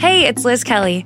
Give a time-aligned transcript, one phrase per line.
[0.00, 1.02] Hey, it's Liz Kelly.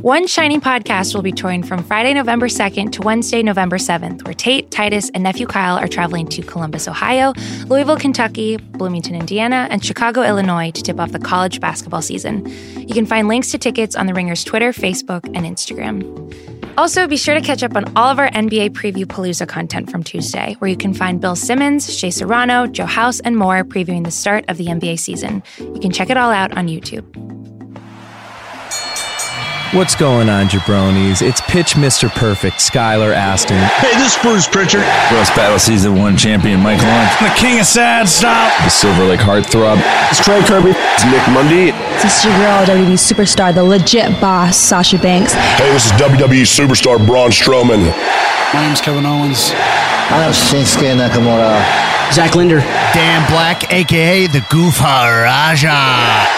[0.00, 4.32] One Shining podcast will be touring from Friday, November 2nd to Wednesday, November 7th, where
[4.32, 7.34] Tate, Titus, and nephew Kyle are traveling to Columbus, Ohio,
[7.66, 12.46] Louisville, Kentucky, Bloomington, Indiana, and Chicago, Illinois to tip off the college basketball season.
[12.88, 16.02] You can find links to tickets on the Ringer's Twitter, Facebook, and Instagram.
[16.78, 20.02] Also, be sure to catch up on all of our NBA Preview Palooza content from
[20.02, 24.10] Tuesday, where you can find Bill Simmons, Shea Serrano, Joe House, and more previewing the
[24.10, 25.42] start of the NBA season.
[25.58, 27.04] You can check it all out on YouTube.
[29.74, 31.20] What's going on, jabronis?
[31.20, 32.08] It's pitch Mr.
[32.08, 33.58] Perfect, Skylar Aston.
[33.58, 34.80] Hey, this is Bruce Pritchard.
[35.12, 37.14] Roast Battle Season 1 champion Mike Lawrence.
[37.20, 38.50] The king of sad stop.
[38.64, 39.76] The Silver Lake Heartthrob.
[40.08, 40.70] It's Trey Kirby.
[40.72, 41.72] It's Nick Mundy.
[42.00, 45.34] This is your girl, WWE superstar, the legit boss, Sasha Banks.
[45.34, 47.92] Hey, this is WWE superstar Braun Strowman.
[48.54, 49.52] My name's Kevin Owens.
[50.10, 51.60] My name's Shinsuke Nakamura.
[52.14, 52.60] Zach Linder.
[52.96, 56.37] Dan Black, aka the Goof Raja.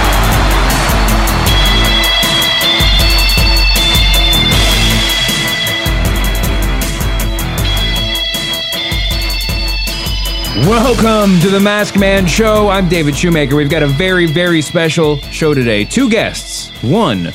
[10.67, 12.69] Welcome to the Mask Man Show.
[12.69, 13.55] I'm David Shoemaker.
[13.55, 15.85] We've got a very, very special show today.
[15.85, 16.69] Two guests.
[16.83, 17.31] One,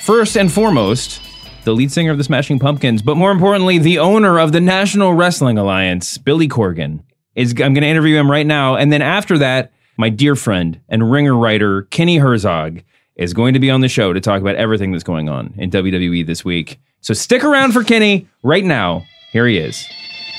[0.00, 1.20] first and foremost,
[1.64, 5.12] the lead singer of the Smashing Pumpkins, but more importantly, the owner of the National
[5.12, 7.02] Wrestling Alliance, Billy Corgan.
[7.34, 10.80] Is I'm going to interview him right now, and then after that, my dear friend
[10.88, 12.82] and ringer writer Kenny Herzog
[13.14, 15.70] is going to be on the show to talk about everything that's going on in
[15.70, 16.80] WWE this week.
[17.02, 19.04] So stick around for Kenny right now.
[19.32, 19.86] Here he is,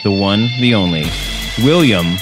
[0.04, 1.06] the one, the only,
[1.60, 2.18] William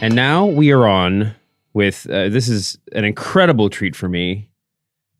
[0.00, 1.34] And now we are on
[1.74, 4.48] with uh, this is an incredible treat for me.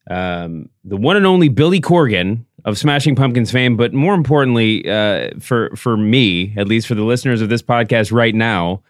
[0.09, 5.31] Um, the one and only Billy Corgan of Smashing Pumpkins fame, but more importantly, uh,
[5.41, 8.83] for for me, at least for the listeners of this podcast right now,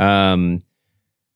[0.00, 0.62] um,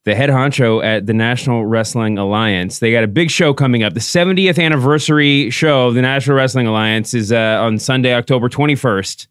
[0.04, 2.78] the head honcho at the National Wrestling Alliance.
[2.78, 3.94] They got a big show coming up.
[3.94, 9.26] The 70th anniversary show of the National Wrestling Alliance is uh, on Sunday, October 21st,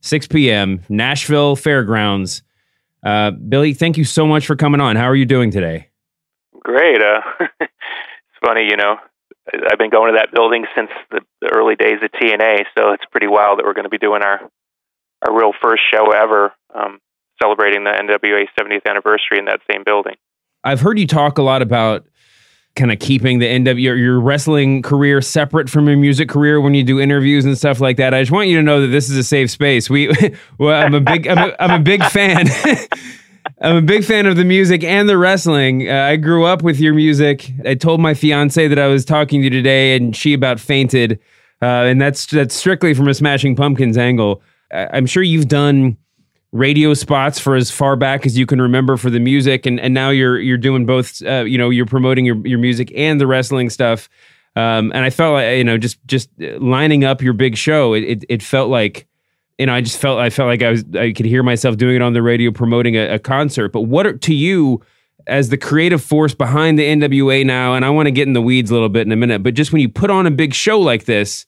[0.00, 2.42] 6 p.m., Nashville Fairgrounds.
[3.04, 4.94] Uh, Billy, thank you so much for coming on.
[4.96, 5.88] How are you doing today?
[6.60, 7.02] Great.
[7.02, 7.20] Uh,
[7.60, 7.70] it's
[8.44, 8.96] funny, you know,
[9.70, 13.04] I've been going to that building since the, the early days of TNA, so it's
[13.10, 14.40] pretty wild that we're going to be doing our
[15.26, 17.00] our real first show ever, um,
[17.42, 20.14] celebrating the NWA 70th anniversary in that same building.
[20.64, 22.06] I've heard you talk a lot about
[22.74, 26.72] kind of keeping the NW your, your wrestling career separate from your music career when
[26.72, 28.14] you do interviews and stuff like that.
[28.14, 29.90] I just want you to know that this is a safe space.
[29.90, 30.10] We,
[30.58, 32.46] well, I'm a big, I'm a, I'm a big fan.
[33.60, 35.88] I'm a big fan of the music and the wrestling.
[35.88, 37.50] Uh, I grew up with your music.
[37.66, 41.18] I told my fiance that I was talking to you today, and she about fainted.
[41.60, 44.42] Uh, and that's that's strictly from a Smashing Pumpkins angle.
[44.72, 45.96] I, I'm sure you've done
[46.52, 49.94] radio spots for as far back as you can remember for the music, and, and
[49.94, 51.22] now you're you're doing both.
[51.24, 54.08] Uh, you know, you're promoting your your music and the wrestling stuff.
[54.54, 57.94] Um, and I felt like you know just just lining up your big show.
[57.94, 59.06] It it, it felt like
[59.58, 61.96] you know, I just felt I felt like I was I could hear myself doing
[61.96, 63.68] it on the radio promoting a, a concert.
[63.68, 64.82] But what are, to you
[65.26, 67.74] as the creative force behind the NWA now?
[67.74, 69.42] And I want to get in the weeds a little bit in a minute.
[69.42, 71.46] But just when you put on a big show like this,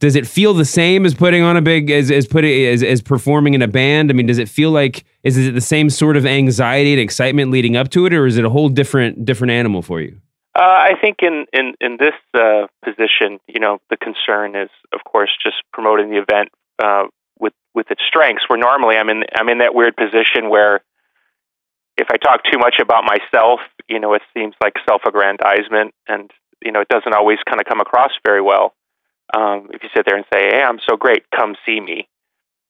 [0.00, 3.00] does it feel the same as putting on a big as as putting as, as
[3.00, 4.10] performing in a band?
[4.10, 7.00] I mean, does it feel like is is it the same sort of anxiety and
[7.00, 10.18] excitement leading up to it, or is it a whole different different animal for you?
[10.58, 15.00] Uh, I think in in in this uh, position, you know, the concern is, of
[15.04, 16.48] course, just promoting the event
[16.82, 17.04] uh,
[17.38, 18.44] with with its strengths.
[18.48, 20.80] Where normally I'm in I'm in that weird position where
[21.98, 26.30] if I talk too much about myself, you know, it seems like self-aggrandizement, and
[26.64, 28.74] you know, it doesn't always kind of come across very well.
[29.32, 32.08] Um, if you sit there and say, "Hey, I'm so great, come see me,"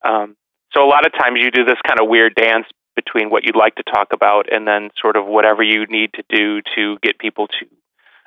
[0.04, 0.36] um,
[0.72, 2.66] so a lot of times you do this kind of weird dance
[2.96, 6.22] between what you'd like to talk about and then sort of whatever you need to
[6.28, 7.66] do to get people to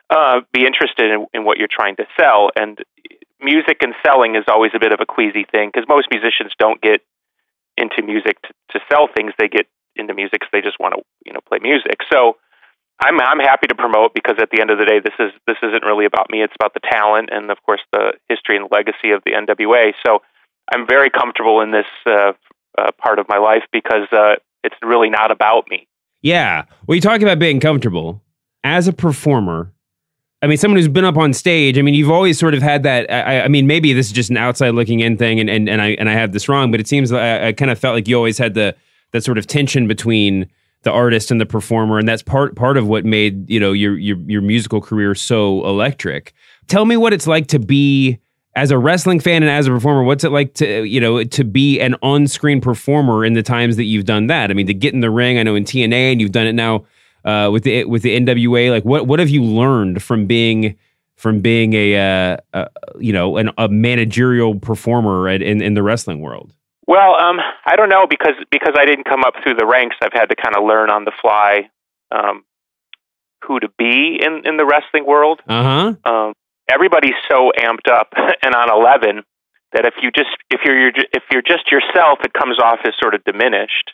[0.09, 2.49] uh, be interested in, in what you're trying to sell.
[2.55, 2.79] And
[3.39, 6.81] music and selling is always a bit of a queasy thing because most musicians don't
[6.81, 7.01] get
[7.77, 11.01] into music to, to sell things; they get into music because they just want to,
[11.25, 11.97] you know, play music.
[12.11, 12.37] So
[13.01, 15.57] I'm I'm happy to promote because at the end of the day, this is this
[15.63, 16.43] isn't really about me.
[16.43, 19.93] It's about the talent and of course the history and legacy of the NWA.
[20.05, 20.19] So
[20.71, 22.33] I'm very comfortable in this uh,
[22.77, 25.87] uh, part of my life because uh, it's really not about me.
[26.21, 26.63] Yeah.
[26.87, 28.21] Well, you talk about being comfortable
[28.63, 29.73] as a performer.
[30.41, 31.77] I mean, someone who's been up on stage.
[31.77, 33.09] I mean, you've always sort of had that.
[33.11, 35.81] I, I mean, maybe this is just an outside looking in thing, and, and, and
[35.81, 37.95] I and I have this wrong, but it seems like I, I kind of felt
[37.95, 38.75] like you always had the
[39.13, 40.49] that sort of tension between
[40.83, 43.97] the artist and the performer, and that's part part of what made you know your
[43.97, 46.33] your your musical career so electric.
[46.67, 48.19] Tell me what it's like to be
[48.55, 50.03] as a wrestling fan and as a performer.
[50.03, 53.77] What's it like to you know to be an on screen performer in the times
[53.77, 54.51] that you've done that?
[54.51, 55.37] I mean, to get in the ring.
[55.39, 56.85] I know in TNA, and you've done it now
[57.25, 58.69] uh, with the with the NWA.
[58.69, 60.75] Like, what what have you learned from being
[61.15, 62.69] from being a, uh, a
[62.99, 66.53] you know an, a managerial performer in in the wrestling world?
[66.85, 69.95] Well, um, I don't know because because I didn't come up through the ranks.
[70.01, 71.69] I've had to kind of learn on the fly
[72.11, 72.43] um,
[73.43, 75.41] who to be in in the wrestling world.
[75.47, 76.11] Uh huh.
[76.11, 76.33] Um,
[76.69, 78.13] everybody's so amped up
[78.43, 79.23] and on eleven
[79.73, 83.15] that if you just if you're if you're just yourself, it comes off as sort
[83.15, 83.91] of diminished.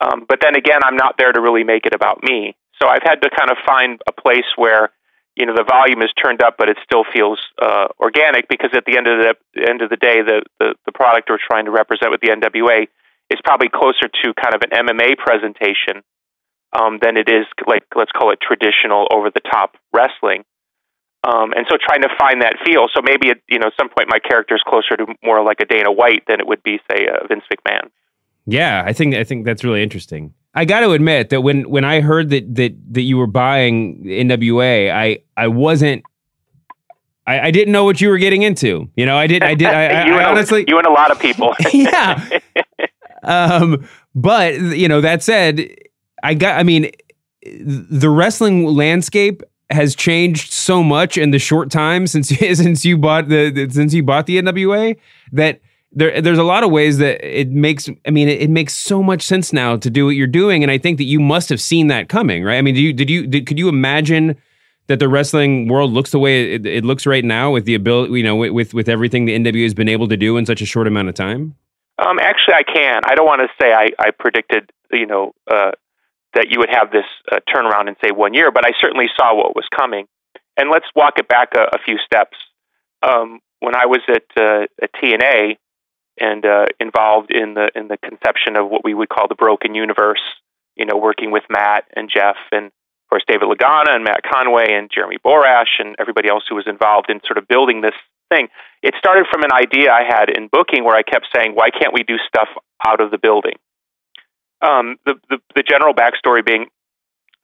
[0.00, 2.56] Um, but then again, I'm not there to really make it about me.
[2.80, 4.90] So I've had to kind of find a place where
[5.36, 8.84] you know the volume is turned up, but it still feels uh, organic because at
[8.84, 9.34] the end of the,
[9.68, 12.86] end of the day, the, the the product we're trying to represent with the NWA
[13.30, 16.04] is probably closer to kind of an MMA presentation
[16.72, 20.44] um, than it is like let's call it traditional over the top wrestling.
[21.24, 22.88] Um, and so trying to find that feel.
[22.94, 25.66] So maybe at you know some point my character is closer to more like a
[25.66, 27.88] Dana White than it would be say a Vince McMahon.
[28.44, 30.34] Yeah, I think I think that's really interesting.
[30.54, 34.04] I got to admit that when when I heard that that that you were buying
[34.04, 36.04] NWA, I I wasn't.
[37.24, 38.90] I, I didn't know what you were getting into.
[38.96, 39.42] You know, I did.
[39.44, 39.68] I did.
[39.68, 41.54] I, you I, I honestly, a, you and a lot of people.
[41.72, 42.38] yeah.
[43.22, 45.74] Um, but you know, that said,
[46.22, 46.58] I got.
[46.58, 46.90] I mean,
[47.42, 53.28] the wrestling landscape has changed so much in the short time since since you bought
[53.28, 54.96] the since you bought the NWA
[55.32, 55.60] that
[55.94, 59.02] there there's a lot of ways that it makes I mean it, it, makes so
[59.02, 61.60] much sense now to do what you're doing and I think that you must have
[61.60, 62.56] seen that coming right?
[62.56, 64.36] I mean did you did you did, could you imagine
[64.86, 68.14] that the wrestling world looks the way it, it looks right now with the ability
[68.14, 70.66] you know with with everything the NWA has been able to do in such a
[70.66, 71.54] short amount of time?
[71.98, 73.02] Um actually I can.
[73.04, 75.72] I don't want to say I I predicted you know uh,
[76.34, 79.34] that you would have this uh, turnaround in say one year but I certainly saw
[79.34, 80.06] what was coming.
[80.56, 82.36] And let's walk it back a, a few steps.
[83.02, 85.56] Um, when I was at uh, at TNA
[86.22, 89.74] and uh, involved in the in the conception of what we would call the broken
[89.74, 90.22] universe.
[90.76, 94.72] You know, working with Matt and Jeff and of course David Lagana and Matt Conway
[94.72, 97.98] and Jeremy Borash and everybody else who was involved in sort of building this
[98.32, 98.48] thing.
[98.82, 101.92] It started from an idea I had in booking where I kept saying, "Why can't
[101.92, 102.48] we do stuff
[102.86, 103.58] out of the building?"
[104.62, 106.66] Um, the, the the general backstory being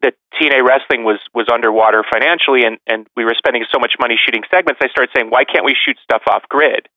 [0.03, 4.15] that TNA wrestling was was underwater financially, and and we were spending so much money
[4.15, 4.81] shooting segments.
[4.81, 6.89] I started saying, "Why can't we shoot stuff off grid?"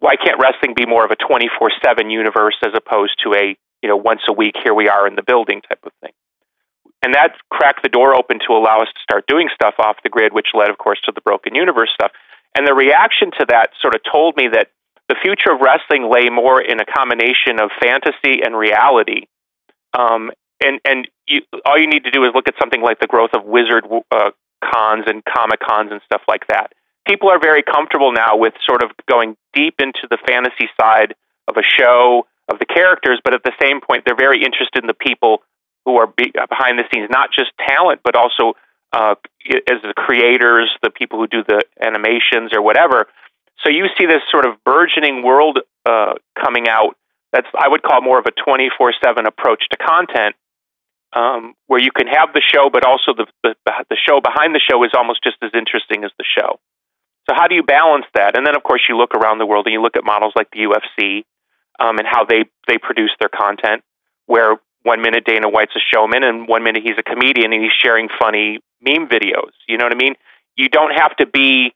[0.00, 3.96] Why can't wrestling be more of a 24/7 universe as opposed to a you know
[3.96, 6.12] once a week here we are in the building type of thing?
[7.02, 10.08] And that cracked the door open to allow us to start doing stuff off the
[10.08, 12.12] grid which led of course to the broken universe stuff.
[12.56, 14.70] And the reaction to that sort of told me that
[15.08, 19.26] the future of wrestling lay more in a combination of fantasy and reality.
[19.96, 20.30] Um,
[20.62, 23.30] and and you, all you need to do is look at something like the growth
[23.34, 24.30] of wizard uh,
[24.62, 26.72] cons and comic cons and stuff like that
[27.08, 31.14] people are very comfortable now with sort of going deep into the fantasy side
[31.48, 34.86] of a show of the characters, but at the same point, they're very interested in
[34.86, 35.42] the people
[35.84, 38.52] who are be- behind the scenes, not just talent, but also
[38.92, 39.14] uh,
[39.68, 43.06] as the creators, the people who do the animations or whatever.
[43.64, 46.96] So you see this sort of burgeoning world uh, coming out.
[47.32, 50.36] That's I would call more of a twenty four seven approach to content,
[51.12, 53.54] um, where you can have the show, but also the, the
[53.90, 56.60] the show behind the show is almost just as interesting as the show.
[57.28, 58.36] So how do you balance that?
[58.36, 60.48] And then of course you look around the world and you look at models like
[60.50, 61.24] the UFC
[61.78, 63.82] um, and how they they produce their content.
[64.26, 67.72] Where one minute Dana White's a showman and one minute he's a comedian and he's
[67.72, 69.52] sharing funny meme videos.
[69.66, 70.14] You know what I mean?
[70.56, 71.74] You don't have to be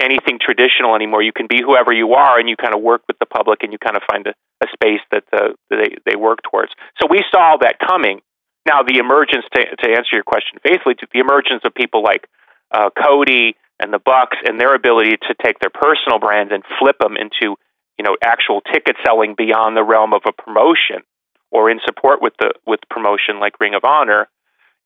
[0.00, 1.22] anything traditional anymore.
[1.22, 3.72] You can be whoever you are, and you kind of work with the public, and
[3.72, 5.24] you kind of find a, a space that
[5.70, 6.72] they they work towards.
[7.00, 8.20] So we saw that coming.
[8.66, 12.28] Now the emergence, to, to answer your question faithfully, the emergence of people like
[12.70, 16.96] uh, Cody and the Bucks and their ability to take their personal brands and flip
[16.98, 17.56] them into
[17.98, 21.02] you know actual ticket selling beyond the realm of a promotion
[21.50, 24.28] or in support with the with promotion like Ring of Honor.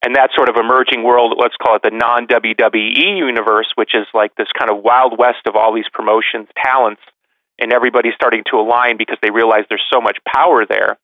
[0.05, 4.05] And that sort of emerging world let's call it the non WWE universe which is
[4.13, 7.01] like this kind of wild west of all these promotions talents
[7.59, 10.97] and everybody's starting to align because they realize there's so much power there.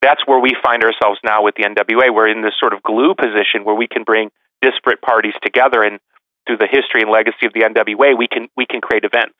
[0.00, 3.14] That's where we find ourselves now with the NWA we're in this sort of glue
[3.14, 4.30] position where we can bring
[4.62, 6.00] disparate parties together and
[6.46, 9.34] through the history and legacy of the NWA, we can we can create events.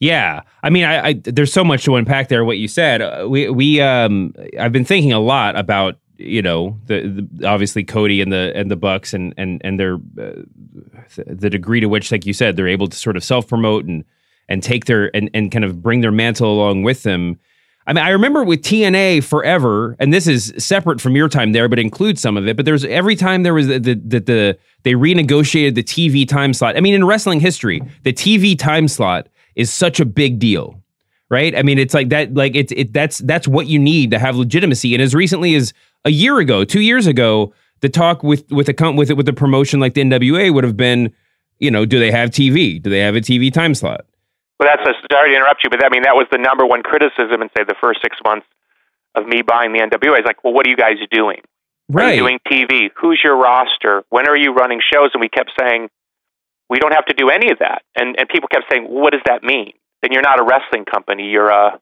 [0.00, 2.44] Yeah, I mean, I, I there's so much to unpack there.
[2.44, 6.78] What you said, uh, we we um, I've been thinking a lot about you know
[6.86, 10.42] the, the, obviously Cody and the and the Bucks and and and their uh,
[11.26, 14.04] the degree to which, like you said, they're able to sort of self promote and
[14.48, 17.38] and take their and and kind of bring their mantle along with them.
[17.86, 21.68] I mean, I remember with TNA forever, and this is separate from your time there,
[21.68, 22.56] but includes some of it.
[22.56, 26.54] But there's every time there was the the, the, the they renegotiated the TV time
[26.54, 26.76] slot.
[26.76, 30.80] I mean, in wrestling history, the TV time slot is such a big deal,
[31.28, 31.54] right?
[31.54, 32.32] I mean, it's like that.
[32.32, 34.94] Like it's it that's that's what you need to have legitimacy.
[34.94, 35.74] And as recently as
[36.06, 39.34] a year ago, two years ago, the talk with with a with it with a
[39.34, 41.12] promotion like the NWA would have been,
[41.58, 42.80] you know, do they have TV?
[42.80, 44.06] Do they have a TV time slot?
[44.58, 46.82] Well, that's a, sorry to interrupt you, but I mean that was the number one
[46.82, 48.46] criticism in say the first six months
[49.14, 50.18] of me buying the NWA.
[50.18, 51.40] It's like, well, what are you guys doing?
[51.88, 52.04] Right.
[52.04, 52.90] Are you doing TV?
[52.96, 54.04] Who's your roster?
[54.10, 55.10] When are you running shows?
[55.12, 55.88] And we kept saying,
[56.70, 57.82] we don't have to do any of that.
[57.94, 59.72] And and people kept saying, well, what does that mean?
[60.02, 61.28] Then you're not a wrestling company.
[61.28, 61.80] You're a,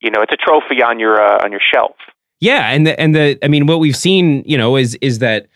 [0.00, 1.96] you know, it's a trophy on your uh, on your shelf.
[2.40, 5.48] Yeah, and the and the I mean, what we've seen, you know, is is that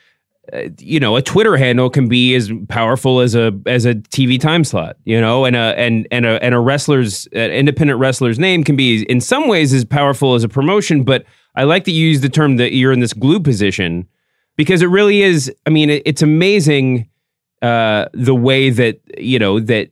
[0.53, 4.41] uh, you know a Twitter handle can be as powerful as a as a TV
[4.41, 8.39] time slot, you know, and a and and a and a wrestler's uh, independent wrestler's
[8.39, 11.05] name can be in some ways as powerful as a promotion.
[11.05, 14.09] But I like that you use the term that you're in this glue position
[14.57, 15.53] because it really is.
[15.67, 17.09] I mean, it, it's amazing
[17.63, 19.91] uh, the way that you know that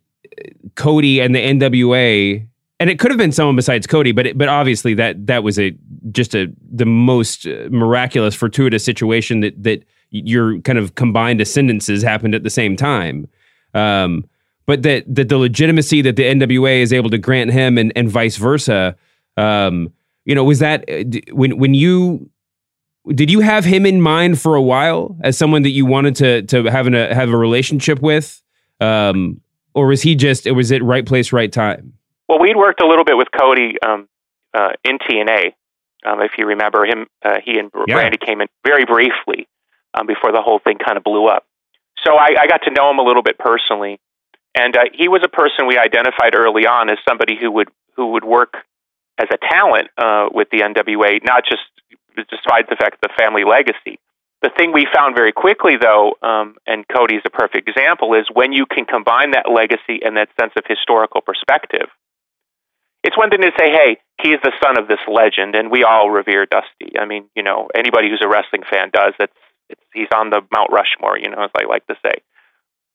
[0.74, 2.46] Cody and the NWA
[2.80, 5.58] and it could have been someone besides Cody, but it, but obviously that that was
[5.58, 5.76] a
[6.10, 12.02] just a the most uh, miraculous fortuitous situation that that your kind of combined ascendances
[12.02, 13.28] happened at the same time.
[13.74, 14.24] Um,
[14.66, 18.10] but that that the legitimacy that the NWA is able to grant him and and
[18.10, 18.96] vice versa.
[19.36, 19.92] Um,
[20.24, 22.28] you know, was that uh, when when you
[23.14, 26.42] did you have him in mind for a while as someone that you wanted to
[26.42, 28.42] to have a have a relationship with,
[28.80, 29.40] um,
[29.74, 31.94] or was he just it was it right place right time?
[32.28, 34.06] Well, we'd worked a little bit with Cody um,
[34.52, 35.54] uh, in TNA.
[36.04, 37.96] Um, if you remember him, uh, he and yeah.
[37.96, 39.48] Randy came in very briefly
[39.94, 41.44] um, before the whole thing kind of blew up.
[42.04, 43.98] So I, I got to know him a little bit personally,
[44.56, 48.12] and uh, he was a person we identified early on as somebody who would who
[48.12, 48.54] would work
[49.18, 51.62] as a talent uh, with the NWA, not just
[52.30, 53.98] despite the fact of the family legacy.
[54.42, 58.26] The thing we found very quickly, though, um, and Cody is a perfect example, is
[58.32, 61.88] when you can combine that legacy and that sense of historical perspective
[63.04, 66.10] it's one thing to say, hey, he's the son of this legend, and we all
[66.10, 66.98] revere Dusty.
[66.98, 69.14] I mean, you know, anybody who's a wrestling fan does.
[69.20, 69.32] It's,
[69.68, 72.22] it's he's on the Mount Rushmore, you know, as I like to say.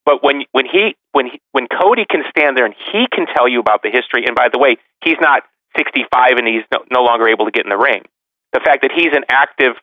[0.05, 3.47] But when when he when he, when Cody can stand there and he can tell
[3.47, 5.43] you about the history, and by the way, he's not
[5.77, 8.03] 65 and he's no, no longer able to get in the ring.
[8.51, 9.73] The fact that he's an active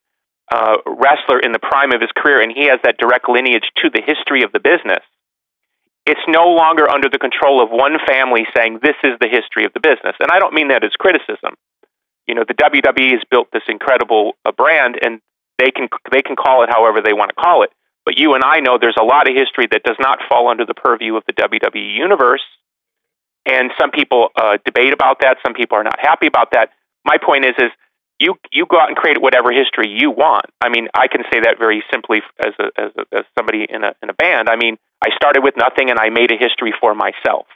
[0.53, 3.91] uh, wrestler in the prime of his career and he has that direct lineage to
[3.91, 5.03] the history of the business
[6.07, 9.73] it's no longer under the control of one family saying this is the history of
[9.73, 10.17] the business.
[10.19, 11.55] And I don't mean that as criticism.
[12.27, 15.21] You know, the WWE has built this incredible uh, brand, and
[15.61, 17.71] they can they can call it however they want to call it.
[18.05, 20.65] But you and I know there's a lot of history that does not fall under
[20.65, 22.43] the purview of the WWE universe,
[23.45, 25.37] and some people uh, debate about that.
[25.45, 26.71] Some people are not happy about that.
[27.05, 27.71] My point is, is
[28.19, 30.47] you you go out and create whatever history you want.
[30.61, 33.85] I mean, I can say that very simply as a, as, a, as somebody in
[33.85, 34.49] a in a band.
[34.49, 37.47] I mean, I started with nothing and I made a history for myself.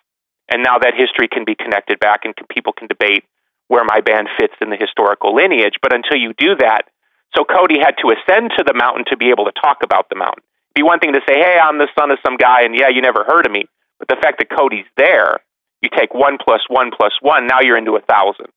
[0.49, 3.25] And now that history can be connected back and people can debate
[3.68, 5.76] where my band fits in the historical lineage.
[5.80, 6.88] But until you do that,
[7.36, 10.16] so Cody had to ascend to the mountain to be able to talk about the
[10.16, 10.42] mountain.
[10.74, 12.88] It'd be one thing to say, hey, I'm the son of some guy, and yeah,
[12.88, 13.66] you never heard of me.
[13.98, 15.38] But the fact that Cody's there,
[15.82, 18.50] you take one plus one plus one, now you're into a thousand.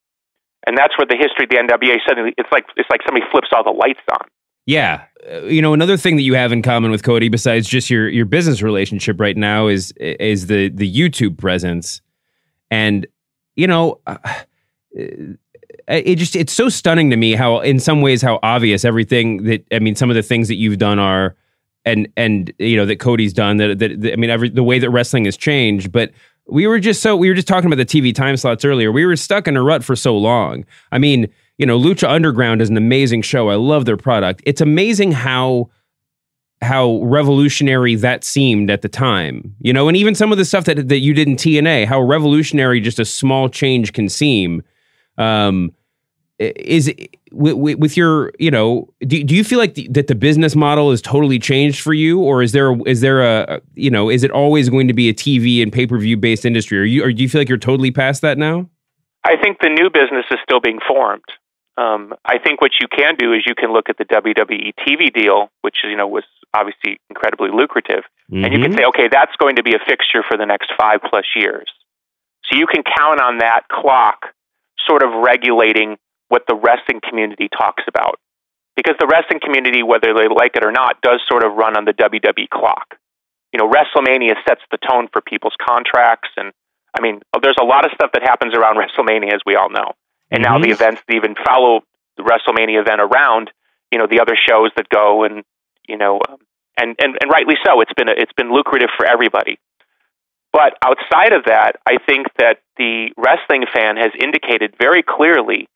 [0.66, 3.50] And that's where the history of the NWA suddenly, it's like, it's like somebody flips
[3.52, 4.28] all the lights on.
[4.68, 7.90] Yeah, uh, you know, another thing that you have in common with Cody, besides just
[7.90, 12.02] your your business relationship right now, is is the the YouTube presence,
[12.70, 13.08] and
[13.56, 14.18] you know, uh,
[15.88, 19.66] it just it's so stunning to me how, in some ways, how obvious everything that
[19.72, 21.36] I mean, some of the things that you've done are,
[21.86, 24.80] and and you know that Cody's done that that, that I mean, every the way
[24.80, 26.12] that wrestling has changed, but
[26.48, 28.92] we were just so we were just talking about the TV time slots earlier.
[28.92, 30.66] We were stuck in a rut for so long.
[30.92, 33.50] I mean you know, Lucha Underground is an amazing show.
[33.50, 34.42] I love their product.
[34.46, 35.70] It's amazing how
[36.64, 39.56] how revolutionary that seemed at the time.
[39.60, 42.02] You know, and even some of the stuff that that you did in TNA, how
[42.02, 44.64] revolutionary just a small change can seem.
[45.18, 45.74] Um,
[46.40, 46.94] is
[47.32, 50.92] with, with your, you know, do, do you feel like the, that the business model
[50.92, 54.32] is totally changed for you, or is there is there a you know is it
[54.32, 56.80] always going to be a TV and pay per view based industry?
[56.80, 58.70] Are you or do you feel like you're totally past that now?
[59.24, 61.26] I think the new business is still being formed.
[61.76, 65.14] Um, I think what you can do is you can look at the WWE TV
[65.14, 68.46] deal, which you know was obviously incredibly lucrative, mm-hmm.
[68.46, 68.80] and you can mm-hmm.
[68.80, 71.70] say, okay, that's going to be a fixture for the next five plus years.
[72.46, 74.28] So you can count on that clock
[74.88, 75.98] sort of regulating
[76.30, 78.20] what the wrestling community talks about,
[78.76, 81.86] because the wrestling community, whether they like it or not, does sort of run on
[81.86, 82.96] the WWE clock.
[83.54, 86.52] You know, WrestleMania sets the tone for people's contracts, and
[86.98, 89.94] I mean, there's a lot of stuff that happens around WrestleMania, as we all know
[90.32, 90.54] and mm-hmm.
[90.54, 91.82] now the events that even follow
[92.18, 93.52] the WrestleMania event around,
[93.92, 95.44] you know, the other shows that go and
[95.88, 96.38] you know, um,
[96.78, 97.82] and and and rightly so.
[97.82, 99.58] It's been a, it's been lucrative for everybody.
[100.52, 105.68] But outside of that, I think that the wrestling fan has indicated very clearly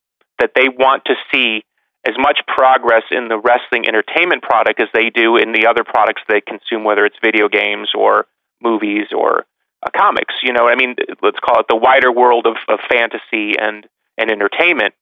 [0.42, 1.64] that they want to see
[2.06, 6.24] as much progress in the wrestling entertainment product as they do in the other products
[6.28, 8.26] they consume, whether it's video games or
[8.60, 9.46] movies or
[9.86, 10.34] uh, comics.
[10.42, 13.86] You know, I mean, let's call it the wider world of, of fantasy and
[14.18, 14.94] and entertainment.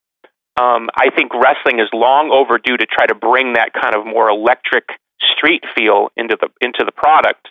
[0.60, 4.30] Um, I think wrestling is long overdue to try to bring that kind of more
[4.30, 4.90] electric
[5.22, 7.48] street feel into the into the product.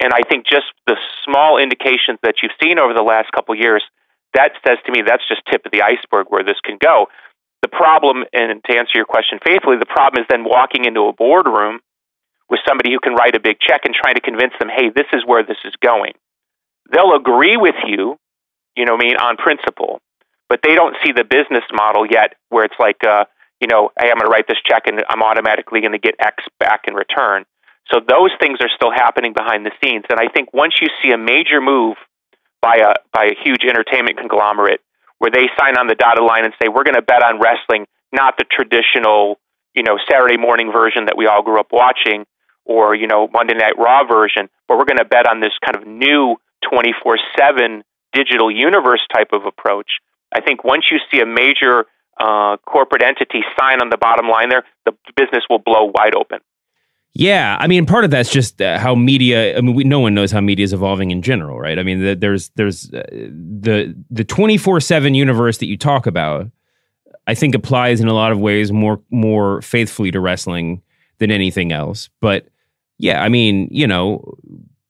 [0.00, 3.84] And I think just the small indications that you've seen over the last couple years,
[4.34, 7.06] that says to me that's just tip of the iceberg where this can go.
[7.62, 11.12] The problem, and to answer your question faithfully, the problem is then walking into a
[11.12, 11.80] boardroom
[12.50, 15.06] with somebody who can write a big check and trying to convince them, hey, this
[15.12, 16.12] is where this is going.
[16.92, 18.16] They'll agree with you,
[18.76, 20.00] you know, I mean, on principle,
[20.48, 23.24] but they don't see the business model yet where it's like, uh,
[23.60, 26.16] you know, hey, I'm going to write this check and I'm automatically going to get
[26.18, 27.44] X back in return.
[27.92, 30.04] So those things are still happening behind the scenes.
[30.10, 31.96] And I think once you see a major move
[32.62, 34.80] by a by a huge entertainment conglomerate
[35.18, 37.86] where they sign on the dotted line and say we're going to bet on wrestling,
[38.12, 39.38] not the traditional,
[39.74, 42.24] you know, Saturday morning version that we all grew up watching
[42.64, 45.76] or, you know, Monday Night Raw version, but we're going to bet on this kind
[45.76, 49.98] of new 24/7 digital universe type of approach.
[50.34, 51.86] I think once you see a major
[52.18, 56.38] uh, corporate entity sign on the bottom line there, the business will blow wide open.
[57.14, 59.56] Yeah, I mean, part of that's just uh, how media.
[59.56, 61.78] I mean, we, no one knows how media is evolving in general, right?
[61.78, 66.06] I mean, the, there's there's uh, the the twenty four seven universe that you talk
[66.06, 66.50] about.
[67.26, 70.80] I think applies in a lot of ways more more faithfully to wrestling
[71.18, 72.08] than anything else.
[72.20, 72.48] But
[72.96, 74.34] yeah, I mean, you know,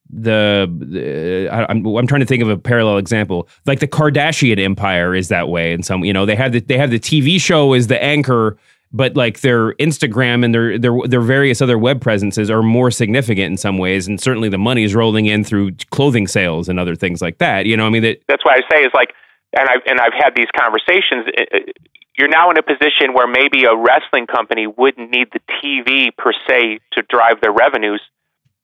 [0.08, 3.48] the, the I, am I'm, I'm trying to think of a parallel example.
[3.66, 6.78] Like the Kardashian empire is that way, and some you know they have the they
[6.78, 8.58] have the TV show as the anchor
[8.92, 13.50] but like their Instagram and their their their various other web presences are more significant
[13.50, 16.94] in some ways, and certainly the money is rolling in through clothing sales and other
[16.94, 17.66] things like that.
[17.66, 19.14] You know, I mean, that, that's why I say is like,
[19.58, 21.26] and I've and I've had these conversations.
[21.36, 21.72] Eh, eh,
[22.18, 26.32] you're now in a position where maybe a wrestling company wouldn't need the TV per
[26.46, 28.02] se to drive their revenues.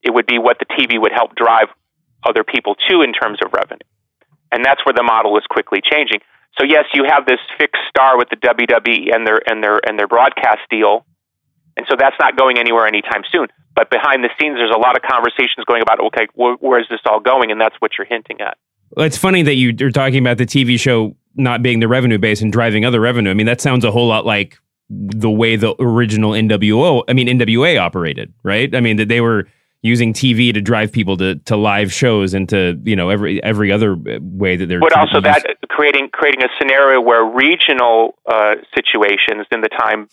[0.03, 1.69] It would be what the TV would help drive
[2.29, 3.89] other people to in terms of revenue,
[4.53, 6.21] and that's where the model is quickly changing.
[6.59, 9.99] So yes, you have this fixed star with the WWE and their and their and
[9.99, 11.07] their broadcast deal,
[11.77, 13.47] and so that's not going anywhere anytime soon.
[13.75, 16.87] But behind the scenes, there's a lot of conversations going about okay, wh- where is
[16.91, 18.59] this all going, and that's what you're hinting at.
[18.91, 22.19] Well, it's funny that you, you're talking about the TV show not being the revenue
[22.19, 23.31] base and driving other revenue.
[23.31, 24.59] I mean, that sounds a whole lot like
[24.91, 28.75] the way the original NWO, I mean NWA operated, right?
[28.75, 29.47] I mean that they were
[29.83, 33.71] using TV to drive people to, to live shows and to you know every every
[33.73, 34.81] other way that they're.
[34.81, 40.09] But also that creating creating a scenario where regional uh, situations in the time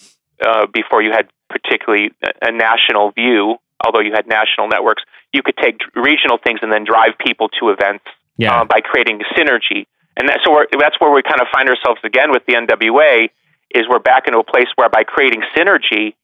[0.46, 5.42] uh, before you had particularly a, a national view, although you had national networks, you
[5.44, 8.06] could take regional things and then drive people to events
[8.38, 8.62] yeah.
[8.62, 9.86] uh, by creating synergy.
[10.18, 13.30] And that, so that's where we kind of find ourselves again with the NWA
[13.74, 16.16] is we're back into a place where by creating synergy,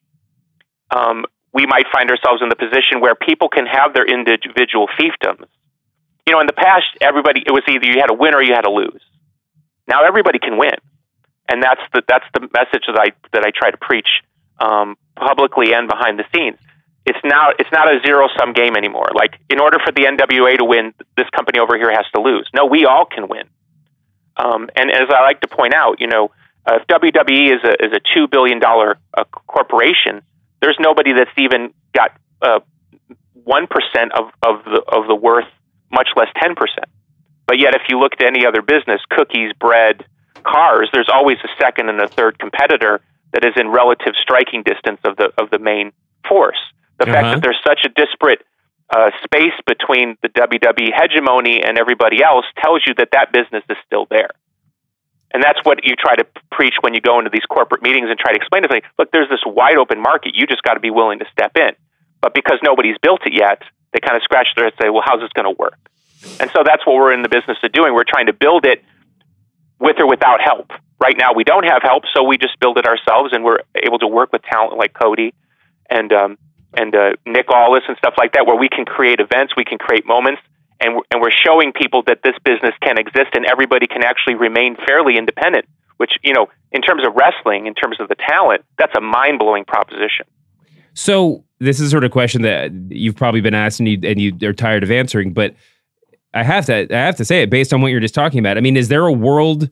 [0.96, 5.46] um, we might find ourselves in the position where people can have their individual fiefdoms.
[6.28, 8.54] You know, in the past, everybody it was either you had to win or you
[8.54, 9.02] had to lose.
[9.88, 10.76] Now everybody can win,
[11.50, 14.08] and that's the that's the message that I that I try to preach
[14.60, 16.58] um, publicly and behind the scenes.
[17.06, 19.10] It's now it's not a zero sum game anymore.
[19.14, 22.48] Like in order for the NWA to win, this company over here has to lose.
[22.54, 23.50] No, we all can win.
[24.38, 26.32] Um, and as I like to point out, you know,
[26.66, 30.22] uh, if WWE is a is a two billion dollar uh, corporation,
[30.62, 32.60] there's nobody that's even got uh,
[33.44, 35.50] one uh, of of the of the worth,
[35.92, 36.88] much less ten percent.
[37.48, 40.06] But yet, if you look at any other business, cookies, bread,
[40.44, 43.02] cars, there's always a second and a third competitor
[43.34, 45.92] that is in relative striking distance of the of the main
[46.28, 46.60] force.
[47.00, 47.14] The uh-huh.
[47.14, 48.46] fact that there's such a disparate
[48.96, 53.78] uh, space between the WWE hegemony and everybody else tells you that that business is
[53.86, 54.32] still there.
[55.34, 58.20] And that's what you try to preach when you go into these corporate meetings and
[58.20, 60.36] try to explain to them, look, there's this wide open market.
[60.36, 61.72] You just got to be willing to step in.
[62.20, 63.62] But because nobody's built it yet,
[63.94, 65.80] they kind of scratch their head and say, well, how's this going to work?
[66.40, 67.94] And so that's what we're in the business of doing.
[67.94, 68.84] We're trying to build it
[69.80, 70.72] with or without help.
[71.00, 73.98] Right now, we don't have help, so we just build it ourselves, and we're able
[74.00, 75.34] to work with talent like Cody
[75.90, 76.38] and um,
[76.76, 79.80] and uh, Nick Aldis and stuff like that, where we can create events, we can
[79.80, 80.42] create moments,
[80.82, 84.36] and we're, and we're showing people that this business can exist and everybody can actually
[84.36, 85.66] remain fairly independent.
[85.98, 89.38] Which you know, in terms of wrestling, in terms of the talent, that's a mind
[89.38, 90.26] blowing proposition.
[90.96, 94.36] So this is sort of question that you've probably been asked and you and you
[94.50, 95.56] are tired of answering, but
[96.34, 98.58] I have to I have to say it based on what you're just talking about.
[98.58, 99.70] I mean, is there a world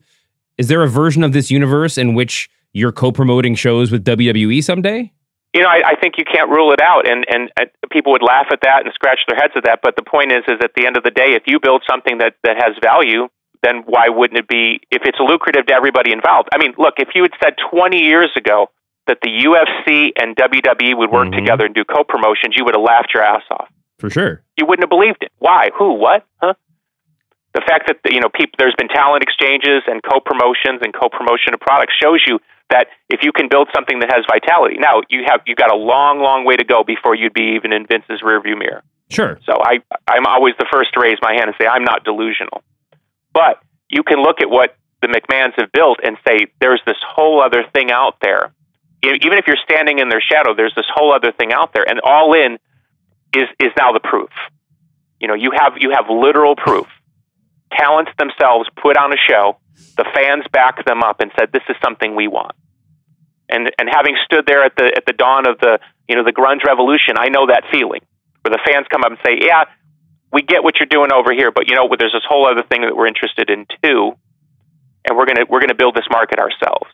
[0.56, 5.12] Is there a version of this universe in which you're co-promoting shows with WWE someday?
[5.52, 8.22] You know, I, I think you can't rule it out, and, and and people would
[8.22, 9.80] laugh at that and scratch their heads at that.
[9.82, 12.18] But the point is, is at the end of the day, if you build something
[12.18, 13.26] that that has value,
[13.62, 14.80] then why wouldn't it be?
[14.92, 18.30] If it's lucrative to everybody involved, I mean, look, if you had said 20 years
[18.36, 18.70] ago
[19.08, 21.36] that the UFC and WWE would work Mhm.
[21.38, 23.68] together and do co-promotions, you would have laughed your ass off.
[23.98, 24.42] For sure.
[24.56, 25.32] You wouldn't have believed it.
[25.40, 25.70] Why?
[25.76, 25.94] Who?
[25.94, 26.24] What?
[26.40, 26.54] Huh?
[27.54, 31.60] The fact that you know people, there's been talent exchanges and co-promotions and co-promotion of
[31.60, 32.38] products shows you
[32.70, 34.76] that if you can build something that has vitality.
[34.78, 37.72] Now you have you've got a long, long way to go before you'd be even
[37.72, 38.82] in Vince's rearview mirror.
[39.10, 39.38] Sure.
[39.44, 42.62] So I I'm always the first to raise my hand and say I'm not delusional.
[43.32, 47.42] But you can look at what the McMahons have built and say there's this whole
[47.42, 48.52] other thing out there.
[49.02, 52.00] Even if you're standing in their shadow, there's this whole other thing out there, and
[52.00, 52.58] all in
[53.34, 54.30] is is now the proof.
[55.20, 56.86] You know, you have you have literal proof.
[57.72, 59.58] Talents themselves put on a show.
[59.96, 62.52] The fans back them up and said, "This is something we want."
[63.48, 65.78] And and having stood there at the at the dawn of the
[66.08, 68.00] you know the grunge revolution, I know that feeling
[68.42, 69.64] where the fans come up and say, "Yeah,
[70.32, 72.82] we get what you're doing over here, but you know, there's this whole other thing
[72.82, 74.12] that we're interested in too,
[75.08, 76.90] and we're gonna we're gonna build this market ourselves."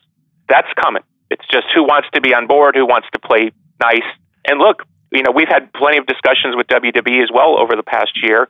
[0.49, 1.03] That's coming.
[1.29, 4.07] It's just who wants to be on board, who wants to play nice.
[4.47, 7.83] And look, you know, we've had plenty of discussions with WWE as well over the
[7.83, 8.47] past year.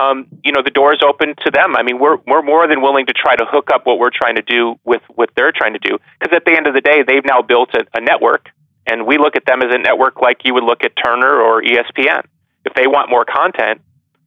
[0.00, 1.76] Um, you know, the door's open to them.
[1.76, 4.36] I mean, we're we're more than willing to try to hook up what we're trying
[4.36, 5.98] to do with what they're trying to do.
[6.18, 8.48] Because at the end of the day, they've now built a, a network,
[8.86, 11.62] and we look at them as a network like you would look at Turner or
[11.62, 12.26] ESPN.
[12.64, 13.80] If they want more content,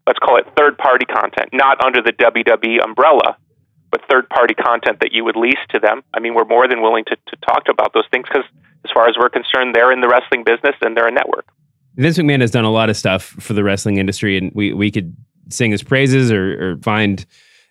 [0.07, 3.38] let's call it third party content, not under the WWE umbrella,
[3.91, 6.01] but third party content that you would lease to them.
[6.13, 8.45] I mean, we're more than willing to, to talk about those things because,
[8.85, 11.45] as far as we're concerned, they're in the wrestling business and they're a network.
[11.95, 14.89] Vince McMahon has done a lot of stuff for the wrestling industry, and we we
[14.89, 15.15] could
[15.49, 17.25] sing his praises or, or find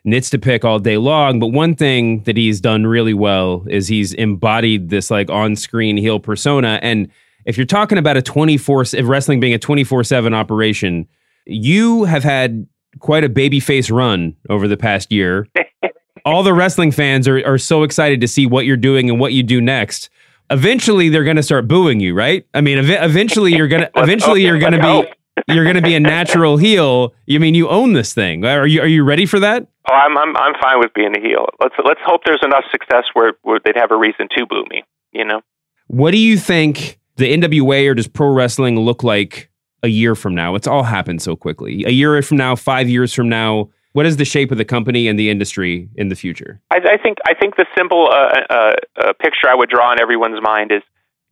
[0.05, 1.39] nits to pick all day long.
[1.39, 5.97] But one thing that he's done really well is he's embodied this like on screen
[5.97, 6.79] heel persona.
[6.83, 7.09] And
[7.45, 11.07] if you're talking about a 24 if wrestling being a 24 seven operation,
[11.47, 12.67] you have had
[12.99, 15.49] quite a babyface run over the past year.
[16.25, 19.33] all the wrestling fans are, are so excited to see what you're doing and what
[19.33, 20.11] you do next.
[20.51, 22.47] Eventually, they're going to start booing you, right?
[22.55, 25.13] I mean, ev- eventually you're gonna eventually you're gonna be oh.
[25.49, 27.15] You're gonna be a natural heel.
[27.27, 28.45] You mean you own this thing?
[28.45, 29.67] Are you are you ready for that?
[29.91, 31.47] Oh, I'm I'm I'm fine with being a heel.
[31.61, 34.83] Let's let's hope there's enough success where, where they'd have a reason to boo me.
[35.13, 35.41] You know.
[35.89, 39.51] What do you think the NWA or does pro wrestling look like
[39.83, 40.55] a year from now?
[40.55, 41.85] It's all happened so quickly.
[41.87, 45.09] A year from now, five years from now, what is the shape of the company
[45.09, 46.61] and the industry in the future?
[46.71, 50.01] I, I think I think the simple uh, uh, uh, picture I would draw in
[50.01, 50.83] everyone's mind is,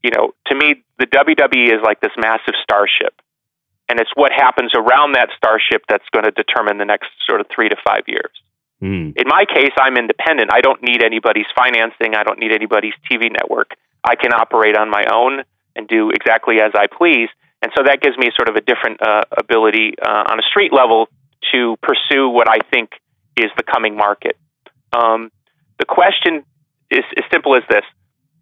[0.02, 3.20] you know, to me the WWE is like this massive starship,
[3.88, 7.46] and it's what happens around that starship that's going to determine the next sort of
[7.54, 8.30] three to five years.
[8.80, 9.10] Hmm.
[9.16, 10.50] In my case, I'm independent.
[10.52, 12.14] I don't need anybody's financing.
[12.14, 13.72] I don't need anybody's TV network.
[14.04, 15.44] I can operate on my own
[15.74, 17.28] and do exactly as I please.
[17.62, 20.72] And so that gives me sort of a different uh, ability uh, on a street
[20.72, 21.08] level
[21.52, 22.90] to pursue what I think
[23.36, 24.36] is the coming market.
[24.92, 25.30] Um,
[25.78, 26.44] the question
[26.90, 27.84] is as simple as this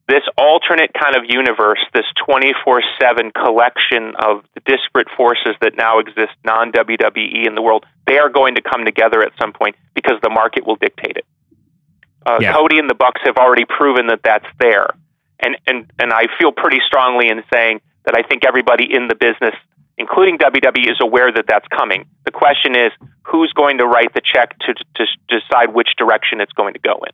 [0.08, 5.98] this alternate kind of universe, this 24 7 collection of the disparate forces that now
[5.98, 9.76] exist non WWE in the world, they are going to come together at some point
[9.94, 11.26] because the market will dictate it.
[12.26, 12.52] Uh, Yeah.
[12.52, 14.88] Cody and the Bucks have already proven that that's there.
[15.40, 19.14] And, and, and I feel pretty strongly in saying that I think everybody in the
[19.14, 19.54] business,
[19.98, 22.06] including WWE, is aware that that's coming.
[22.24, 26.40] The question is who's going to write the check to, to, to decide which direction
[26.40, 27.12] it's going to go in.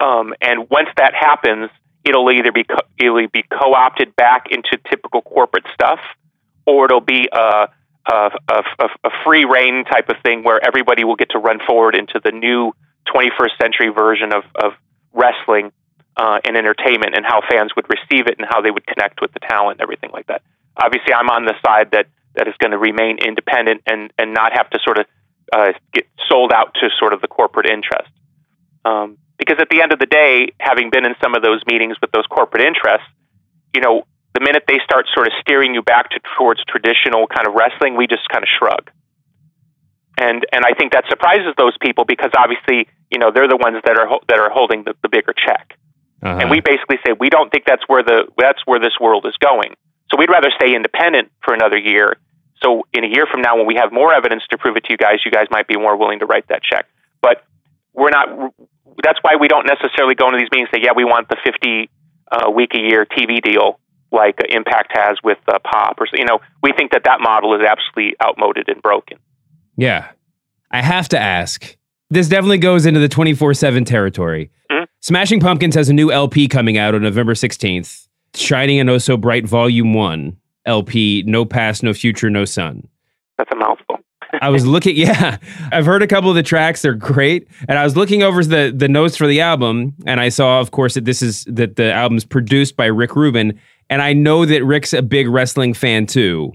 [0.00, 1.70] Um, and once that happens,
[2.04, 6.00] it'll either be co- it'll be co-opted back into typical corporate stuff,
[6.66, 7.68] or it'll be a,
[8.10, 11.94] a, a, a free reign type of thing where everybody will get to run forward
[11.94, 12.72] into the new
[13.14, 14.72] 21st century version of, of
[15.12, 15.72] wrestling
[16.16, 19.32] uh, and entertainment and how fans would receive it and how they would connect with
[19.32, 20.42] the talent and everything like that.
[20.76, 24.52] Obviously, I'm on the side that, that is going to remain independent and, and not
[24.52, 25.06] have to sort of
[25.52, 28.10] uh, get sold out to sort of the corporate interest.
[28.84, 31.96] Um, because at the end of the day, having been in some of those meetings
[32.00, 33.06] with those corporate interests,
[33.74, 37.46] you know, the minute they start sort of steering you back to towards traditional kind
[37.46, 38.90] of wrestling, we just kind of shrug.
[40.18, 43.82] And and I think that surprises those people because obviously, you know, they're the ones
[43.84, 45.76] that are ho- that are holding the, the bigger check.
[46.22, 46.38] Uh-huh.
[46.38, 49.36] And we basically say we don't think that's where the that's where this world is
[49.38, 49.74] going.
[50.10, 52.16] So we'd rather stay independent for another year.
[52.62, 54.92] So in a year from now, when we have more evidence to prove it to
[54.92, 56.86] you guys, you guys might be more willing to write that check.
[57.20, 57.44] But
[57.94, 58.28] we're not.
[59.02, 61.36] That's why we don't necessarily go into these meetings and say, yeah, we want the
[61.44, 61.90] fifty
[62.30, 63.78] uh, week a year TV deal
[64.10, 67.62] like Impact has with uh, Pop, or you know, we think that that model is
[67.66, 69.18] absolutely outmoded and broken.
[69.76, 70.08] Yeah.
[70.70, 71.76] I have to ask
[72.10, 74.50] This definitely goes into the 24 7 territory.
[74.70, 74.86] Mhm.
[75.00, 79.16] Smashing Pumpkins has a new LP coming out on November 16th Shiny and Oh So
[79.16, 82.86] Bright Volume 1 LP, No Past, No Future, No Sun.
[83.38, 83.91] That's a mouthful.
[84.42, 85.38] I was looking, yeah,
[85.70, 86.82] I've heard a couple of the tracks.
[86.82, 87.48] They're great.
[87.68, 90.72] And I was looking over the, the notes for the album, and I saw, of
[90.72, 93.58] course, that this is that the album's produced by Rick Rubin.
[93.88, 96.52] And I know that Rick's a big wrestling fan too.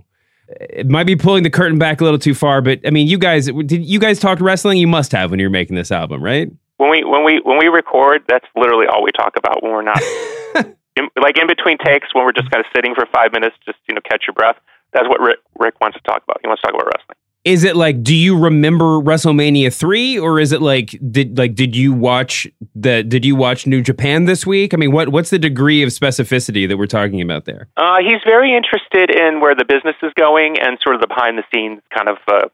[0.50, 3.18] It might be pulling the curtain back a little too far, but I mean, you
[3.18, 4.78] guys, did you guys talk wrestling?
[4.78, 6.50] You must have when you're making this album, right?
[6.78, 9.82] When we when we when we record, that's literally all we talk about when we're
[9.82, 10.02] not
[10.96, 13.80] in, like in between takes when we're just kind of sitting for five minutes, just
[13.90, 14.56] you know, catch your breath.
[14.94, 16.38] That's what Rick, Rick wants to talk about.
[16.42, 17.18] He wants to talk about wrestling.
[17.48, 21.78] Is it like, do you remember WrestleMania three, or is it like, did like, did
[21.78, 24.74] you watch the, did you watch New Japan this week?
[24.74, 27.70] I mean, what what's the degree of specificity that we're talking about there?
[27.78, 31.38] Uh, he's very interested in where the business is going and sort of the behind
[31.38, 32.50] the scenes kind of, uh,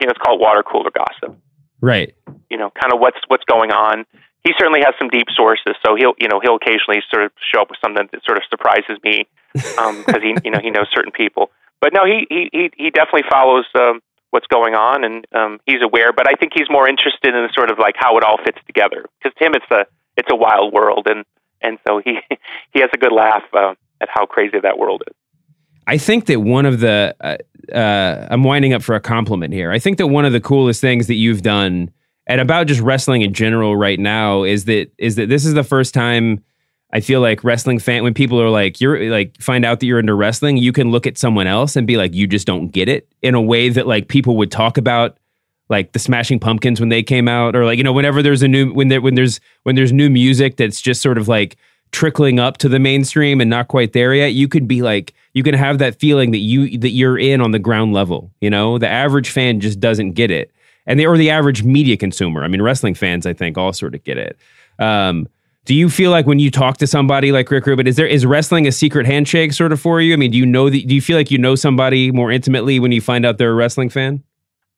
[0.00, 1.36] you know, it's called water cooler gossip.
[1.80, 2.14] Right.
[2.50, 4.06] You know, kind of what's what's going on.
[4.44, 7.62] He certainly has some deep sources, so he'll you know he'll occasionally sort of show
[7.62, 11.10] up with something that sort of surprises me because he you know he knows certain
[11.10, 11.50] people.
[11.80, 13.98] But no, he he he, he definitely follows um,
[14.30, 16.12] what's going on and um, he's aware.
[16.12, 19.06] But I think he's more interested in sort of like how it all fits together
[19.18, 21.24] because to him it's a it's a wild world and
[21.62, 22.18] and so he
[22.72, 25.14] he has a good laugh uh, at how crazy that world is.
[25.86, 27.36] I think that one of the uh,
[27.74, 29.70] uh, I'm winding up for a compliment here.
[29.70, 31.90] I think that one of the coolest things that you've done
[32.26, 35.64] and about just wrestling in general right now is that is that this is the
[35.64, 36.44] first time
[36.92, 39.98] I feel like wrestling fan when people are like you're like find out that you're
[40.00, 42.88] into wrestling, you can look at someone else and be like you just don't get
[42.88, 45.16] it in a way that like people would talk about
[45.68, 48.48] like the Smashing Pumpkins when they came out or like you know whenever there's a
[48.48, 51.56] new when there when there's when there's new music that's just sort of like
[51.92, 55.42] trickling up to the mainstream and not quite there yet, you could be like you
[55.42, 58.78] can have that feeling that you that you're in on the ground level, you know?
[58.78, 60.50] The average fan just doesn't get it.
[60.86, 62.42] And they or the average media consumer.
[62.42, 64.38] I mean, wrestling fans I think all sort of get it.
[64.78, 65.28] Um,
[65.64, 68.24] do you feel like when you talk to somebody like Rick Rubin, is there is
[68.24, 70.12] wrestling a secret handshake sort of for you?
[70.12, 72.80] I mean, do you know that do you feel like you know somebody more intimately
[72.80, 74.22] when you find out they're a wrestling fan?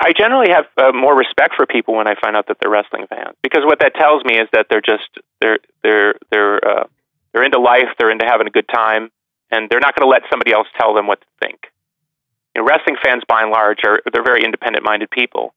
[0.01, 3.07] I generally have uh, more respect for people when I find out that they're wrestling
[3.09, 5.09] fans because what that tells me is that they're just
[5.41, 6.85] they're they're they're uh,
[7.33, 9.11] they're into life, they're into having a good time,
[9.51, 11.69] and they're not going to let somebody else tell them what to think.
[12.55, 15.55] You know, wrestling fans, by and large, are they're very independent-minded people.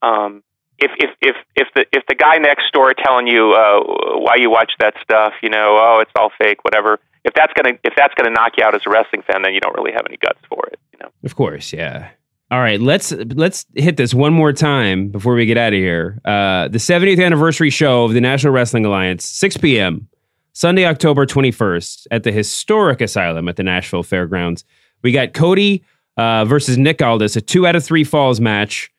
[0.00, 0.42] Um,
[0.82, 3.80] if if if if the if the guy next door telling you uh,
[4.18, 6.98] why you watch that stuff, you know, oh, it's all fake, whatever.
[7.24, 9.60] If that's gonna if that's gonna knock you out as a wrestling fan, then you
[9.60, 10.80] don't really have any guts for it.
[10.92, 11.08] You know.
[11.24, 12.10] Of course, yeah.
[12.50, 16.20] All right, let's let's hit this one more time before we get out of here.
[16.24, 20.08] Uh, the 70th anniversary show of the National Wrestling Alliance, 6 p.m.
[20.52, 24.64] Sunday, October 21st, at the historic Asylum at the Nashville Fairgrounds.
[25.00, 25.82] We got Cody
[26.18, 28.91] uh, versus Nick Aldis, a two out of three falls match,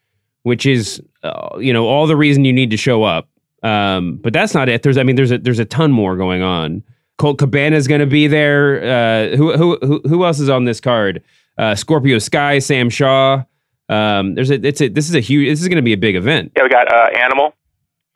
[0.44, 3.28] which is uh, you know all the reason you need to show up.
[3.64, 4.84] Um, but that's not it.
[4.84, 6.84] There's I mean there's a there's a ton more going on.
[7.18, 8.84] Colt Cabana is going to be there.
[8.84, 11.24] Uh, who who who who else is on this card?
[11.58, 13.44] Uh, Scorpio Sky, Sam Shaw.
[13.90, 15.98] Um, there's a it's a this is a huge this is going to be a
[15.98, 16.52] big event.
[16.58, 17.54] Yeah, we got uh, Animal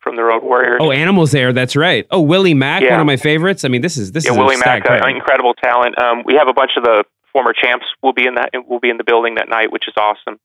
[0.00, 0.78] from the Road Warriors.
[0.80, 1.52] Oh, Animals there.
[1.52, 2.06] That's right.
[2.10, 2.92] Oh, Willie Mack, Yeah.
[2.92, 3.64] one of my favorites.
[3.64, 6.00] I mean, this is this yeah, is Willie a Mack, uh, incredible talent.
[6.00, 8.90] Um, we have a bunch of the former champs will be in that will be
[8.90, 10.38] in the building that night, which is awesome.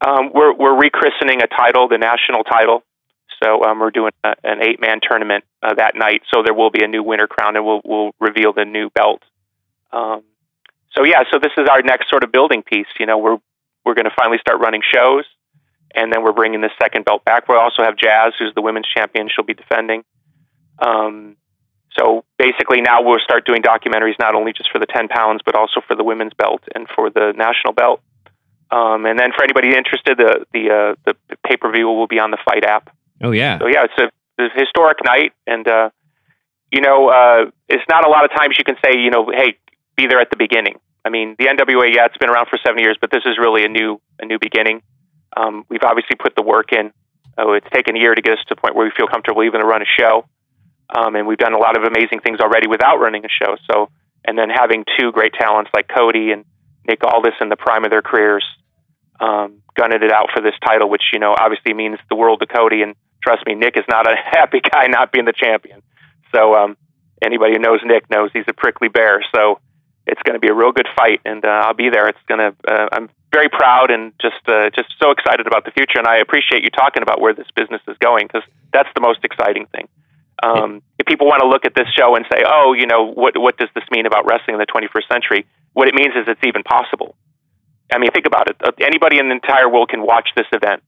[0.00, 2.82] Um, we're we're rechristening a title, the national title.
[3.42, 6.22] So um, we're doing a, an eight man tournament uh, that night.
[6.32, 9.22] So there will be a new winner crown, and we'll we'll reveal the new belt.
[9.92, 10.22] Um,
[10.96, 12.86] so yeah, so this is our next sort of building piece.
[12.98, 13.38] You know, we're
[13.84, 15.24] we're going to finally start running shows,
[15.94, 17.48] and then we're bringing the second belt back.
[17.48, 19.28] We'll also have Jazz, who's the women's champion.
[19.34, 20.04] She'll be defending.
[20.78, 21.36] Um,
[21.98, 25.54] so basically, now we'll start doing documentaries not only just for the 10 pounds, but
[25.54, 28.00] also for the women's belt and for the national belt.
[28.70, 32.20] Um, and then for anybody interested, the the uh, the pay per view will be
[32.20, 32.94] on the FITE app.
[33.22, 33.58] oh yeah.
[33.58, 35.90] So yeah, it's a, it's a historic night, and uh,
[36.70, 39.58] you know, uh, it's not a lot of times you can say, you know, hey,
[39.96, 40.78] be there at the beginning.
[41.04, 43.64] I mean, the NWA, yeah, it's been around for seven years, but this is really
[43.64, 44.82] a new a new beginning.
[45.36, 46.92] Um, we've obviously put the work in.
[47.38, 49.42] Oh, it's taken a year to get us to the point where we feel comfortable
[49.42, 50.26] even to run a show,
[50.94, 53.56] um, and we've done a lot of amazing things already without running a show.
[53.70, 53.88] So,
[54.24, 56.44] and then having two great talents like Cody and
[56.90, 58.44] Nick this in the prime of their careers,
[59.20, 62.46] um, gunning it out for this title, which you know obviously means the world to
[62.46, 62.82] Cody.
[62.82, 65.82] And trust me, Nick is not a happy guy not being the champion.
[66.34, 66.76] So um,
[67.22, 69.24] anybody who knows Nick knows he's a prickly bear.
[69.34, 69.60] So
[70.06, 72.08] it's going to be a real good fight, and uh, I'll be there.
[72.08, 72.54] It's going to.
[72.66, 75.98] Uh, I'm very proud and just uh, just so excited about the future.
[75.98, 79.24] And I appreciate you talking about where this business is going because that's the most
[79.24, 79.88] exciting thing.
[80.42, 83.36] Um, if people want to look at this show and say, "Oh, you know, what
[83.36, 86.40] what does this mean about wrestling in the 21st century?" What it means is it's
[86.44, 87.14] even possible.
[87.92, 88.56] I mean, think about it.
[88.62, 90.82] Uh, Anybody in the entire world can watch this event.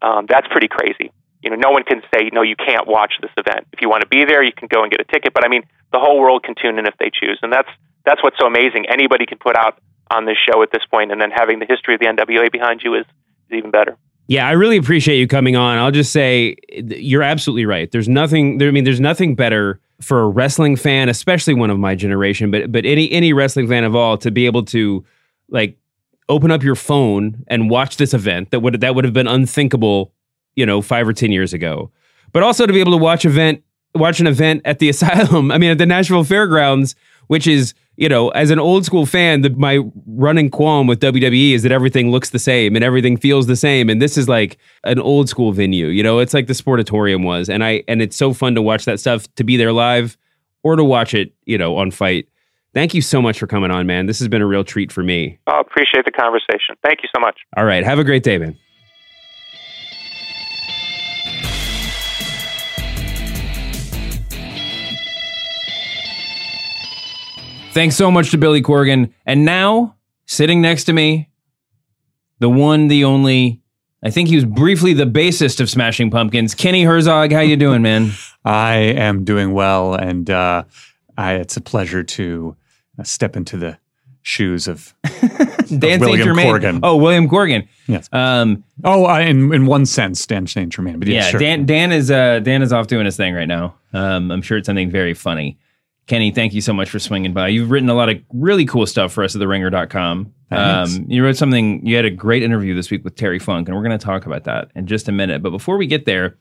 [0.00, 1.12] Um, that's pretty crazy.
[1.42, 3.66] you know, no one can say no, you can't watch this event.
[3.72, 5.32] If you want to be there, you can go and get a ticket.
[5.34, 7.68] But I mean, the whole world can tune in if they choose, and that's
[8.04, 8.86] that's what's so amazing.
[8.88, 9.78] Anybody can put out
[10.10, 12.82] on this show at this point, and then having the history of the NWA behind
[12.82, 13.06] you is,
[13.48, 13.96] is even better.
[14.28, 15.78] Yeah, I really appreciate you coming on.
[15.78, 17.90] I'll just say you're absolutely right.
[17.90, 18.58] There's nothing.
[18.58, 22.50] There, I mean, there's nothing better for a wrestling fan, especially one of my generation,
[22.50, 25.04] but but any any wrestling fan of all, to be able to
[25.48, 25.76] like
[26.28, 30.12] open up your phone and watch this event that would that would have been unthinkable,
[30.56, 31.90] you know, five or ten years ago.
[32.32, 33.62] But also to be able to watch event
[33.94, 35.50] watch an event at the asylum.
[35.50, 36.94] I mean, at the Nashville Fairgrounds,
[37.32, 41.52] which is you know, as an old school fan, the, my running qualm with WWE
[41.52, 43.88] is that everything looks the same and everything feels the same.
[43.88, 45.86] And this is like an old school venue.
[45.86, 48.84] You know, it's like the Sportatorium was, and I and it's so fun to watch
[48.84, 50.18] that stuff to be there live
[50.62, 52.28] or to watch it, you know, on FITE.
[52.74, 54.06] Thank you so much for coming on, man.
[54.06, 55.38] This has been a real treat for me.
[55.46, 56.76] Oh, appreciate the conversation.
[56.84, 57.38] Thank you so much.
[57.56, 57.82] All right.
[57.82, 58.58] Have a great day, man.
[67.72, 69.14] Thanks so much to Billy Corgan.
[69.24, 71.30] And now, sitting next to me,
[72.38, 73.62] the one, the only,
[74.02, 77.32] I think he was briefly the bassist of Smashing Pumpkins, Kenny Herzog.
[77.32, 78.10] How you doing, man?
[78.44, 80.64] I am doing well, and uh,
[81.16, 82.54] I, it's a pleasure to
[82.98, 83.78] uh, step into the
[84.20, 86.46] shoes of, Dan of William Germain.
[86.48, 86.80] Corgan.
[86.82, 87.66] Oh, William Corgan.
[87.86, 88.06] Yes.
[88.12, 90.70] Um, oh, I, in in one sense, Dan St.
[90.70, 90.98] Germain.
[90.98, 91.40] But yeah, yeah, sure.
[91.40, 93.76] Dan Dan is uh, Dan is off doing his thing right now.
[93.94, 95.58] Um, I'm sure it's something very funny.
[96.06, 97.48] Kenny, thank you so much for swinging by.
[97.48, 100.34] You've written a lot of really cool stuff for us at theringer.com.
[100.50, 103.76] Um, you wrote something, you had a great interview this week with Terry Funk, and
[103.76, 105.42] we're going to talk about that in just a minute.
[105.42, 106.36] But before we get there,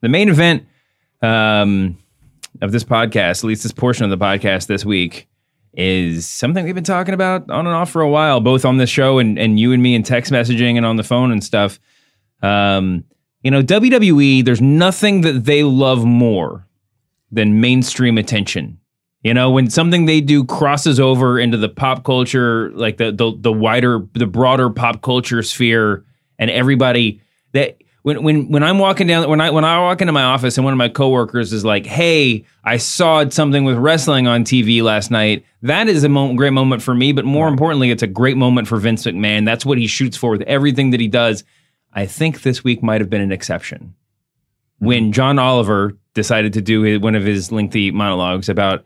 [0.00, 0.66] the main event
[1.20, 1.98] um,
[2.60, 5.28] of this podcast, at least this portion of the podcast this week,
[5.74, 8.90] is something we've been talking about on and off for a while, both on this
[8.90, 11.78] show and, and you and me in text messaging and on the phone and stuff.
[12.42, 13.04] Um,
[13.42, 16.66] you know, WWE, there's nothing that they love more
[17.30, 18.78] than mainstream attention.
[19.22, 23.32] You know, when something they do crosses over into the pop culture, like the the,
[23.36, 26.04] the wider, the broader pop culture sphere,
[26.38, 27.20] and everybody
[27.52, 30.58] that when when when I'm walking down when I when I walk into my office
[30.58, 34.82] and one of my coworkers is like, "Hey, I saw something with wrestling on TV
[34.82, 38.36] last night." That is a great moment for me, but more importantly, it's a great
[38.36, 39.44] moment for Vince McMahon.
[39.44, 41.44] That's what he shoots for with everything that he does.
[41.92, 43.94] I think this week might have been an exception
[44.78, 45.12] when mm-hmm.
[45.12, 48.84] John Oliver decided to do one of his lengthy monologues about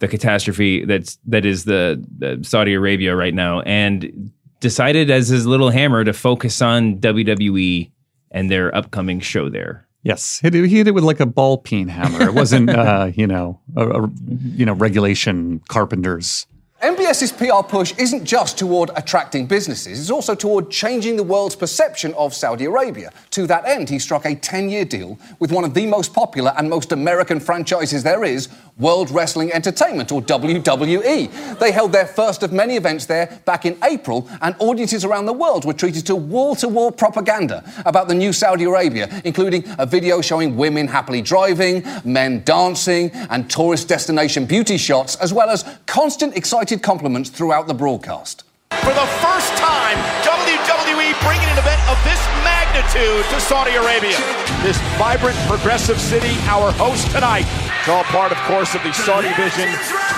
[0.00, 4.30] the catastrophe that's that is the, the Saudi Arabia right now, and
[4.60, 7.90] decided as his little hammer to focus on WWE
[8.30, 9.86] and their upcoming show there.
[10.02, 12.28] Yes, he did, he hit it with like a ball peen hammer.
[12.28, 14.10] It wasn't, uh, you know, a, a,
[14.54, 16.46] you know, regulation carpenters.
[16.82, 22.14] MBS's PR push isn't just toward attracting businesses, it's also toward changing the world's perception
[22.14, 23.10] of Saudi Arabia.
[23.30, 26.54] To that end, he struck a 10 year deal with one of the most popular
[26.56, 31.58] and most American franchises there is, World Wrestling Entertainment, or WWE.
[31.58, 35.32] They held their first of many events there back in April, and audiences around the
[35.32, 39.86] world were treated to wall to wall propaganda about the new Saudi Arabia, including a
[39.86, 45.64] video showing women happily driving, men dancing, and tourist destination beauty shots, as well as
[45.86, 48.44] constant excited compliments throughout the broadcast.
[48.70, 54.16] For the first time, WWE bringing an event of this magnitude to Saudi Arabia.
[54.62, 57.46] This vibrant, progressive city, our host tonight.
[57.78, 59.68] It's all part, of course, of the Saudi Vision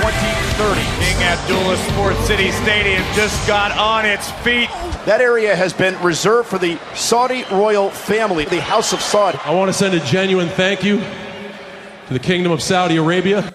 [0.00, 0.80] 2030.
[0.98, 4.68] King Abdullah Sports City Stadium just got on its feet.
[5.04, 9.38] That area has been reserved for the Saudi royal family, the House of Saud.
[9.46, 13.54] I want to send a genuine thank you to the Kingdom of Saudi Arabia.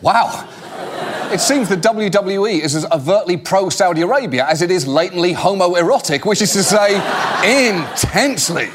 [0.00, 0.48] Wow.
[1.32, 6.24] It seems the WWE is as overtly pro Saudi Arabia as it is latently homoerotic,
[6.24, 6.94] which is to say,
[7.44, 8.70] intensely.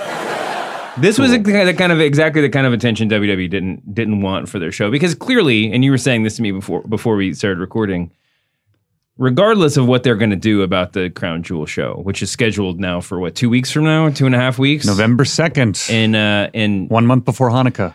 [1.01, 4.49] This was a, the kind of exactly the kind of attention WWE didn't didn't want
[4.49, 7.33] for their show because clearly, and you were saying this to me before before we
[7.33, 8.11] started recording.
[9.17, 12.79] Regardless of what they're going to do about the Crown Jewel show, which is scheduled
[12.79, 16.15] now for what two weeks from now, two and a half weeks, November second, in
[16.15, 17.93] uh, in one month before Hanukkah.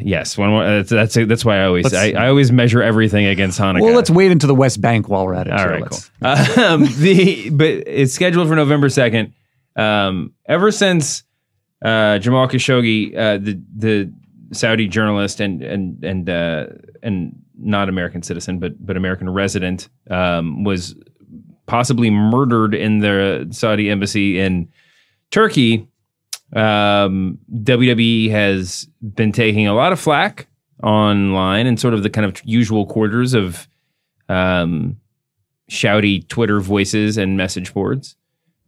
[0.00, 0.64] Yes, one more.
[0.64, 3.82] That's that's, that's why I always I, I always measure everything against Hanukkah.
[3.82, 5.52] Well, let's wait into the West Bank while we're at it.
[5.52, 6.64] All Sure, right, cool.
[6.64, 9.32] Um, the but it's scheduled for November second.
[9.76, 11.22] Um, ever since
[11.82, 14.12] uh, Jamal Khashoggi, uh, the the
[14.52, 16.66] Saudi journalist and and and uh,
[17.02, 20.94] and not American citizen, but but American resident, um, was
[21.66, 24.68] possibly murdered in the Saudi embassy in
[25.30, 25.86] Turkey.
[26.54, 30.48] Um, WWE has been taking a lot of flack
[30.82, 33.68] online and sort of the kind of usual quarters of
[34.30, 34.96] um,
[35.70, 38.16] shouty Twitter voices and message boards.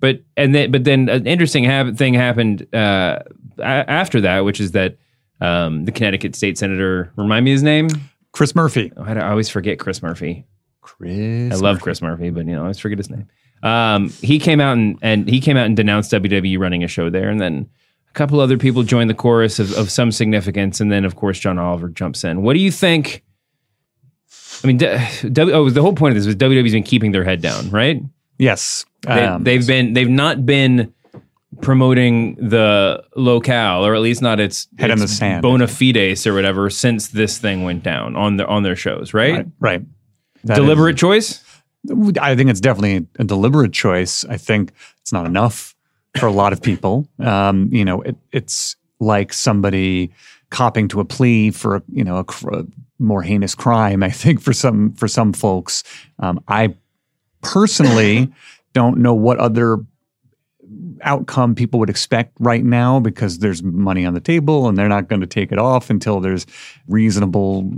[0.00, 3.18] But and then but then an interesting hap- thing happened uh,
[3.58, 4.96] a- after that, which is that
[5.40, 7.88] um, the Connecticut state senator, remind me his name?
[8.32, 8.92] Chris Murphy.
[8.96, 10.46] I, I always forget Chris Murphy.
[10.80, 11.52] Chris.
[11.52, 13.26] I love Chris Murphy, but you know, I always forget his name.
[13.62, 17.10] Um, he came out and, and he came out and denounced WWE running a show
[17.10, 17.68] there, and then
[18.08, 21.38] a couple other people joined the chorus of, of some significance, and then of course
[21.38, 22.42] John Oliver jumps in.
[22.42, 23.22] What do you think?
[24.62, 24.86] I mean, D-
[25.32, 28.02] w, oh, the whole point of this was WWE's been keeping their head down, right?
[28.38, 30.92] Yes, they, Um, they've been they've not been
[31.60, 35.42] promoting the locale, or at least not its Head in the sand.
[35.42, 39.34] bona fides or whatever, since this thing went down on their on their shows, right?
[39.34, 39.46] Right.
[39.60, 39.82] right.
[40.44, 41.44] That Deliberate choice.
[42.20, 44.24] I think it's definitely a deliberate choice.
[44.26, 45.74] I think it's not enough
[46.18, 47.08] for a lot of people.
[47.18, 50.12] Um, you know, it, it's like somebody
[50.50, 52.66] copping to a plea for you know a, cr- a
[52.98, 54.02] more heinous crime.
[54.02, 55.82] I think for some for some folks,
[56.18, 56.74] um, I
[57.42, 58.30] personally
[58.72, 59.78] don't know what other
[61.02, 65.08] outcome people would expect right now because there's money on the table and they're not
[65.08, 66.46] going to take it off until there's
[66.88, 67.70] reasonable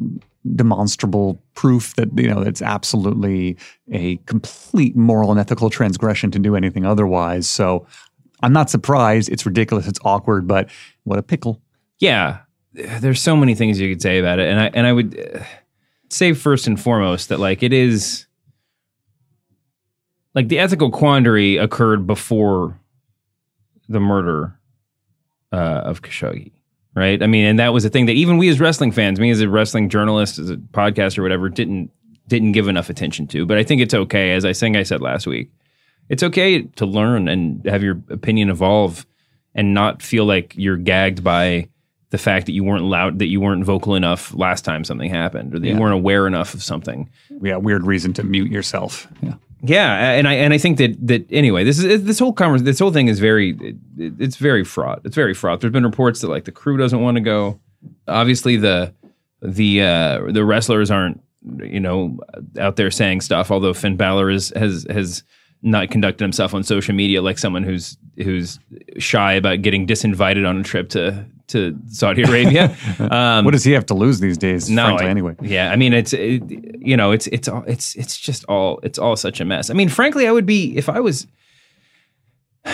[0.57, 3.57] demonstrable proof that you know it's absolutely
[3.93, 7.49] a complete moral and ethical transgression to do anything otherwise.
[7.49, 7.87] So
[8.43, 9.29] i'm not surprised.
[9.31, 9.87] It's ridiculous.
[9.87, 10.69] It's awkward but
[11.05, 11.63] what a pickle.
[11.99, 12.41] Yeah.
[12.73, 14.49] There's so many things you could say about it.
[14.49, 15.45] And i and i would uh,
[16.11, 18.27] say first and foremost that like it is
[20.35, 22.79] like the ethical quandary occurred before
[23.89, 24.59] the murder
[25.53, 26.53] uh, of Khashoggi,
[26.95, 27.23] right?
[27.23, 29.41] I mean, and that was a thing that even we as wrestling fans, me as
[29.41, 31.91] a wrestling journalist, as a podcast or whatever, didn't
[32.29, 33.45] didn't give enough attention to.
[33.45, 35.51] But I think it's okay, as I think I said last week,
[36.09, 39.05] it's okay to learn and have your opinion evolve,
[39.55, 41.69] and not feel like you're gagged by
[42.11, 45.55] the fact that you weren't loud, that you weren't vocal enough last time something happened,
[45.55, 45.75] or that Yeah.
[45.75, 47.11] you weren't aware enough of something.
[47.43, 51.27] yeah weird reason to mute yourself yeah Yeah, and I and I think that that
[51.31, 53.77] anyway, this is this whole conversation, this whole thing is very it,
[54.19, 55.03] it's very fraught.
[55.05, 55.61] It's very fraught.
[55.61, 57.61] There's been reports that like the crew doesn't want to go.
[58.09, 58.93] Obviously, the
[59.41, 61.23] the uh, the wrestlers aren't
[61.63, 62.19] you know
[62.59, 63.53] out there saying stuff.
[63.53, 65.23] Although Finn Balor is, has has
[65.63, 68.59] not conducted himself on social media like someone who's who's
[68.99, 72.77] shy about getting disinvited on a trip to to Saudi Arabia.
[72.99, 75.93] Um, what does he have to lose these days frankly I- anyway Yeah, I mean
[75.93, 76.43] it's it,
[76.81, 79.71] you know it's it's all it's it's just all it's all such a mess.
[79.71, 81.27] I mean, frankly, I would be if I was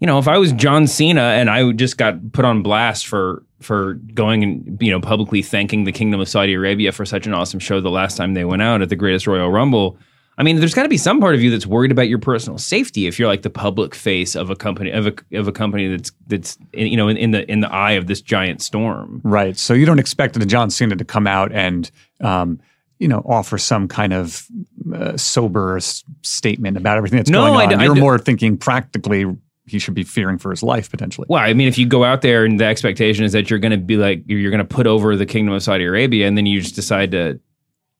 [0.00, 3.42] you know, if I was John Cena and I just got put on blast for
[3.60, 7.34] for going and you know publicly thanking the Kingdom of Saudi Arabia for such an
[7.34, 9.98] awesome show the last time they went out at the Greatest Royal Rumble.
[10.36, 12.58] I mean, there's got to be some part of you that's worried about your personal
[12.58, 15.88] safety if you're like the public face of a company of a of a company
[15.88, 19.20] that's that's you know in, in the in the eye of this giant storm.
[19.24, 19.56] Right.
[19.56, 21.88] So you don't expect the John Cena to come out and,
[22.20, 22.58] um,
[22.98, 24.46] you know, offer some kind of
[24.92, 27.68] uh, sober s- statement about everything that's No, going on.
[27.68, 29.26] d- I You're d- more thinking practically
[29.66, 31.26] he should be fearing for his life potentially.
[31.30, 33.70] Well, I mean, if you go out there and the expectation is that you're going
[33.72, 36.44] to be like you're going to put over the Kingdom of Saudi Arabia, and then
[36.44, 37.38] you just decide to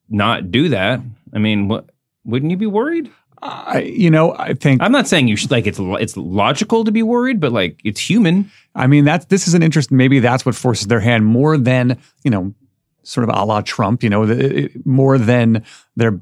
[0.09, 1.01] not do that,
[1.33, 1.89] I mean, what
[2.25, 3.11] wouldn't you be worried?
[3.43, 6.91] I, you know, I think I'm not saying you should like it's it's logical to
[6.93, 8.51] be worried, but like it's human.
[8.75, 9.91] I mean, that's this is an interest.
[9.91, 12.55] Maybe that's what forces their hand more than you know,
[13.03, 14.03] sort of a la Trump.
[14.03, 15.65] You know, the, it- more than
[15.97, 16.21] their.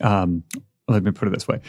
[0.00, 0.44] Um,
[0.86, 1.60] let me put it this way: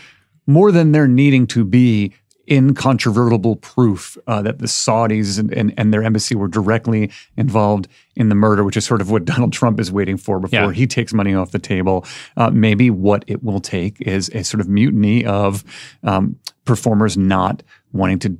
[0.46, 2.14] more than they're needing to be
[2.50, 8.30] incontrovertible proof uh, that the Saudis and, and, and their embassy were directly involved in
[8.30, 10.72] the murder, which is sort of what Donald Trump is waiting for before Yeah.
[10.72, 12.06] he takes money off the table.
[12.38, 15.64] Uh, maybe what it will take is a sort of mutiny of
[16.04, 18.38] um, performers not wanting to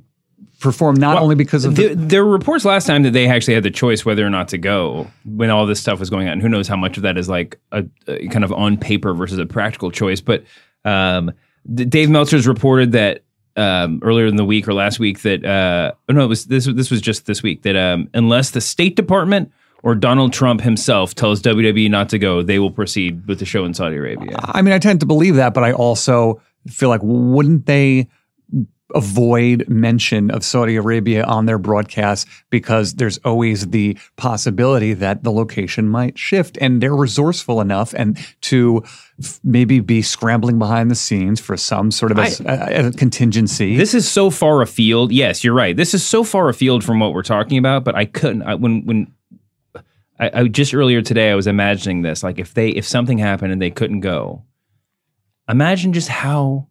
[0.60, 3.54] perform, not only because of There, the, there were reports last time that they actually
[3.54, 6.34] had the choice whether or not to go when all this stuff was going on.
[6.34, 9.12] and Who knows how much of that is like a, a kind of on paper
[9.12, 10.22] versus a practical choice.
[10.22, 10.44] But
[10.86, 11.30] um,
[11.74, 13.22] D- Dave Meltzer's reported that
[13.56, 16.66] um, earlier in the week or last week that uh, oh no, it was this.
[16.66, 19.52] This was just this week that um, unless the State Department
[19.82, 23.64] or Donald Trump himself tells WWE not to go, they will proceed with the show
[23.64, 24.36] in Saudi Arabia.
[24.40, 28.08] I mean, I tend to believe that, but I also feel like wouldn't they
[28.94, 35.32] avoid mention of Saudi Arabia on their broadcasts because there's always the possibility that the
[35.32, 38.84] location might shift and they're resourceful enough and to
[39.42, 43.76] maybe be scrambling behind the scenes for some sort of a, s- a- a contingency.
[43.76, 45.10] This is so far afield.
[45.12, 45.76] Yes, you're right.
[45.76, 47.84] This is so far afield from what we're talking about.
[47.84, 48.42] But I couldn't.
[48.42, 49.12] I, when when
[50.18, 52.22] I, I just earlier today, I was imagining this.
[52.22, 54.44] Like if they if something happened and they couldn't go,
[55.48, 56.68] imagine just how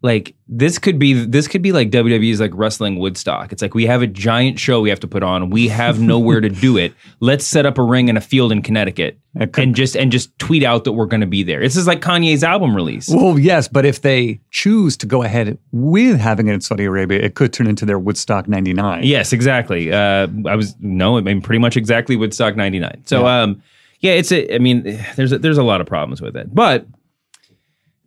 [0.00, 3.50] like this could be this could be like WWE's like wrestling Woodstock.
[3.50, 5.50] It's like we have a giant show we have to put on.
[5.50, 6.94] We have nowhere to do it.
[7.18, 10.62] Let's set up a ring in a field in Connecticut and just and just tweet
[10.62, 11.58] out that we're going to be there.
[11.60, 13.08] This is like Kanye's album release.
[13.08, 17.18] Well, yes, but if they choose to go ahead with having it in Saudi Arabia,
[17.20, 19.02] it could turn into their Woodstock '99.
[19.02, 19.92] Yes, exactly.
[19.92, 23.02] Uh, I was no, I mean pretty much exactly Woodstock '99.
[23.06, 23.42] So, Yeah.
[23.42, 23.62] um,
[23.98, 24.54] yeah, it's a.
[24.54, 24.82] I mean,
[25.16, 26.86] there's a, there's a lot of problems with it, but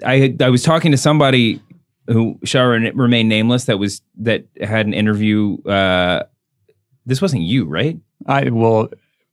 [0.06, 1.62] I I was talking to somebody
[2.12, 5.62] who shall re- remain nameless that was that had an interview.
[5.64, 6.24] Uh,
[7.06, 7.98] this wasn't you, right?
[8.28, 8.90] I well,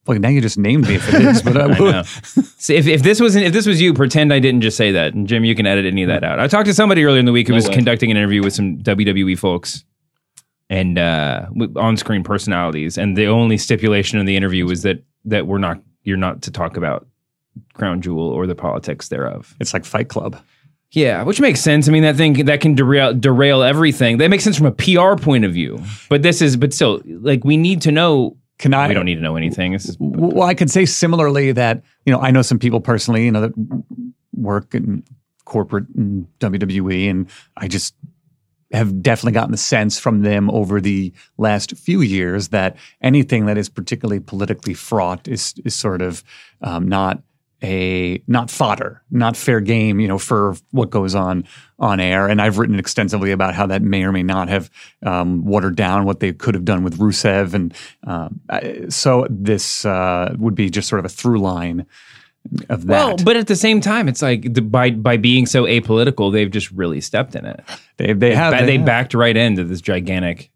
[0.07, 2.03] well now you just named me if it is, but I, I know.
[2.03, 5.15] So if, if this wasn't if this was you, pretend I didn't just say that.
[5.15, 6.41] And Jim, you can edit any of that out.
[6.41, 7.75] I talked to somebody earlier in the week who No was way.
[7.75, 9.85] conducting an interview with some WWE folks
[10.71, 15.47] and uh, on screen personalities, and the only stipulation in the interview was that that
[15.47, 17.07] we're not you're not to talk about
[17.75, 19.55] Crown Jewel or the politics thereof.
[19.61, 20.41] It's like Fight Club.
[20.93, 21.87] Yeah, which makes sense.
[21.89, 24.19] I mean, that thing that can derail derail everything.
[24.19, 25.83] That makes sense from a PR point of view.
[26.09, 28.37] But this is, but still, like we need to know.
[28.59, 28.89] Can I?
[28.89, 29.73] We don't need to know anything.
[29.73, 33.25] This is, Well, I could say similarly that you know I know some people personally,
[33.25, 33.53] you know, that
[34.33, 35.05] work in
[35.45, 37.95] corporate and WWE, and I just
[38.73, 43.57] have definitely gotten the sense from them over the last few years that anything that
[43.57, 46.23] is particularly politically fraught is is sort of
[46.63, 47.23] um, not
[47.63, 51.45] a not fodder, not fair game, you know, for what goes on
[51.79, 52.29] on air.
[52.29, 54.71] And I've written extensively about how that may or may not have
[55.05, 58.41] um, watered down what they could have done with Rusev, and um,
[58.91, 61.87] so this uh, would be just sort of a through line
[62.69, 63.07] of that.
[63.07, 66.51] Well, but at the same time, it's like the, by by being so apolitical, they've
[66.51, 67.61] just really stepped in it.
[67.97, 68.87] They they have ba- they they have.
[68.87, 70.51] backed right into this gigantic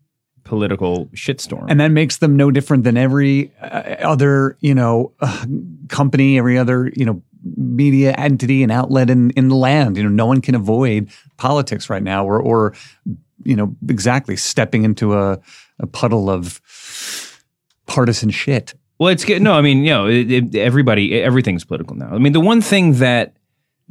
[0.52, 1.64] political shitstorm.
[1.70, 5.46] and that makes them no different than every uh, other you know uh,
[5.88, 7.22] company every other you know
[7.56, 11.88] media entity and outlet in in the land you know no one can avoid politics
[11.88, 12.74] right now or or
[13.44, 15.40] you know exactly stepping into a
[15.78, 16.60] a puddle of
[17.86, 19.40] partisan shit Well, it's good.
[19.42, 22.10] No, I mean, you know, it, it, everybody, everything's political now.
[22.12, 23.34] I mean, the one thing that,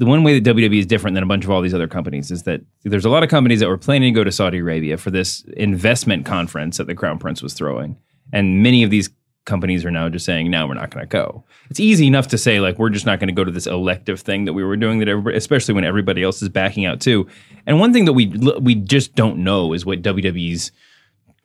[0.01, 2.31] the one way that WWE is different than a bunch of all these other companies
[2.31, 4.97] is that there's a lot of companies that were planning to go to Saudi Arabia
[4.97, 7.95] for this investment conference that the Crown Prince was throwing.
[8.33, 9.11] And many of these
[9.45, 11.43] companies are now just saying, no, we're not going to go.
[11.69, 14.19] It's easy enough to say, like, we're just not going to go to this elective
[14.19, 17.27] thing that we were doing that everybody, especially when everybody else is backing out too.
[17.67, 18.25] And one thing that we,
[18.59, 20.71] we just don't know is what WWE's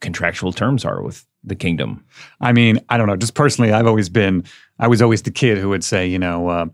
[0.01, 2.07] contractual terms are with the kingdom.
[2.41, 3.17] I mean, I don't know.
[3.17, 4.45] Just personally, I've always been,
[4.79, 6.67] I was always the kid who would say, you know, uh,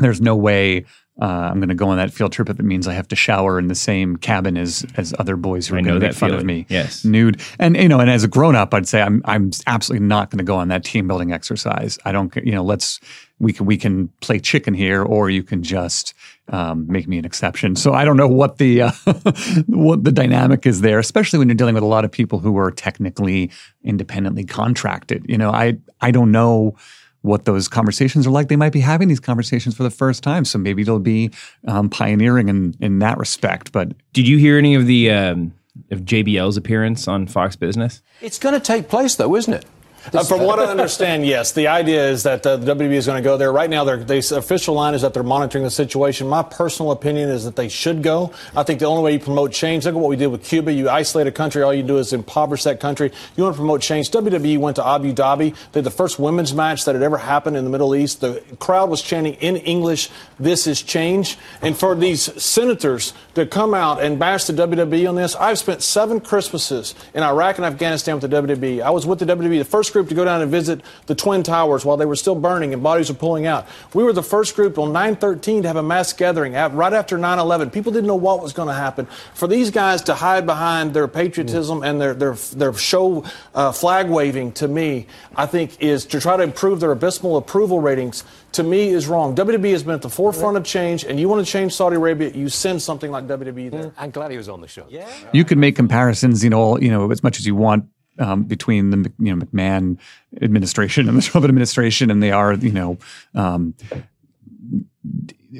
[0.00, 0.84] there's no way
[1.20, 3.16] uh, I'm going to go on that field trip if it means I have to
[3.16, 6.32] shower in the same cabin as as other boys who are going to make fun
[6.32, 6.66] of me.
[6.68, 7.04] Yes.
[7.04, 7.40] nude.
[7.58, 10.38] And you know, and as a grown up, I'd say I'm I'm absolutely not going
[10.38, 11.98] to go on that team building exercise.
[12.04, 13.00] I don't, you know, let's
[13.38, 16.14] we can we can play chicken here, or you can just
[16.48, 17.76] um, make me an exception.
[17.76, 18.92] So I don't know what the uh,
[19.66, 22.56] what the dynamic is there, especially when you're dealing with a lot of people who
[22.56, 23.50] are technically
[23.84, 25.26] independently contracted.
[25.28, 26.76] You know, I I don't know
[27.22, 28.48] what those conversations are like.
[28.48, 31.30] They might be having these conversations for the first time, so maybe it'll be
[31.66, 33.72] um, pioneering in in that respect.
[33.72, 35.54] But Did you hear any of the um,
[35.90, 38.02] of JBL's appearance on Fox Business?
[38.20, 39.64] It's going to take place, though, isn't it?
[40.12, 41.52] Uh, from what I understand, yes.
[41.52, 43.52] The idea is that uh, the WWE is going to go there.
[43.52, 46.26] Right now, their the official line is that they're monitoring the situation.
[46.26, 48.32] My personal opinion is that they should go.
[48.56, 50.72] I think the only way you promote change, look at what we did with Cuba.
[50.72, 53.12] You isolate a country, all you do is impoverish that country.
[53.36, 54.10] You want to promote change.
[54.10, 55.54] WWE went to Abu Dhabi.
[55.72, 58.20] They had the first women's match that had ever happened in the Middle East.
[58.20, 61.36] The crowd was chanting in English, this is change.
[61.60, 65.82] And for these senators to come out and bash the WWE on this, I've spent
[65.82, 68.82] seven Christmases in Iraq and Afghanistan with the WWE.
[68.82, 71.42] I was with the WWE, the first group to go down and visit the Twin
[71.42, 73.66] Towers while they were still burning and bodies were pulling out.
[73.94, 77.18] We were the first group on 9/13 to have a mass gathering at, right after
[77.18, 77.70] 9 11.
[77.70, 79.06] People didn't know what was going to happen.
[79.34, 83.24] For these guys to hide behind their patriotism and their, their, their show
[83.54, 85.06] uh, flag waving, to me,
[85.36, 89.34] I think is to try to improve their abysmal approval ratings, to me, is wrong.
[89.34, 92.30] WWE has been at the forefront of change, and you want to change Saudi Arabia,
[92.30, 93.92] you send something like WWE there.
[93.96, 94.86] I'm glad he was on the show.
[94.88, 95.08] Yeah.
[95.32, 97.84] you could make comparisons, you know, all- you know, as much as you want
[98.18, 99.98] um, between the you know McMahon
[100.42, 102.98] administration and the Trump administration, and they are, you know,
[103.34, 103.74] um,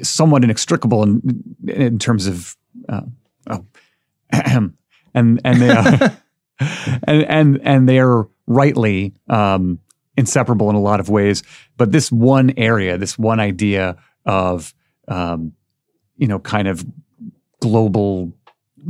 [0.03, 2.55] somewhat inextricable in in terms of
[2.89, 3.01] uh,
[3.49, 3.65] oh,
[4.31, 4.73] and
[5.13, 6.17] and they are
[7.07, 9.79] and and and they are rightly um,
[10.21, 11.43] inseparable in a lot of ways.
[11.75, 14.73] But this one area, this one idea of
[15.07, 15.53] um,
[16.15, 16.85] you know, kind of
[17.59, 18.31] global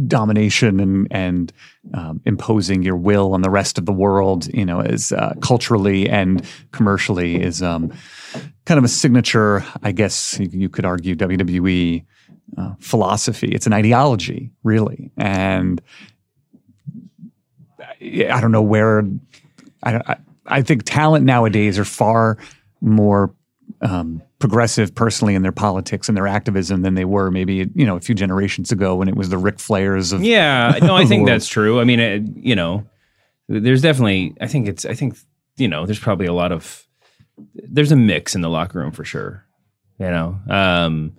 [0.08, 1.52] domination and and
[1.94, 6.08] um, imposing your will on the rest of the world, you know, is uh, culturally
[6.10, 7.92] and commercially is um,
[8.66, 9.66] kind of a signature.
[9.82, 12.06] I guess you, you could argue WWE
[12.58, 13.48] uh, philosophy.
[13.48, 15.82] It's an ideology, really, and
[17.80, 19.04] I, don't know where.
[19.84, 20.18] I, I
[20.48, 22.38] I think talent nowadays are far
[22.82, 23.34] more
[23.82, 27.96] um, progressive personally in their politics and their activism than they were maybe you know
[27.96, 31.28] a few generations ago when it was the Ric Flairs of Yeah, no, I think
[31.28, 31.80] that's true.
[31.80, 32.86] I mean, it, you know,
[33.48, 34.36] there's definitely.
[34.42, 34.86] I think it's.
[34.86, 35.18] I think
[35.58, 36.86] you know, there's probably a lot of.
[37.54, 39.46] There's a mix in the locker room for sure.
[40.00, 41.14] You know, um,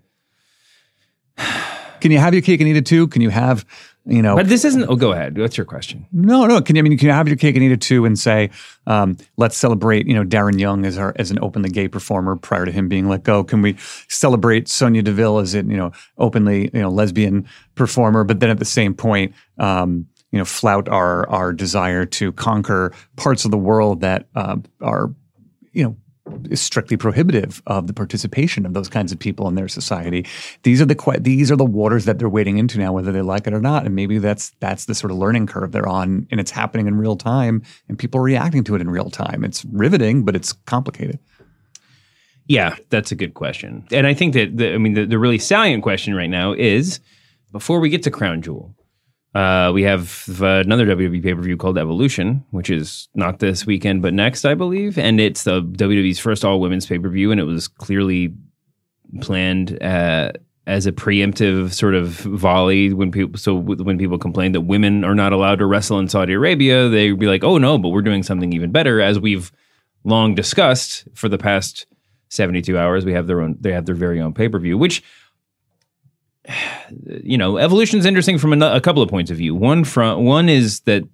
[2.01, 3.07] Can you have your cake and eat it too?
[3.07, 3.65] Can you have
[4.05, 4.35] you know?
[4.35, 4.85] but this isn't.
[4.89, 5.39] Oh, go ahead.
[5.39, 6.07] What's your question?
[6.13, 6.61] No, no.
[6.61, 8.51] Can you, I mean, can you have your cake and eat it too, and say,
[8.87, 12.65] um, let's celebrate, you know, Darren Young as our as an openly gay performer prior
[12.65, 13.45] to him being let go?
[13.45, 13.77] Can we
[14.09, 18.25] celebrate Sonya Deville as an you know openly you know lesbian performer?
[18.25, 22.93] But then at the same point, um, you know, flout our our desire to conquer
[23.17, 25.15] parts of the world that uh, are,
[25.73, 25.97] you know.
[26.51, 30.27] Is strictly prohibitive of the participation of those kinds of people in their society.
[30.63, 33.47] These are the these are the waters that they're wading into now, whether they like
[33.47, 33.87] it or not.
[33.87, 36.97] And maybe that's that's the sort of learning curve they're on, and it's happening in
[36.97, 39.45] real time, and people are reacting to it in real time.
[39.45, 41.19] It's riveting, but it's complicated.
[42.47, 43.87] Yeah, that's a good question.
[43.93, 47.01] And I think that the, I mean the, the really salient question right now is
[47.53, 48.75] before we get to Crown Jewel,
[49.35, 54.03] uh, we have another WWE pay per view called Evolution, which is not this weekend
[54.03, 57.41] but next, I believe, and it's the WWE's first all women's pay per view, and
[57.41, 58.35] it was clearly
[59.21, 60.33] planned uh,
[60.67, 65.15] as a preemptive sort of volley when people so when people complain that women are
[65.15, 68.23] not allowed to wrestle in Saudi Arabia, they'd be like, "Oh no, but we're doing
[68.23, 69.51] something even better," as we've
[70.05, 71.87] long discussed for the past
[72.29, 73.05] 72 hours.
[73.05, 75.03] We have their own they have their very own pay per view, which
[77.23, 79.55] you know, evolution is interesting from a, a couple of points of view.
[79.55, 81.05] One from one is that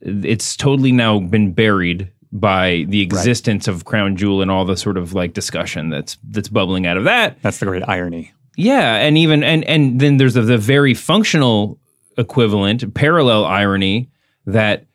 [0.00, 4.96] it's totally now been buried by the existence of Crown Jewel and all the sort
[4.96, 7.40] of like discussion that's that's bubbling out of that.
[7.42, 8.32] That's the great irony.
[8.56, 11.78] Yeah, and even and and then there's the, the very functional
[12.16, 14.10] equivalent, parallel irony
[14.46, 14.86] that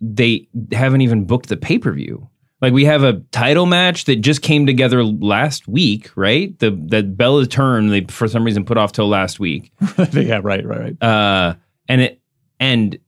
[0.00, 2.28] they haven't even booked the pay per view.
[2.64, 6.58] Like we have a title match that just came together last week, right?
[6.60, 9.70] The that Bella turn they for some reason put off till last week.
[10.12, 11.02] yeah, right, right, right.
[11.02, 11.56] Uh,
[11.90, 12.22] and it
[12.58, 12.98] and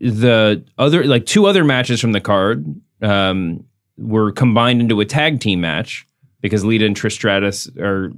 [0.00, 2.64] the other like two other matches from the card
[3.02, 3.62] um,
[3.98, 6.06] were combined into a tag team match
[6.40, 8.12] because Lita and Trish Stratus are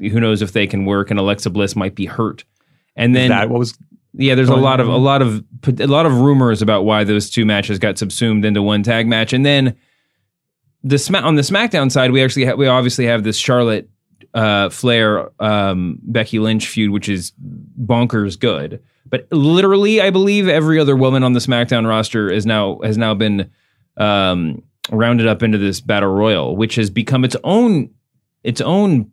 [0.00, 2.44] who knows if they can work and Alexa Bliss might be hurt.
[2.96, 3.76] And then that what was
[4.14, 5.44] yeah, there's a lot of a lot of
[5.78, 9.34] a lot of rumors about why those two matches got subsumed into one tag match,
[9.34, 9.76] and then
[10.82, 13.88] the sma- on the SmackDown side, we actually ha- we obviously have this Charlotte
[14.34, 17.32] uh, Flair um, Becky Lynch feud, which is
[17.80, 18.82] bonkers good.
[19.06, 23.14] But literally, I believe every other woman on the SmackDown roster is now has now
[23.14, 23.50] been
[23.96, 27.90] um, rounded up into this battle royal, which has become its own
[28.44, 29.10] its own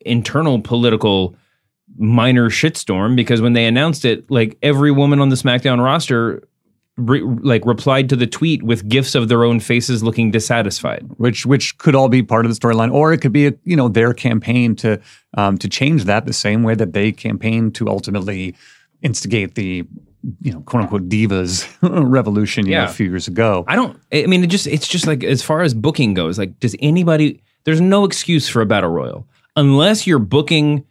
[0.00, 1.36] internal political
[1.96, 6.47] minor shitstorm because when they announced it, like every woman on the SmackDown roster,
[6.98, 11.06] re- like replied to the tweet with gifs of their own faces looking dissatisfied.
[11.16, 13.76] which which could all be part of the storyline, or it could be a, you
[13.76, 15.00] know their campaign to
[15.36, 18.54] um, to change that the same way that they campaigned to ultimately
[19.02, 19.86] instigate the
[20.42, 21.66] you know quote unquote divas
[22.10, 23.64] revolution you know, a few years ago.
[23.68, 23.98] I don't.
[24.12, 27.42] I mean, it just it's just like as far as booking goes, like does anybody?
[27.64, 29.26] There's no excuse for a battle royal
[29.56, 30.84] unless you're booking.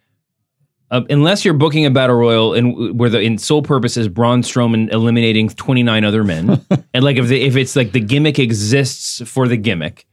[0.89, 4.41] Uh, unless you're booking a battle royal and where the in sole purpose is Braun
[4.41, 9.21] Strowman eliminating 29 other men, and like if the, if it's like the gimmick exists
[9.29, 10.07] for the gimmick,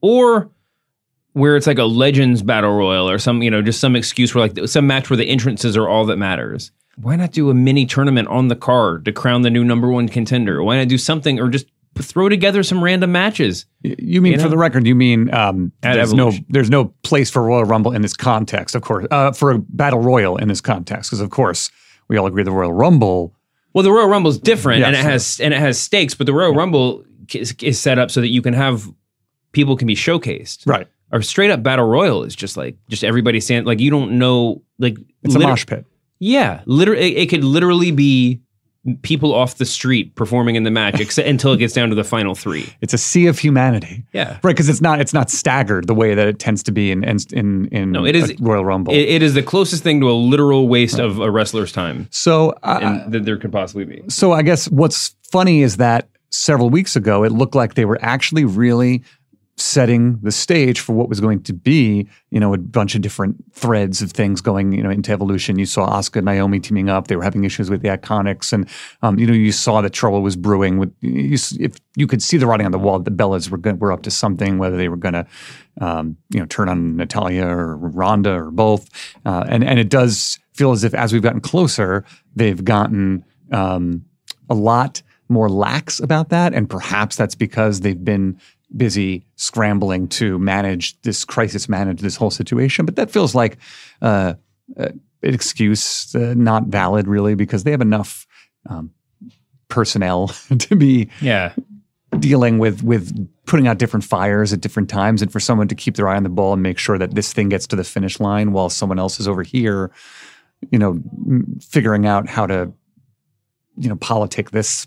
[0.00, 0.50] or
[1.34, 4.48] where it's like a legends battle royal or some you know just some excuse where
[4.48, 6.72] like some match where the entrances are all that matters.
[6.96, 10.08] Why not do a mini tournament on the card to crown the new number one
[10.08, 10.62] contender?
[10.62, 11.66] Why not do something or just
[12.00, 13.66] throw together some random matches?
[13.82, 14.86] You mean You for the record?
[14.86, 18.82] You mean um, there's no there's no place for Royal Rumble in this context, of
[18.82, 21.70] course, uh, for a battle royal in this context, because of course
[22.08, 23.34] we all agree the Royal Rumble.
[23.74, 26.14] Well, the Royal Rumble is different, Yes, and it has and it has stakes.
[26.14, 28.90] But the Royal Rumble is, is set up so that you can have
[29.52, 30.66] people can be showcased.
[30.66, 30.86] Right.
[31.10, 34.62] Or straight up battle royal is just like just everybody stand like you don't know
[34.78, 35.84] like It's a mosh pit.
[36.18, 38.40] Yeah, literally, it, it could literally be
[39.02, 42.04] people off the street performing in the match except, until it gets down to the
[42.04, 42.72] final three.
[42.80, 44.04] It's a sea of humanity.
[44.12, 44.32] Yeah.
[44.42, 44.42] right.
[44.42, 47.18] Because it's not it's not staggered the way that it tends to be in in
[47.32, 48.92] in, in No, it is- Royal Rumble.
[48.92, 52.50] It, it is the closest thing to a literal waste of a wrestler's time, so
[52.62, 54.02] uh, that there could possibly be.
[54.08, 57.98] So I guess what's funny is that several weeks ago, it looked like they were
[58.02, 59.02] actually really
[59.56, 63.36] setting the stage for what was going to be, you know, a bunch of different
[63.52, 65.58] threads of things going, you know, into evolution.
[65.58, 68.68] You saw Asuka and Naomi teaming up; they were having issues with the Iconics, and
[69.02, 70.78] um, you know, you saw that trouble was brewing.
[70.78, 73.78] With you, if you could see the writing on the wall, the Bellas were going,
[73.78, 75.26] were up to something, whether they were going to,
[75.80, 78.88] um, you know, turn on Natalya or Ronda or both,
[79.26, 84.04] uh, and and it does feel as if as we've gotten closer, they've gotten um,
[84.48, 88.38] a lot more lax about that, and perhaps that's because they've been
[88.76, 92.86] busy scrambling to manage this crisis, manage this whole situation.
[92.86, 93.58] But that feels like
[94.00, 94.34] uh,
[94.76, 94.88] uh,
[95.22, 98.26] an excuse uh, not valid, really, because they have enough
[98.68, 98.90] um,
[99.68, 101.52] personnel to be yeah
[102.18, 105.96] dealing with with putting out different fires at different times, and for someone to keep
[105.96, 108.20] their eye on the ball and make sure that this thing gets to the finish
[108.20, 109.90] line while someone else is over here,
[110.70, 111.00] you know,
[111.60, 112.72] figuring out how to,
[113.76, 114.86] you know, politic this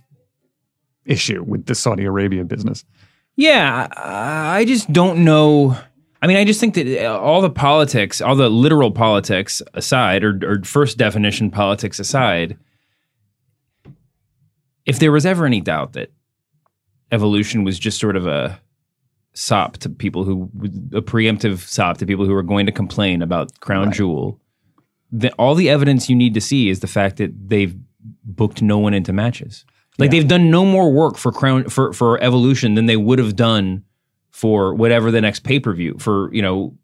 [1.06, 2.84] issue with the Saudi Arabia business.
[3.36, 5.78] Yeah, I just don't know.
[6.22, 10.24] I mean, I just think that uh, all the politics, all the literal politics aside,
[10.24, 12.58] or, or first definition politics aside,
[14.86, 16.12] if there was ever any doubt that
[17.12, 18.60] evolution was just sort of a
[19.34, 20.50] sop to people who,
[20.94, 23.96] a preemptive sop to people who are going to complain about Crown right.
[23.96, 24.40] Jewel,
[25.12, 27.76] then all the evidence you need to see is the fact that they've
[28.24, 29.66] booked no one into matches.
[29.98, 30.20] Like yeah.
[30.20, 33.84] they've done no more work for Crown for for Evolution than they would have done
[34.32, 36.78] for whatever the next pay per view for you know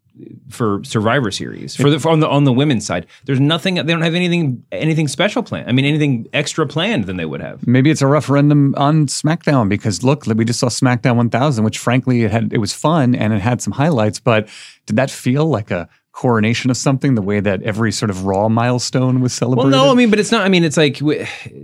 [0.50, 3.06] for Survivor Series for the for on the on the women's side.
[3.24, 3.74] There's nothing.
[3.74, 5.68] They don't have anything anything special planned.
[5.68, 7.66] I mean, anything extra planned than they would have.
[7.66, 12.24] Maybe it's a referendum on SmackDown because look, we just saw SmackDown 1000, which frankly
[12.24, 14.20] it had it was fun and it had some highlights.
[14.20, 14.48] But
[14.86, 18.48] did that feel like a coronation of something the way that every sort of raw
[18.48, 21.00] milestone was celebrated well no i mean but it's not i mean it's like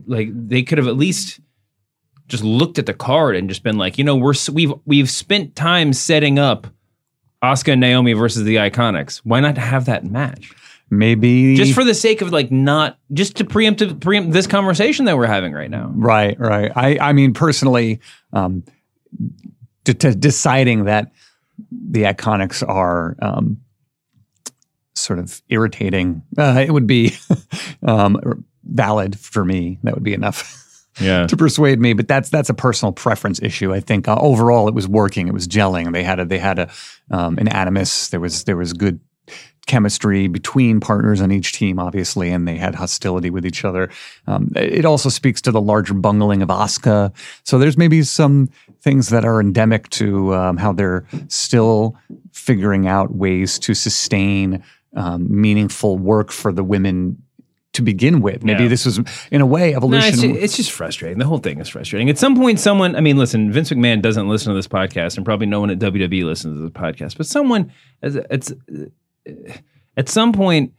[0.06, 1.40] like they could have at least
[2.28, 5.54] just looked at the card and just been like you know we're we've we've spent
[5.54, 6.66] time setting up
[7.42, 9.18] Asuka and Naomi versus the Iconics.
[9.18, 10.52] Why not have that match?
[10.90, 15.18] Maybe just for the sake of like not just to preempt preempt this conversation that
[15.18, 15.92] we're having right now.
[15.94, 16.72] Right, right.
[16.74, 18.00] I I mean personally,
[18.32, 18.64] um,
[19.84, 21.12] to, to deciding that
[21.70, 23.58] the Iconics are um,
[24.98, 26.22] sort of irritating.
[26.36, 27.16] Uh, it would be
[27.82, 29.78] um, valid for me.
[29.82, 30.64] That would be enough.
[31.00, 31.28] Yeah.
[31.28, 33.72] to persuade me, but that's that's a personal preference issue.
[33.72, 35.28] I think uh, overall it was working.
[35.28, 35.92] It was gelling.
[35.92, 36.70] They had a they had a
[37.12, 38.08] um, an animus.
[38.08, 38.98] There was there was good
[39.68, 43.90] chemistry between partners on each team, obviously, and they had hostility with each other.
[44.26, 47.12] Um, it also speaks to the larger bungling of Asuka.
[47.44, 48.48] So there's maybe some
[48.80, 51.96] things that are endemic to um, how they're still
[52.32, 54.64] figuring out ways to sustain
[54.94, 57.22] um, meaningful work for the women
[57.74, 58.42] to begin with.
[58.42, 58.68] Maybe yeah.
[58.68, 60.30] this was, in a way, evolution.
[60.30, 61.18] No, it's, it's, just frustrating.
[61.18, 62.08] The whole thing is frustrating.
[62.10, 65.24] At some point, someone, I mean, listen, Vince McMahon doesn't listen to this podcast, and
[65.24, 67.72] probably no one at WWE listens to the podcast, but someone,
[68.02, 68.52] it's,
[69.96, 70.72] at some point,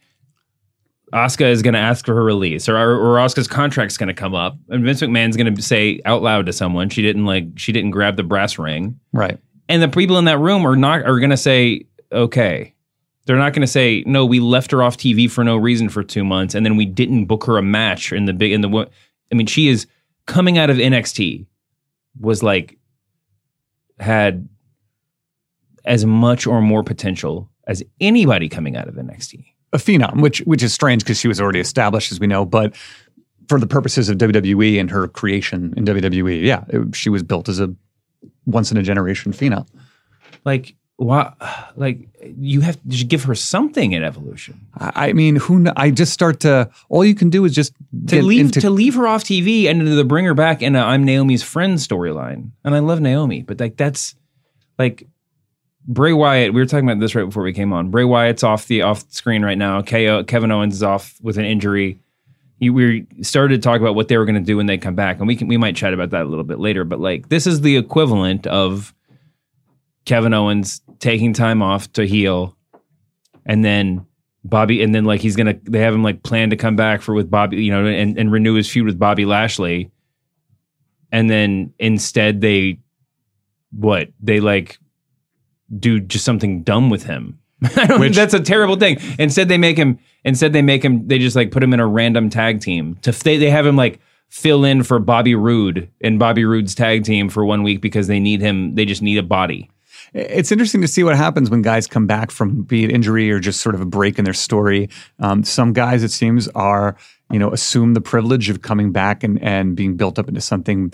[1.13, 4.35] Asuka is going to ask for her release, or or Asuka's contract's going to come
[4.35, 7.71] up, and Vince McMahon's going to say out loud to someone, "She didn't like, she
[7.71, 9.39] didn't grab the brass ring." Right.
[9.67, 12.75] And the people in that room are not are going to say, "Okay,
[13.29, 14.25] they're not going to say no.
[14.25, 17.25] We left her off TV for no reason for two months, and then we didn't
[17.25, 18.89] book her a match in the big in the.
[19.31, 19.85] I mean, she is
[20.25, 21.45] coming out of NXT,
[22.19, 22.79] was like
[23.99, 24.49] had
[25.85, 29.45] as much or more potential as anybody coming out of NXT.
[29.73, 32.75] A phenom, which which is strange because she was already established, as we know, but
[33.47, 37.47] for the purposes of WWE and her creation in WWE, yeah, it, she was built
[37.47, 37.71] as a
[38.47, 39.67] once in a generation phenom.
[40.45, 41.33] Like why
[41.77, 44.59] like you have you give her something in evolution.
[44.77, 47.73] I mean who i just start to all you can do is just
[48.07, 50.81] to leave into, to leave her off tv and to bring her back in a
[50.81, 52.51] i'm naomi's friend storyline.
[52.65, 54.13] And i love naomi but like that's
[54.77, 55.07] like
[55.87, 57.91] bray wyatt we were talking about this right before we came on.
[57.91, 59.81] Bray wyatt's off the off screen right now.
[59.81, 62.01] KO, kevin owens is off with an injury.
[62.59, 64.95] You, we started to talk about what they were going to do when they come
[64.95, 67.29] back and we can we might chat about that a little bit later but like
[67.29, 68.93] this is the equivalent of
[70.09, 72.55] Kevin Owens taking time off to heal,
[73.45, 74.05] and then
[74.43, 77.13] Bobby, and then like he's gonna, they have him like plan to come back for
[77.13, 79.91] with Bobby, you know, and, and renew his feud with Bobby Lashley,
[81.11, 82.79] and then instead they,
[83.71, 84.77] what they like,
[85.77, 87.39] do just something dumb with him.
[87.97, 88.99] Which, that's a terrible thing.
[89.19, 89.99] Instead, they make him.
[90.23, 91.07] Instead, they make him.
[91.07, 92.95] They just like put him in a random tag team.
[93.01, 97.03] To they, they have him like fill in for Bobby Roode in Bobby Roode's tag
[97.03, 98.75] team for one week because they need him.
[98.75, 99.69] They just need a body
[100.13, 103.39] it's interesting to see what happens when guys come back from be it injury or
[103.39, 104.89] just sort of a break in their story.
[105.19, 106.95] Um, some guys, it seems, are
[107.31, 110.91] you know, assume the privilege of coming back and, and being built up into something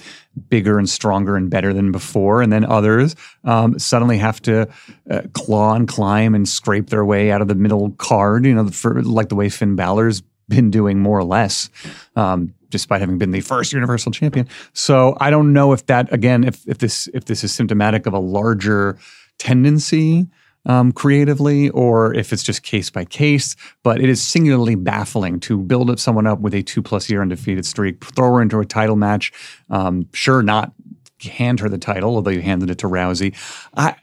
[0.50, 2.42] bigger and stronger and better than before.
[2.42, 4.68] And then others um, suddenly have to
[5.10, 8.68] uh, claw and climb and scrape their way out of the middle card, you know,
[8.68, 11.70] for like the way Finn Balor's been doing more or less,
[12.16, 14.48] um, despite having been the first Universal Champion.
[14.74, 18.14] So I don't know if that again, if if this if this is symptomatic of
[18.14, 18.98] a larger
[19.38, 20.28] tendency
[20.66, 23.56] um, creatively, or if it's just case by case.
[23.84, 27.22] But it is singularly baffling to build up someone up with a two plus year
[27.22, 29.32] undefeated streak, throw her into a title match.
[29.70, 30.74] Um, sure, not
[31.22, 33.36] hand her the title, although you handed it to Rousey.
[33.76, 33.96] I,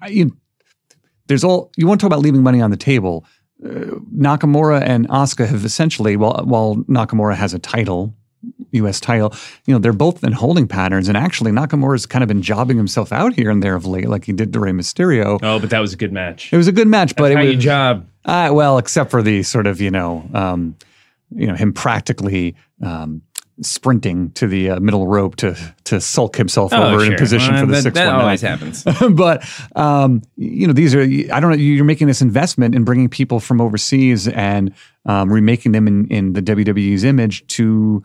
[0.00, 0.36] I you,
[1.26, 3.24] there's all you want to talk about leaving money on the table.
[3.64, 8.14] Uh, Nakamura and Asuka have essentially, while while Nakamura has a title,
[8.72, 9.00] U.S.
[9.00, 9.34] title,
[9.66, 11.08] you know, they're both in holding patterns.
[11.08, 14.24] And actually, Nakamura's kind of been jobbing himself out here and there of late, like
[14.24, 15.38] he did to Rey Mysterio.
[15.42, 16.52] Oh, but that was a good match.
[16.52, 18.08] It was a good match, but That's it how was you job.
[18.24, 20.76] Uh, well, except for the sort of you know, um,
[21.34, 22.54] you know, him practically.
[22.82, 23.22] Um,
[23.60, 27.12] sprinting to the uh, middle rope to to sulk himself Oh, over sure.
[27.12, 28.84] in position Well, for the that- six that one always happens.
[29.12, 29.44] but
[29.76, 31.56] um, you know, these are I don't know.
[31.56, 34.74] You're making this investment in bringing people from overseas and
[35.06, 38.04] um, remaking them in in the WWE's image to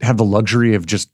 [0.00, 1.10] have the luxury of just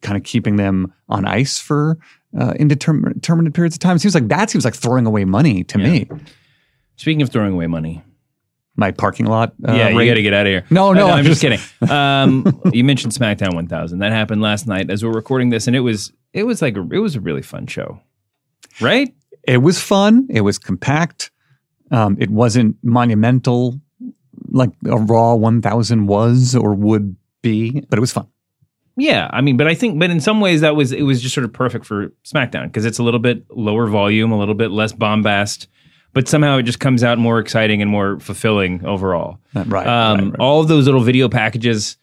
[0.00, 1.98] kind of keeping them on ice for
[2.38, 3.96] uh, indeterminate determinate periods of time.
[3.96, 6.08] It seems like that seems like throwing away money to me.
[6.96, 8.02] Speaking of throwing away money,
[8.76, 9.54] My parking lot.
[9.66, 10.64] Uh, yeah, you got to get out of here.
[10.70, 11.60] No, no, I'm, just- kidding.
[11.88, 14.00] Um, you mentioned SmackDown 1000.
[14.00, 16.80] That happened last night as we're recording this, and it was it was like a,
[16.90, 18.00] it was a really fun show,
[18.80, 19.14] right?
[19.44, 20.26] It was fun.
[20.30, 21.30] It was compact.
[21.90, 23.80] Um, it wasn't monumental
[24.50, 28.26] like a Raw 1000 was or would be, but it was fun.
[28.96, 31.34] Yeah, I mean, but I think, but in some ways, that was it was just
[31.34, 34.70] sort of perfect for SmackDown because it's a little bit lower volume, a little bit
[34.70, 35.66] less bombast,
[36.14, 39.38] but somehow it just comes out more exciting and more fulfilling overall.
[39.54, 39.86] Uh, Right.
[39.86, 41.98] Um, All of those little video packages,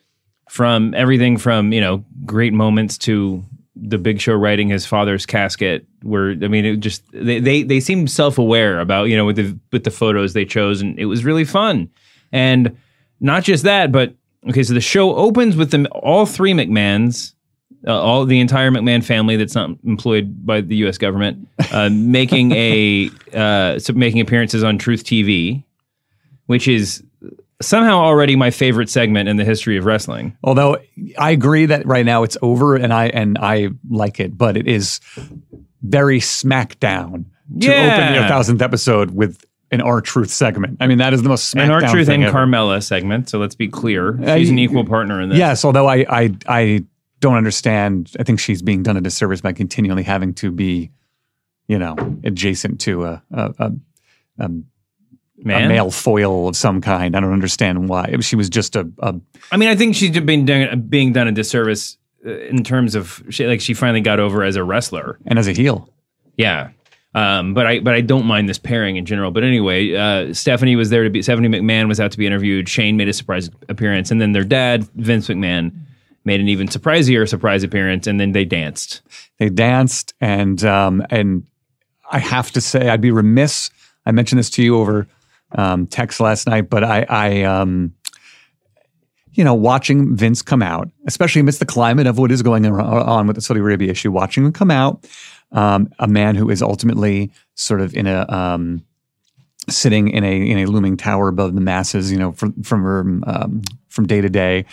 [0.50, 3.42] from everything from you know great moments to
[3.76, 7.80] the Big Show writing his father's casket, where I mean, it just they they, they
[7.80, 11.06] seemed self aware about you know with the with the photos they chose, and it
[11.06, 11.90] was really fun.
[12.34, 12.78] And
[13.22, 14.14] not just that, but
[14.50, 17.34] okay, so the show opens with them all three McMahons.
[17.88, 20.98] Uh, all the entire McMahon family that's not employed by the U.S.
[21.00, 25.64] government uh, making a uh, so making appearances on Truth TV,
[26.46, 27.04] which is
[27.62, 30.38] somehow already my favorite segment in the history of wrestling.
[30.44, 30.78] Although
[31.18, 34.68] I agree that right now it's over and I and I like it, but it
[34.68, 35.00] is
[35.82, 37.26] very smackdown
[37.60, 37.96] to Yeah.
[37.96, 40.78] open the thousandth episode with an R Truth segment.
[40.82, 42.38] I mean, that is the most And our SmackDown truth and ever.
[42.38, 43.30] Carmella segment.
[43.30, 45.38] So let's be clear, she's an equal partner in this.
[45.40, 46.84] Yes, although I, I I
[47.22, 48.12] don't understand.
[48.20, 50.92] I think she's being done a disservice by continually having to be,
[51.68, 51.96] you know,
[52.26, 53.72] adjacent to a a, a,
[54.40, 54.52] a, a
[55.46, 57.16] male foil of some kind.
[57.16, 58.18] I don't understand why.
[58.20, 58.90] She was just a,
[59.52, 63.24] I mean, I think she's been done, being done a disservice uh, in terms of
[63.30, 65.18] she, like she finally got over as a wrestler.
[65.26, 65.90] and as a heel.
[66.38, 66.72] Yeah.
[67.14, 69.32] Um, but I but I don't mind this pairing in general.
[69.32, 72.70] But anyway, uh, Stephanie was there to be Stephanie McMahon was out to be interviewed.
[72.70, 75.74] Shane made a surprise appearance, and then their dad Vince McMahon
[76.24, 79.02] made an even surprisier surprise appearance, and then they danced.
[79.40, 81.46] They danced, and um, and
[82.12, 83.70] I have to say, I'd be remiss.
[84.06, 85.08] I mentioned this to you over
[85.54, 87.94] um, text last night, but I, I um,
[89.34, 93.28] you know, watching Vince come out, especially amidst the climate of what is going on
[93.28, 95.08] with the Saudi Arabia issue, watching him come out,
[95.52, 98.84] um, a man who is ultimately sort of in a um,
[99.70, 103.62] sitting in a in a looming tower above the masses, you know, from from um,
[103.88, 104.66] from day to day,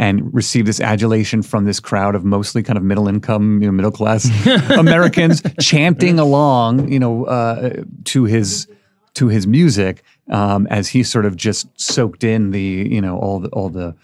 [0.00, 3.72] and receive this adulation from this crowd of mostly kind of middle income, you know,
[3.72, 4.26] middle class
[4.70, 8.66] Americans chanting along, you know, uh, to his
[9.12, 13.40] to his music um, as he sort of just soaked in the you know all
[13.40, 13.94] the all the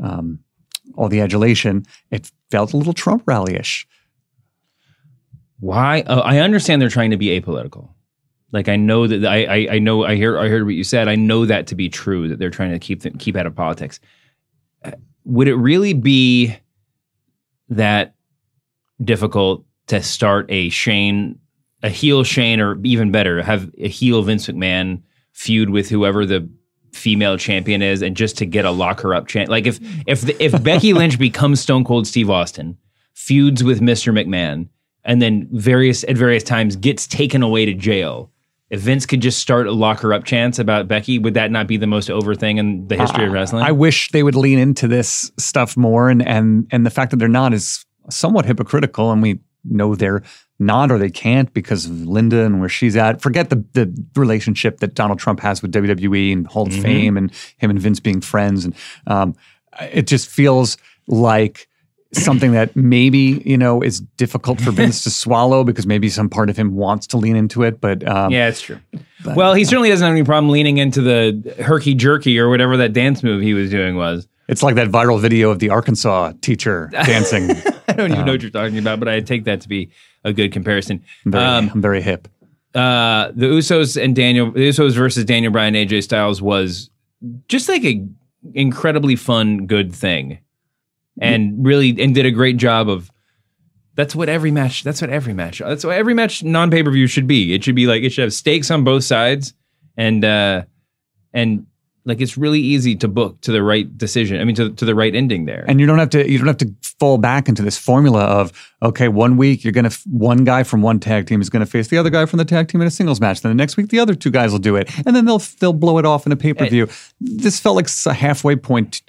[0.00, 0.38] um,
[0.96, 1.84] all the adulation.
[2.10, 3.86] It felt a little Trump rally-ish.
[5.60, 6.00] Why?
[6.06, 7.90] Uh, I understand they're trying to be apolitical.
[8.50, 11.06] Like I know that I, I I know I hear I heard what you said.
[11.06, 13.54] I know that to be true that they're trying to keep them, keep out of
[13.54, 14.00] politics.
[15.24, 16.56] Would it really be
[17.68, 18.14] that
[19.02, 21.38] difficult to start a Shane,
[21.82, 25.02] a heel Shane, or even better, have a heel Vince McMahon
[25.32, 26.48] feud with whoever the
[26.92, 29.48] female champion is, and just to get a lock her up chant?
[29.48, 32.76] Like if if the, if Becky Lynch becomes Stone Cold Steve Austin,
[33.14, 34.12] feuds with Mr.
[34.12, 34.68] McMahon,
[35.04, 38.30] and then various at various times gets taken away to jail.
[38.74, 41.68] If Vince could just start a lock her up chance about Becky, would that not
[41.68, 43.62] be the most over thing in the history of wrestling?
[43.62, 47.18] I wish they would lean into this stuff more, and and and the fact that
[47.18, 50.22] they're not is somewhat hypocritical, and we know they're
[50.58, 53.20] not or they can't because of Linda and where she's at.
[53.22, 56.82] Forget the the relationship that Donald Trump has with WWE and Hall of Mhm.
[56.82, 58.64] Fame and him and Vince being friends.
[58.64, 58.74] And
[59.06, 59.34] um,
[59.92, 61.68] it just feels like
[62.22, 66.50] something that maybe you know is difficult for Vince to swallow because maybe some part
[66.50, 68.78] of him wants to lean into it, but um, yeah, it's true.
[69.34, 72.92] well, he certainly doesn't have any problem leaning into the herky jerky or whatever that
[72.92, 74.26] dance move he was doing was.
[74.48, 77.50] It's like that viral video of the Arkansas teacher dancing.
[77.88, 79.90] I don't even know Um, what you're talking about, but I take that to be
[80.22, 81.02] a good comparison.
[81.24, 82.28] I'm very, Um, I'm very hip.
[82.74, 86.90] uh, the Usos and Daniel, the Usos versus Daniel Bryan, AJ Styles was
[87.48, 88.06] just like a
[88.52, 90.38] incredibly fun, good thing,
[91.20, 93.10] and really and did a great job of.
[93.96, 94.82] That's what every match.
[94.82, 95.60] That's what every match.
[95.60, 97.54] That's what every match non pay per view should be.
[97.54, 99.54] It should be like it should have stakes on both sides,
[99.96, 100.64] and uh,
[101.32, 101.66] and
[102.04, 104.40] like it's really easy to book to the right decision.
[104.40, 105.64] I mean, to to the right ending there.
[105.68, 108.52] and you don't have to you don't have to fall back into this formula of
[108.82, 111.88] okay one week you're gonna f- one guy from one tag team is gonna face
[111.88, 113.88] the other guy from the tag team in a singles match then the next week
[113.88, 116.30] the other two guys will do it and then they'll they'll blow it off in
[116.32, 116.88] a pay-per-view
[117.20, 119.02] this felt like a halfway point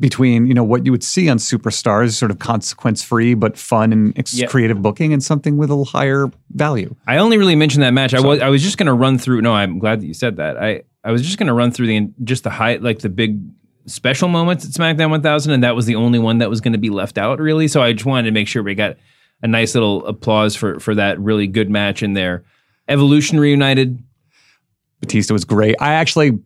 [0.00, 3.92] between you know what you would see on superstars sort of consequence free but fun
[3.92, 4.46] and ex- Yeah.
[4.46, 8.14] creative booking and something with a little higher value I only really mentioned that match.
[8.14, 9.42] I was I was just going to run through.
[9.42, 10.56] No, I'm glad that you said that.
[10.56, 13.40] I I was just going to run through the just the high like the big
[13.86, 16.78] special moments at SmackDown 1000, and that was the only one that was going to
[16.78, 17.68] be left out really.
[17.68, 18.96] So I just wanted to make sure we got
[19.42, 22.44] a nice little applause for for that really good match in there.
[22.88, 23.98] Evolution reunited.
[25.00, 25.76] Batista was great.
[25.80, 26.38] I actually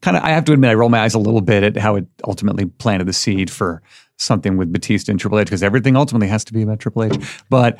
[0.00, 1.96] kind of, I have to admit, I roll my eyes a little bit at how
[1.96, 3.82] it ultimately planted the seed for
[4.16, 7.42] something with Batista and Triple H because everything ultimately has to be about Triple H.
[7.48, 7.78] But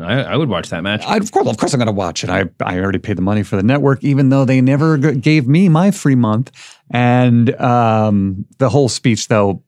[0.00, 1.04] I, I would watch that match.
[1.06, 2.30] I, of course, of course, I'm going to watch it.
[2.30, 5.46] I, I already paid the money for the network, even though they never g- gave
[5.46, 6.50] me my free month.
[6.90, 9.62] And um, the whole speech, though,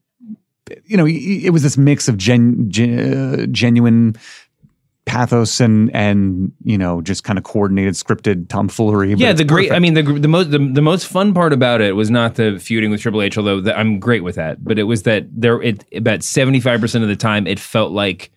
[0.84, 4.16] you know, it it was this mix of gen, gen, uh, genuine
[5.08, 9.14] pathos and and you know just kind of coordinated scripted tomfoolery.
[9.14, 9.70] yeah, the great.
[9.70, 9.76] perfect.
[9.76, 12.58] I mean, the the most the, the most fun part about it was not the
[12.60, 14.62] feuding with Triple H, although the, I'm great with that.
[14.62, 18.30] But it was that there, it about 75 percent of the time, it felt like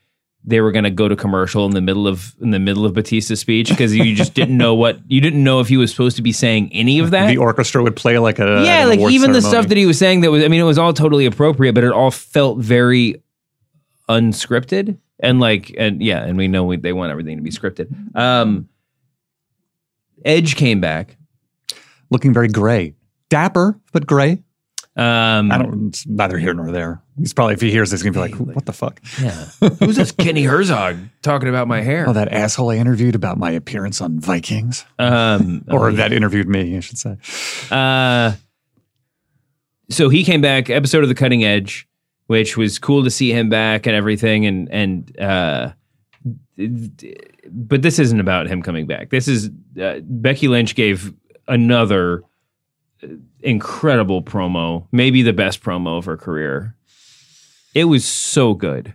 [0.43, 2.93] they were going to go to commercial in the middle of in the middle of
[2.93, 6.15] Batista's speech because you just didn't know what you didn't know if he was supposed
[6.15, 7.28] to be saying any of that.
[7.28, 10.22] the orchestra would play like a yeah, like even the stuff that he was saying
[10.22, 10.43] that was.
[10.43, 13.22] I mean, it was all totally appropriate, but it all felt very
[14.07, 18.15] unscripted and like and yeah, and we know we, they want everything to be scripted.
[18.15, 18.69] Um,
[20.26, 21.17] Edge came back.
[22.09, 22.95] looking very gray,
[23.30, 24.43] dapper but gray.
[24.97, 25.88] Um, I don't.
[25.88, 27.01] It's neither here nor there.
[27.17, 29.45] He's probably if he hears this, he's gonna be like, "What the fuck?" Yeah.
[29.80, 32.09] Who's this Kenny Herzog talking about my hair?
[32.09, 36.49] Oh, that asshole I interviewed about my appearance on Vikings, Um, or oh, that interviewed
[36.49, 37.15] me, I should say.
[37.72, 38.34] Uh,
[39.89, 41.88] so he came back, episode of The Cutting Edge,
[42.32, 44.45] which was cool to see him back and everything.
[44.45, 45.73] And and uh,
[47.51, 49.09] but this isn't about him coming back.
[49.09, 49.49] This is
[49.82, 51.13] uh, Becky Lynch gave
[51.49, 52.23] another
[53.03, 53.07] uh,
[53.41, 56.73] incredible promo, maybe the best promo of her career.
[57.75, 58.93] It was so good.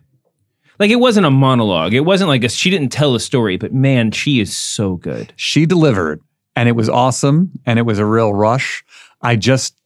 [0.78, 1.92] Like it wasn't a monologue.
[1.92, 5.34] It wasn't like a, she didn't tell a story, but man, she is so good.
[5.36, 6.22] She delivered,
[6.54, 8.82] and it was awesome, and it was a real rush.
[9.20, 9.76] I just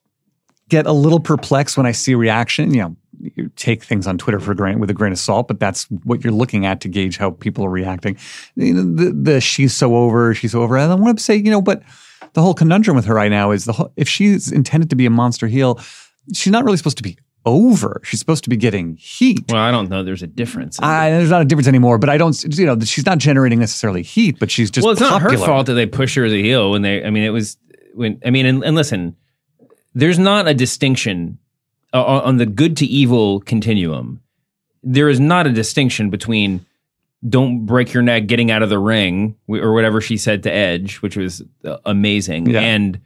[0.68, 2.72] get a little perplexed when I see reaction.
[2.72, 5.61] You know, you take things on Twitter for granted with a grain of salt, but
[5.61, 8.16] that's what you're looking at to gauge how people are reacting.
[8.57, 10.77] You know, the, the she's so over, she's so over.
[10.77, 11.83] And I want to say, you know, but
[12.33, 15.07] the whole conundrum with her right now is the whole, if she's intended to be
[15.07, 15.81] a monster heel,
[16.33, 18.01] she's not really supposed to be over.
[18.05, 19.45] She's supposed to be getting heat.
[19.49, 20.03] Well, I don't know.
[20.03, 20.79] There's a difference.
[20.81, 24.03] I, there's not a difference anymore, but I don't, you know, she's not generating necessarily
[24.03, 26.43] heat, but she's just well, it's not her fault that they push her as a
[26.43, 27.05] heel when they.
[27.05, 27.57] I mean, it was
[27.95, 28.21] when.
[28.25, 29.16] I mean, and, and listen,
[29.95, 31.39] there's not a distinction
[31.93, 34.20] uh, on the good to evil continuum.
[34.82, 36.64] There is not a distinction between
[37.28, 40.97] don't break your neck getting out of the ring or whatever she said to Edge,
[40.97, 42.61] which was uh, amazing, Yeah.
[42.61, 42.99] and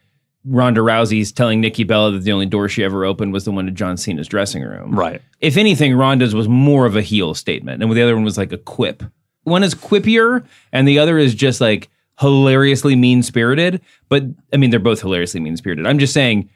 [0.45, 3.65] Ronda Rousey's telling Nikki Bella that the only door she ever opened was the one
[3.67, 4.93] to John Cena's dressing room.
[4.95, 5.21] Right.
[5.41, 8.53] If anything, Ronda's was more of a heel statement, and the other one was like
[8.53, 9.03] a quip.
[9.45, 11.89] One is quippier, and the other is just like
[12.21, 13.81] hilariously mean spirited.
[14.09, 15.87] But I mean, they're both hilariously mean spirited.
[15.87, 16.51] I'm just saying,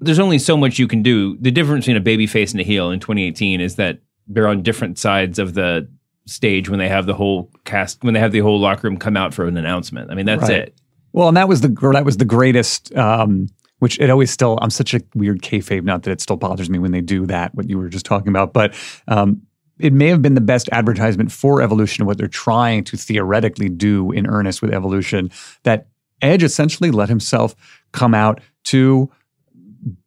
[0.00, 1.36] there's only so much you can do.
[1.38, 4.62] The difference between a baby face and a heel in 2018 is that they're on
[4.62, 5.88] different sides of the
[6.26, 9.16] stage when they have the whole cast, when they have the whole locker room come
[9.16, 10.10] out for an announcement.
[10.10, 10.58] I mean, that's Right.
[10.62, 10.80] it.
[11.12, 12.94] Well, and that was the that was the greatest.
[12.94, 14.58] Um, which it always still.
[14.62, 15.84] I'm such a weird kayfabe.
[15.84, 17.54] Not that it still bothers me when they do that.
[17.54, 18.74] What you were just talking about, but
[19.06, 19.42] um,
[19.78, 24.10] it may have been the best advertisement for Evolution what they're trying to theoretically do
[24.12, 25.30] in earnest with Evolution.
[25.64, 25.88] That
[26.22, 27.54] Edge essentially let himself
[27.92, 29.10] come out to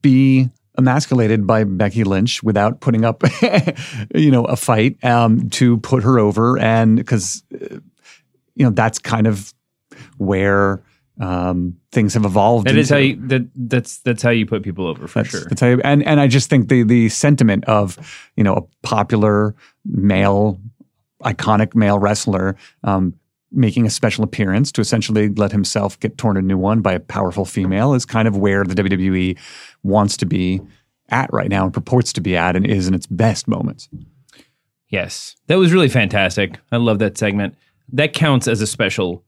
[0.02, 3.24] be emasculated by Becky Lynch without putting up,
[4.16, 9.28] you know, a fight um, to put her over, and because you know that's kind
[9.28, 9.54] of
[10.18, 10.82] where
[11.20, 12.68] um, things have evolved.
[12.68, 12.94] That is into.
[12.94, 15.46] how you, that that's that's how you put people over for That's, sure.
[15.46, 17.98] that's how you, and and I just think the the sentiment of
[18.36, 19.56] you know a popular
[19.86, 20.60] male,
[21.24, 23.16] iconic male wrestler um,
[23.52, 27.00] making a special appearance to essentially let himself get torn a new one by a
[27.00, 29.38] powerful female is kind of where the WWE
[29.84, 30.62] wants to be
[31.10, 33.90] at right now and purports to be at and is in its best moments.
[34.90, 36.60] Yes, that was really fantastic.
[36.72, 37.56] I love that segment.
[37.92, 39.24] That counts as a special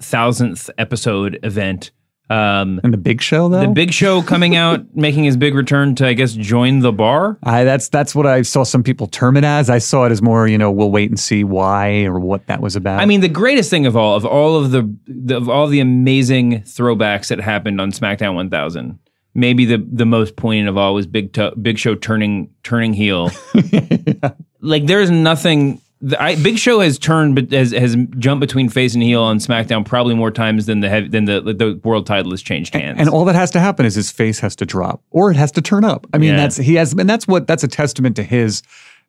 [0.00, 1.90] thousandth episode event.
[2.28, 5.94] Um, and the Big Show, though, the Big Show coming out, making his big return
[5.96, 7.38] to, I guess, join the bar.
[7.44, 9.70] I that's that's what I saw some people term it as.
[9.70, 12.60] I saw it as more, you know, we'll wait and see why or what that
[12.60, 13.00] was about.
[13.00, 15.78] I mean, the greatest thing of all, of all of the, the of all the
[15.80, 18.98] amazing throwbacks that happened on SmackDown 1000,
[19.34, 23.30] maybe the the most poignant of all was Big to- Big Show turning turning heel.
[24.62, 25.80] Like, there's nothing.
[26.02, 29.38] The, I, Big Show has turned, but has has jumped between face and heel on
[29.38, 32.98] SmackDown probably more times than the heavy, than the the world title has changed hands.
[33.00, 35.50] And all that has to happen is his face has to drop or it has
[35.52, 36.06] to turn up.
[36.12, 36.36] I mean, Yeah.
[36.36, 38.62] that's he has, and that's what that's a testament to his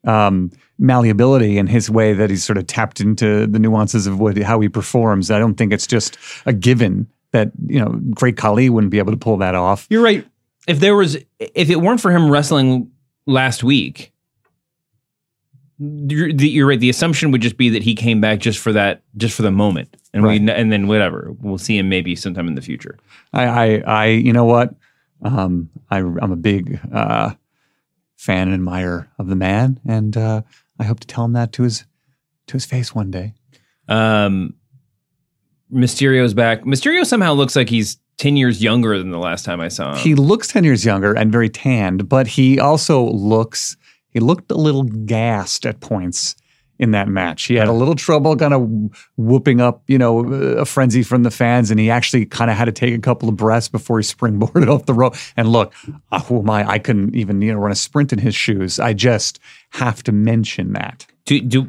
[0.06, 4.38] um, malleability and his way that he's sort of tapped into the nuances of what
[4.38, 5.30] how he performs.
[5.30, 9.12] I don't think it's just a given that you know Great Khali wouldn't be able
[9.12, 9.88] to pull that off.
[9.90, 10.26] You're right.
[10.68, 12.92] If there was, if it weren't for him wrestling
[13.26, 14.14] last week,
[15.80, 16.80] you're, the, you're right.
[16.80, 19.52] The assumption would just be that he came back just for that, just for the
[19.52, 20.42] moment, and Right.
[20.42, 22.98] we, and then whatever, we'll see him maybe sometime in the future.
[23.34, 24.74] I, I, I you know what?
[25.24, 27.32] Um, I, I'm a big uh,
[28.16, 30.42] fan and admirer of the man, and uh,
[30.80, 31.86] I hope to tell him that to his
[32.48, 33.34] to his face one day.
[33.88, 34.54] Um,
[35.74, 36.64] Mysterio's back.
[36.64, 39.98] Mysterio somehow looks like he's ten years younger than the last time I saw him.
[40.00, 43.76] He looks 10 years younger and very tanned, but he also looks,
[44.18, 46.36] he looked a little gassed at points
[46.80, 47.44] in that match.
[47.44, 48.68] He had a little trouble kind of
[49.16, 50.26] whooping up, you know,
[50.58, 53.30] a frenzy from the fans, and he actually kind of had to take a couple
[53.30, 55.16] of breaths before he springboarded off the rope.
[55.36, 55.72] And look,
[56.12, 56.68] oh who am I?
[56.68, 58.80] I couldn't even, you know, run a sprint in his shoes.
[58.80, 59.40] I just
[59.70, 61.06] have to mention that.
[61.26, 61.68] do, do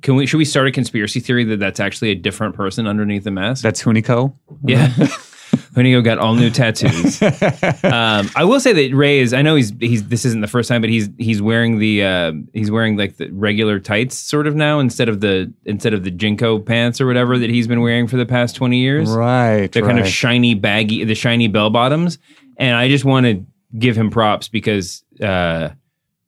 [0.00, 3.24] can we should we start a conspiracy theory that that's actually a different person underneath
[3.24, 3.62] the mask?
[3.62, 4.34] That's Hunico.
[4.64, 4.90] Yeah.
[5.74, 7.22] Hunico got all new tattoos.
[7.84, 9.32] um, I will say that Ray is.
[9.32, 10.06] I know he's he's.
[10.08, 13.30] This isn't the first time, but he's he's wearing the uh, he's wearing like the
[13.30, 17.38] regular tights sort of now instead of the instead of the JNCO pants or whatever
[17.38, 19.10] that he's been wearing for the past twenty years.
[19.10, 19.70] Right.
[19.70, 22.18] The kind of shiny baggy, the shiny bell bottoms,
[22.56, 23.44] and I just want to
[23.78, 25.70] give him props because uh,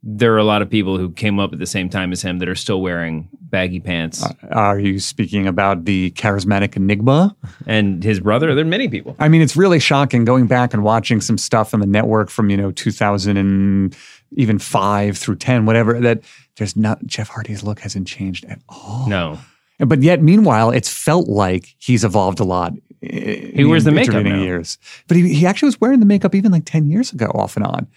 [0.08, 2.38] there are a lot of people who came up at the same time as him
[2.38, 4.22] that are still wearing baggy pants.
[4.22, 7.34] Uh, are you speaking about the charismatic Enigma?
[7.66, 8.54] and his brother.
[8.54, 9.16] There are many people.
[9.18, 12.50] I mean, it's really shocking going back and watching some stuff on the network from,
[12.50, 13.96] you know, 2000 and
[14.36, 16.22] even five through 10, whatever, that
[16.54, 19.08] there's not, Jeff Hardy's look hasn't changed at all.
[19.08, 19.40] No.
[19.80, 22.74] But yet, meanwhile, it's felt like he's evolved a lot.
[23.02, 24.40] Eh, he wears the makeup now.
[24.40, 24.78] years.
[25.08, 27.66] But he, he actually was wearing the makeup even like 10 years ago, off and
[27.66, 27.88] on.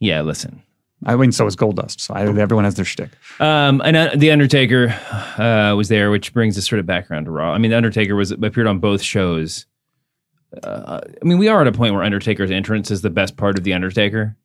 [0.00, 0.62] Yeah, listen.
[1.06, 2.00] I mean, so is Goldust.
[2.00, 3.10] So I, everyone has their shtick.
[3.40, 4.88] Um, and uh, the Undertaker
[5.38, 7.52] uh, was there, which brings us sort of background to Raw.
[7.52, 9.66] I mean, the Undertaker was appeared on both shows.
[10.62, 13.58] Uh, I mean, we are at a point where Undertaker's entrance is the best part
[13.58, 14.36] of the Undertaker.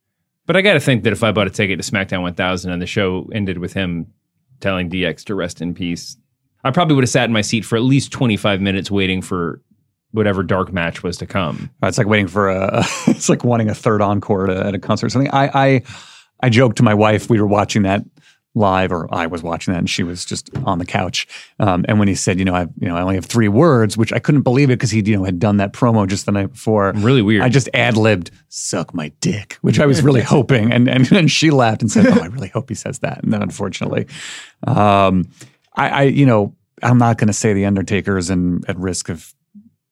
[0.46, 2.80] But I got to think that if I bought a ticket to SmackDown 1000 and
[2.80, 4.12] the show ended with him
[4.60, 6.16] telling DX to rest in peace,
[6.62, 9.60] I probably would have sat in my seat for at least 25 minutes waiting for
[10.12, 11.70] whatever dark match was to come.
[11.82, 12.84] It's like waiting for a.
[13.06, 15.30] It's like wanting a third encore at a, at a concert or something.
[15.30, 15.82] I, I
[16.40, 18.04] I joked to my wife we were watching that
[18.54, 21.26] live, or I was watching that, and she was just on the couch.
[21.58, 23.96] Um, and when he said, you know, I you know I only have three words,
[23.96, 26.32] which I couldn't believe it because he you know had done that promo just the
[26.32, 26.92] night before.
[26.96, 27.42] Really weird.
[27.42, 31.30] I just ad libbed "suck my dick," which I was really hoping, and and and
[31.30, 34.06] she laughed and said, "Oh, I really hope he says that." And then unfortunately,
[34.66, 35.28] um,
[35.74, 39.08] I, I you know I'm not going to say the Undertaker is in, at risk
[39.08, 39.34] of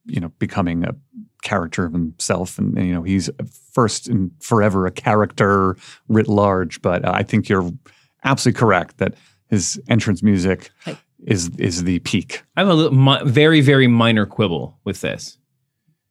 [0.04, 0.94] you know becoming a
[1.42, 3.28] character of himself and, and, you know he's
[3.72, 5.76] first and forever a character
[6.08, 7.70] writ large but uh, i think you're
[8.24, 9.14] absolutely correct that
[9.50, 10.70] his entrance music
[11.26, 15.38] is is the peak I have a little, mi- very, very minor quibble with this.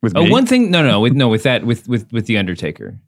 [0.02, 0.30] with Uh, me.
[0.32, 3.00] one thing, no, no, with no, with that, with with with the Undertaker.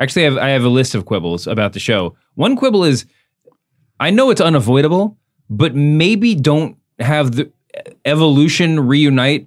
[0.00, 2.16] Actually, I have I have a list of quibbles about the show.
[2.34, 3.06] One quibble is,
[4.00, 5.16] I know it's unavoidable,
[5.50, 7.52] but maybe don't have the
[8.04, 9.46] Evolution reunite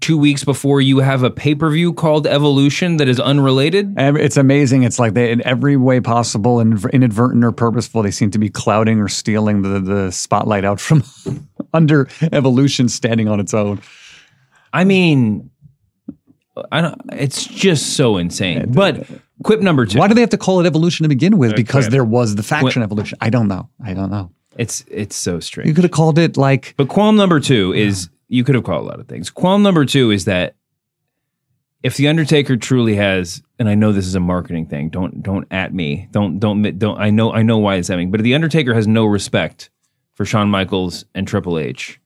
[0.00, 3.94] two weeks before you have a pay per view called Evolution that is unrelated.
[3.98, 8.30] It's amazing it's like they in every way possible and inadvertent or purposeful they seem
[8.30, 11.02] to be clouding or stealing the the spotlight out from
[11.74, 13.80] under evolution standing on its own
[14.72, 15.50] I mean,
[16.70, 17.00] I don't.
[17.12, 18.70] It's just so insane.
[18.72, 19.06] But
[19.42, 19.98] quip number two.
[19.98, 22.42] why do they have to call it evolution to begin with because there was the
[22.42, 22.84] faction Quip.
[22.84, 25.66] evolution i don't know i don't know It's it's so strange.
[25.66, 26.74] You could have called it like.
[26.76, 29.28] But qualm number two is you could have called a lot of things.
[29.28, 30.54] Qualm number two is that
[31.82, 35.46] if the Undertaker truly has, and I know this is a marketing thing, don't don't
[35.50, 36.98] at me, don't don't don't.
[36.98, 39.70] I know I know why it's happening, but if the Undertaker has no respect
[40.14, 41.98] for Shawn Michaels and Triple H.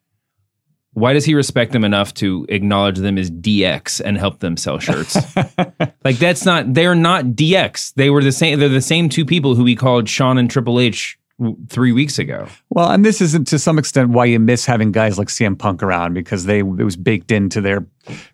[0.93, 4.79] Why does he respect them enough to acknowledge them as DX and help them sell
[4.79, 5.17] shirts?
[6.05, 7.95] like that's not they're not DX.
[7.95, 8.61] They were the same.
[8.61, 11.19] They're the same two people who we called Shawn and Triple H
[11.69, 12.47] three weeks ago.
[12.71, 15.83] Well, and this isn't to some extent why you miss having guys like CM Punk
[15.83, 17.85] around because they it was baked into their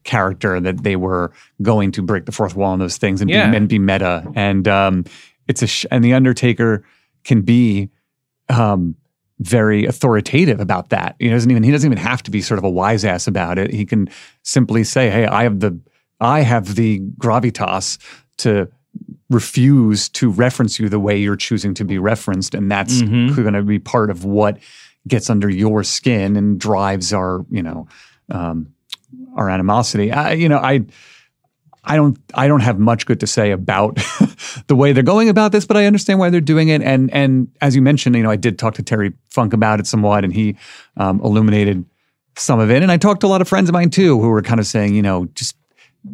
[0.04, 1.32] character that they were
[1.62, 3.50] going to break the fourth wall and those things and, Yeah.
[3.50, 4.30] be, and be meta.
[4.34, 5.04] And um,
[5.48, 6.84] it's a sh- and the Undertaker
[7.24, 7.88] can be
[8.50, 8.94] um,
[9.38, 11.16] very authoritative about that.
[11.18, 13.58] He doesn't even he doesn't even have to be sort of a wise ass about
[13.58, 13.72] it.
[13.72, 14.08] He can
[14.42, 15.80] simply say, "Hey, I have the
[16.20, 17.96] I have the gravitas
[18.38, 18.68] to."
[19.30, 23.34] Refuse to reference you the way you're choosing to be referenced and that's Mhm.
[23.36, 24.58] going to be part of what
[25.08, 27.86] gets under your skin and drives our you know
[28.30, 28.66] um,
[29.36, 30.12] our animosity.
[30.12, 30.84] I, you know i
[31.84, 33.96] i don't i don't have much good to say about
[34.66, 36.82] the way they're going about this but i understand why they're doing it.
[36.82, 39.86] And and as you mentioned you know i did talk to terry funk about it
[39.86, 40.56] somewhat and he
[40.98, 41.84] um, illuminated
[42.36, 42.82] some of it.
[42.82, 44.66] And i talked to a lot of friends of mine too who were kind of
[44.66, 45.56] saying you know just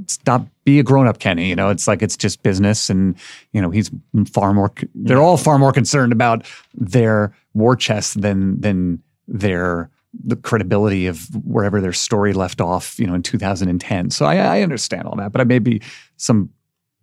[0.06, 1.70] stop be a grown-up kenny you know?
[1.70, 3.16] It's like it's just business and
[3.52, 3.90] you know he's
[4.30, 6.44] far more they're all far more concerned about
[6.74, 13.06] their war chest than than their the credibility of wherever their story left off you
[13.06, 15.80] know in 2010 so i, I understand all that but I maybe
[16.16, 16.50] some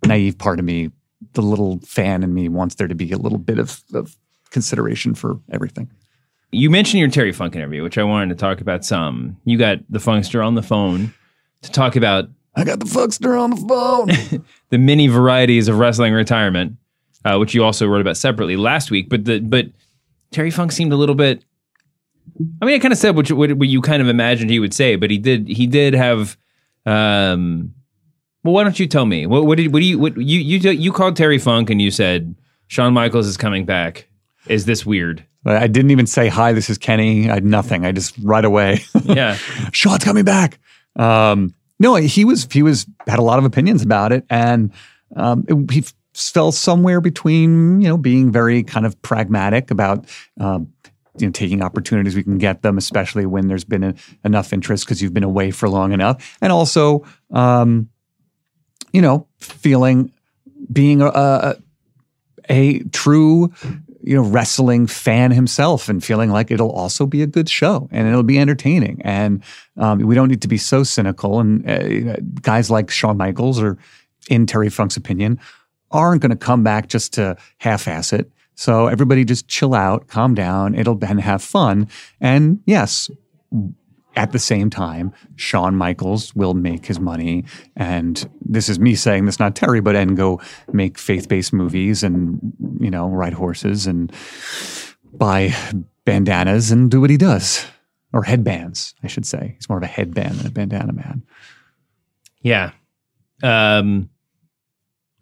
[0.06, 0.91] naive part of me
[1.34, 4.15] the little fan in me wants there to be a little bit of, of
[4.49, 5.90] consideration for everything.
[6.52, 9.38] You mentioned your Terry Funk interview, which I wanted to talk about some.
[9.45, 11.14] You got the Funkster on the phone
[11.64, 14.43] to talk about I got the Funkster on the phone.
[14.69, 16.77] the many varieties of wrestling retirement,
[17.25, 19.09] uh, which you also wrote about separately last week.
[19.09, 19.67] But the but
[20.31, 21.43] Terry Funk seemed a little bit.
[22.61, 24.59] I mean, I kind of said what you, what, what you kind of imagined he
[24.59, 26.38] would say, but he did he did have.
[26.85, 27.73] Um,
[28.43, 30.71] well, why don't you tell me what what did what do you what you you
[30.71, 32.35] you called Terry Funk and you said
[32.67, 34.07] Shawn Michaels is coming back.
[34.47, 35.25] Is this weird?
[35.45, 36.53] I didn't even say hi.
[36.53, 37.30] This is Kenny.
[37.30, 37.85] I had nothing.
[37.85, 38.84] I just right away.
[39.03, 39.35] Yeah.
[39.73, 40.59] Sean's coming back.
[40.95, 44.72] Um, no, he was he was had a lot of opinions about it, and
[45.16, 45.84] um, it- he
[46.14, 50.06] fell somewhere between you know being very kind of pragmatic about.
[50.40, 50.72] Um,
[51.20, 53.94] you know, taking opportunities we can get them, especially when there's been a,
[54.26, 57.88] enough interest because you've been away for long enough, and also, um,
[58.94, 60.12] you know, feeling
[60.72, 61.56] being a, a,
[62.50, 63.54] a true
[64.03, 68.07] you know wrestling fan himself and feeling like it'll also be a good show and
[68.07, 69.01] it'll be entertaining.
[69.03, 69.43] And
[69.77, 71.39] um, we don't need to be so cynical.
[71.39, 73.77] And uh, guys like Shawn Michaels or
[74.30, 75.39] in Terry Funk's opinion
[75.91, 78.31] aren't going to come back just to half-ass it.
[78.55, 80.75] So everybody just chill out calm down.
[80.75, 81.88] It'll and have fun.
[82.19, 83.09] And yes
[84.15, 87.45] at the same time, Shawn Michaels will make his money.
[87.76, 90.41] And this is me saying this, not Terry, but and go
[90.72, 92.40] make faith based movies and,
[92.80, 94.11] you know, ride horses and
[95.14, 95.53] buy
[96.06, 97.65] bandanas and do what he does.
[98.11, 99.56] Or headbands, I should say.
[99.56, 101.23] He's more of a headband than a bandana man.
[102.41, 102.72] Yeah.
[103.41, 104.10] Um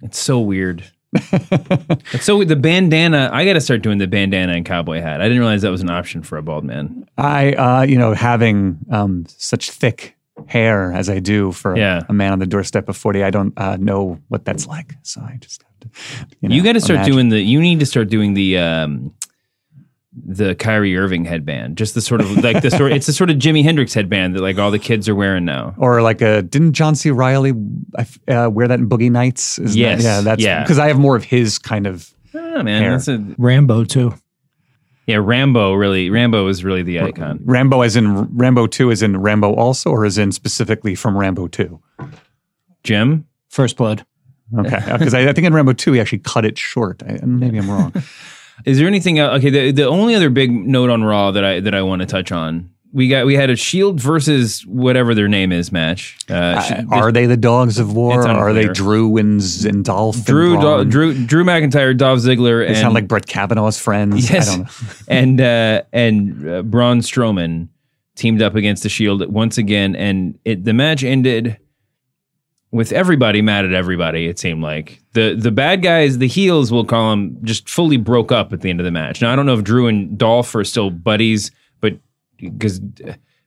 [0.01, 0.84] it's so weird.
[2.19, 3.29] so the bandana.
[3.33, 5.21] I got to start doing the bandana and cowboy hat.
[5.21, 7.05] I didn't realize that was an option for a bald man.
[7.17, 10.15] I, uh, you know, having um, such thick
[10.47, 12.01] hair as I do for Yeah.
[12.09, 14.95] a man on the doorstep of 40, I don't uh, know what that's like.
[15.03, 15.89] So I just have to,
[16.39, 17.13] you, know, You, got to start imagine.
[17.13, 17.41] doing the.
[17.41, 19.13] You need to start doing the um
[20.13, 21.77] the Kyrie Irving headband.
[21.77, 22.91] Just the sort of like the sort.
[22.91, 25.73] It's the sort of Jimi Hendrix headband that like all the kids are wearing now.
[25.77, 27.11] Or like a didn't John C.
[27.11, 27.53] Reilly
[28.27, 29.57] uh, wear that in Boogie Nights?
[29.59, 30.03] Is that- Yes.
[30.03, 30.61] yeah, that's Yeah.
[30.63, 32.13] because I have more of his kind of.
[32.33, 32.81] I man.
[32.81, 32.91] Hair.
[32.91, 34.13] That's a, Rambo too.
[35.07, 36.09] yeah, Rambo really.
[36.09, 37.39] Rambo is really the icon.
[37.45, 41.47] Rambo, as in Rambo Two, is in Rambo also, or is in specifically from Rambo
[41.47, 41.81] Two.
[42.83, 43.25] Jim.
[43.49, 44.05] First Blood.
[44.57, 47.01] Okay, because I, I think in Rambo Two he actually cut it short.
[47.03, 47.93] I, maybe I'm wrong.
[48.65, 49.38] Is there anything else?
[49.39, 52.05] Okay, the, the only other big note on Raw that I that I want to
[52.05, 52.69] touch on.
[52.93, 56.17] We got we had a Shield versus whatever their name is match.
[56.29, 58.27] Uh, Uh, are they the dogs of war?
[58.27, 58.67] Are they.
[58.67, 60.83] Drew and and Drew Braun?
[60.85, 64.29] Do, Drew Drew McIntyre, Dolph Ziggler, They and sound like Brett Kavanaugh's friends.
[64.31, 64.69] yes, I don't know.
[65.07, 67.69] and uh, and uh, Braun Strowman
[68.15, 71.57] teamed up against the Shield once again, and it, the match ended
[72.72, 74.27] with everybody mad at everybody.
[74.27, 78.31] It seemed like the the bad guys, the heels, we'll call them, just fully broke
[78.31, 79.22] up at the end of the match.
[79.22, 81.98] Now I don't know if Drew and Dolph are still buddies, but
[82.38, 82.80] because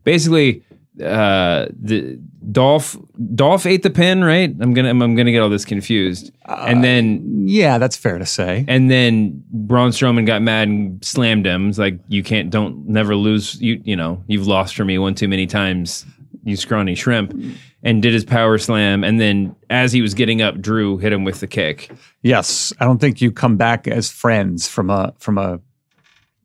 [0.04, 0.62] basically
[1.02, 2.20] uh, the
[2.52, 2.96] Dolph
[3.34, 4.54] Dolph ate the pin, right?
[4.60, 6.30] I'm gonna I'm, gonna get all this confused.
[6.46, 8.64] and then yeah, that's fair to say.
[8.68, 11.68] And then Braun Strowman got mad and slammed him.
[11.68, 13.60] It's like you can't don't never lose.
[13.60, 16.06] You you know you've lost for me one too many times.
[16.44, 17.34] You scrawny shrimp.
[17.82, 21.22] And did his power slam, and then as he was getting up, Drew hit him
[21.22, 21.90] with the kick.
[22.22, 25.60] Yes, I don't think you come back as friends from a from a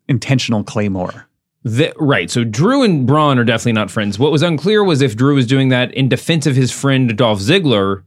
[0.09, 1.29] intentional claymore.
[1.63, 2.29] The, right.
[2.29, 4.19] So Drew and Braun are definitely not friends.
[4.19, 7.39] What was unclear was if Drew was doing that in defense of his friend Dolph
[7.39, 8.03] Ziggler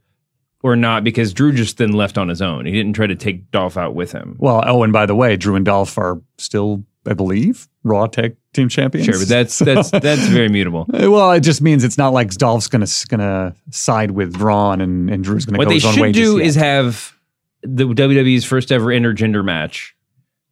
[0.62, 2.66] or not, because Drew just then left on his own.
[2.66, 4.36] He didn't try to take Dolph out with him.
[4.38, 8.36] Well, oh, and by the way, Drew and Dolph are still, I believe, Raw Tag
[8.52, 9.06] Team Champions.
[9.06, 10.86] Sure, but that's that's that's very mutable.
[10.88, 15.24] Well, it just means it's not like Dolph's gonna gonna side with Braun and, and
[15.24, 17.16] Drew's gonna what go they his own should do is have
[17.62, 19.94] the WWE's first ever intergender match.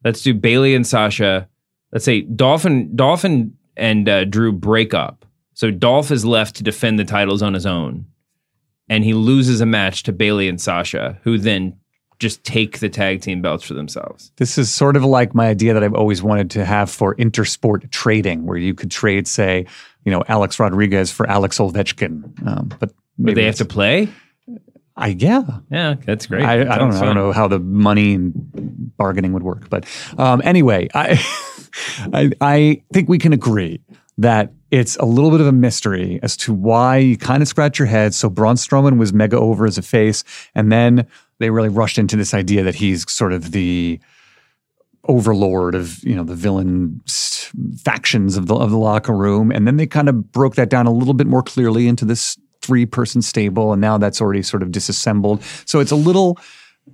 [0.03, 1.47] Let's do Bayley and Sasha.
[1.91, 5.25] Let's say Dolph and Dolph and, and uh, Drew break up.
[5.53, 8.05] So Dolph is left to defend the titles on his own,
[8.89, 11.77] and he loses a match to Bayley and Sasha, who then
[12.21, 14.31] just take the tag team belts for themselves.
[14.37, 17.89] This is sort of like my idea that I've always wanted to have for intersport
[17.89, 19.65] trading, where you could trade, say,
[20.05, 22.47] you know, Alex Rodriguez for Alex Ovechkin.
[22.47, 24.07] Um, but But they have to play.
[24.95, 25.41] I yeah.
[25.71, 26.43] Yeah, that's great.
[26.43, 26.91] I, I don't know.
[26.91, 29.85] sounds I don't know how the money and bargaining would work, but
[30.19, 31.19] um, anyway, I,
[32.13, 33.81] I I think we can agree
[34.19, 37.79] that it's a little bit of a mystery as to why you kind of scratch
[37.79, 38.13] your head.
[38.13, 40.23] So Braun Strowman was mega over as a face,
[40.53, 41.07] and then
[41.41, 43.99] they really rushed into this idea that he's sort of the
[45.05, 47.01] overlord of you know the villain
[47.83, 50.87] factions of the of the locker room, and then they kind of broke that down
[50.87, 54.63] a little bit more clearly into this three person stable, and now that's already sort
[54.63, 55.43] of disassembled.
[55.65, 56.37] So it's a little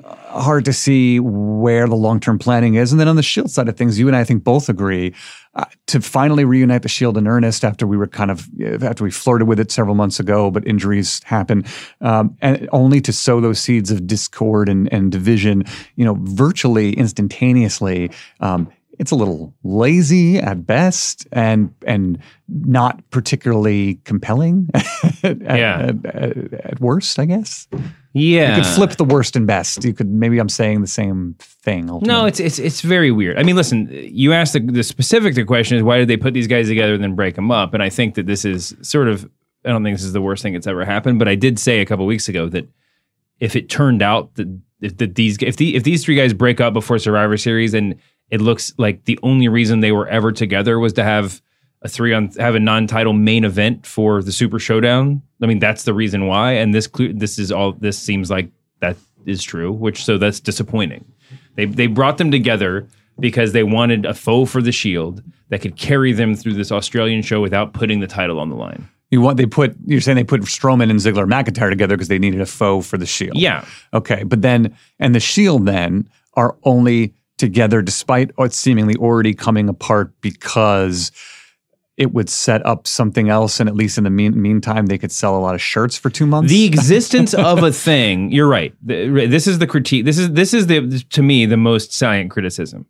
[0.05, 2.91] hard to see where the long term planning is.
[2.91, 5.13] And then on the Shield side of things, you and I, I think both agree
[5.55, 8.47] uh, to finally reunite the Shield in earnest after we were kind of
[8.83, 11.65] after we flirted with it several months ago, but injuries happen,
[12.01, 15.63] um, and only to sow those seeds of discord and, and division,
[15.95, 18.11] you know, virtually instantaneously.
[18.39, 18.69] Um,
[18.99, 22.17] it's a little lazy at best and and
[22.47, 24.69] not particularly compelling
[25.23, 25.91] at, Yeah.
[26.03, 27.67] at, at, at worst, I guess.
[28.13, 28.55] Yeah.
[28.57, 29.83] You could flip the worst and best.
[29.83, 31.89] You could maybe I'm saying the same thing.
[31.89, 32.07] Ultimately.
[32.07, 33.37] No, it's it's it's very weird.
[33.37, 36.33] I mean, listen, you asked the, the specific the question is why did they put
[36.33, 37.73] these guys together and then break them up?
[37.73, 39.29] And I think that this is sort of
[39.65, 41.19] I don't think this is the worst thing that's ever happened.
[41.19, 42.67] But I did say a couple weeks ago that
[43.39, 44.47] if it turned out that
[44.81, 47.95] if that these if the if these three guys break up before Survivor Series and
[48.29, 51.41] it looks like the only reason they were ever together was to have
[51.81, 55.21] a three on have a non-title main event for the Super Showdown.
[55.41, 56.53] I mean, that's the reason why.
[56.53, 58.49] And this this is all this seems like
[58.79, 59.71] that is true.
[59.71, 61.05] Which so that's disappointing.
[61.55, 62.87] They they brought them together
[63.19, 67.21] because they wanted a foe for the Shield that could carry them through this Australian
[67.21, 68.87] show without putting the title on the line.
[69.09, 72.19] You want they put you're saying they put Strowman and Ziggler McIntyre together because they
[72.19, 73.37] needed a foe for the Shield.
[73.37, 73.65] Yeah.
[73.93, 79.69] Okay, but then and the Shield then are only together despite it seemingly already coming
[79.69, 81.11] apart because
[81.97, 85.11] it would set up something else, and at least in the mean, meantime, they could
[85.11, 86.51] sell a lot of shirts for two months.
[86.51, 88.31] The existence of a thing.
[88.31, 88.73] You're right.
[88.83, 90.05] This is the critique.
[90.05, 92.85] This is this is the to me the most salient criticism.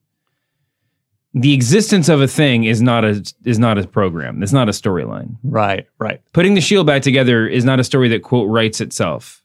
[1.33, 4.43] The existence of a thing is not a is not a program.
[4.43, 5.37] It's not a storyline.
[5.43, 6.21] right, right.
[6.33, 9.41] Putting the Shield back together is not a story that quote writes itself.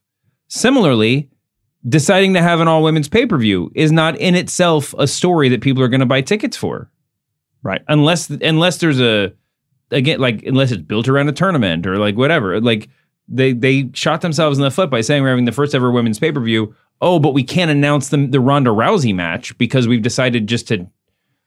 [0.49, 1.31] Similarly,
[1.89, 5.49] deciding to have an all women's pay per view is not in itself a story
[5.49, 6.91] that people are going to buy tickets for.
[7.63, 7.83] Right.
[7.89, 9.33] Unless unless there's a
[9.91, 12.61] again like unless it's built around a tournament or like whatever.
[12.61, 12.89] Like
[13.29, 16.19] they they shot themselves in the foot by saying we're having the first ever women's
[16.19, 16.75] pay per view.
[17.01, 20.87] Oh, but we can't announce the the Ronda Rousey match because we've decided just to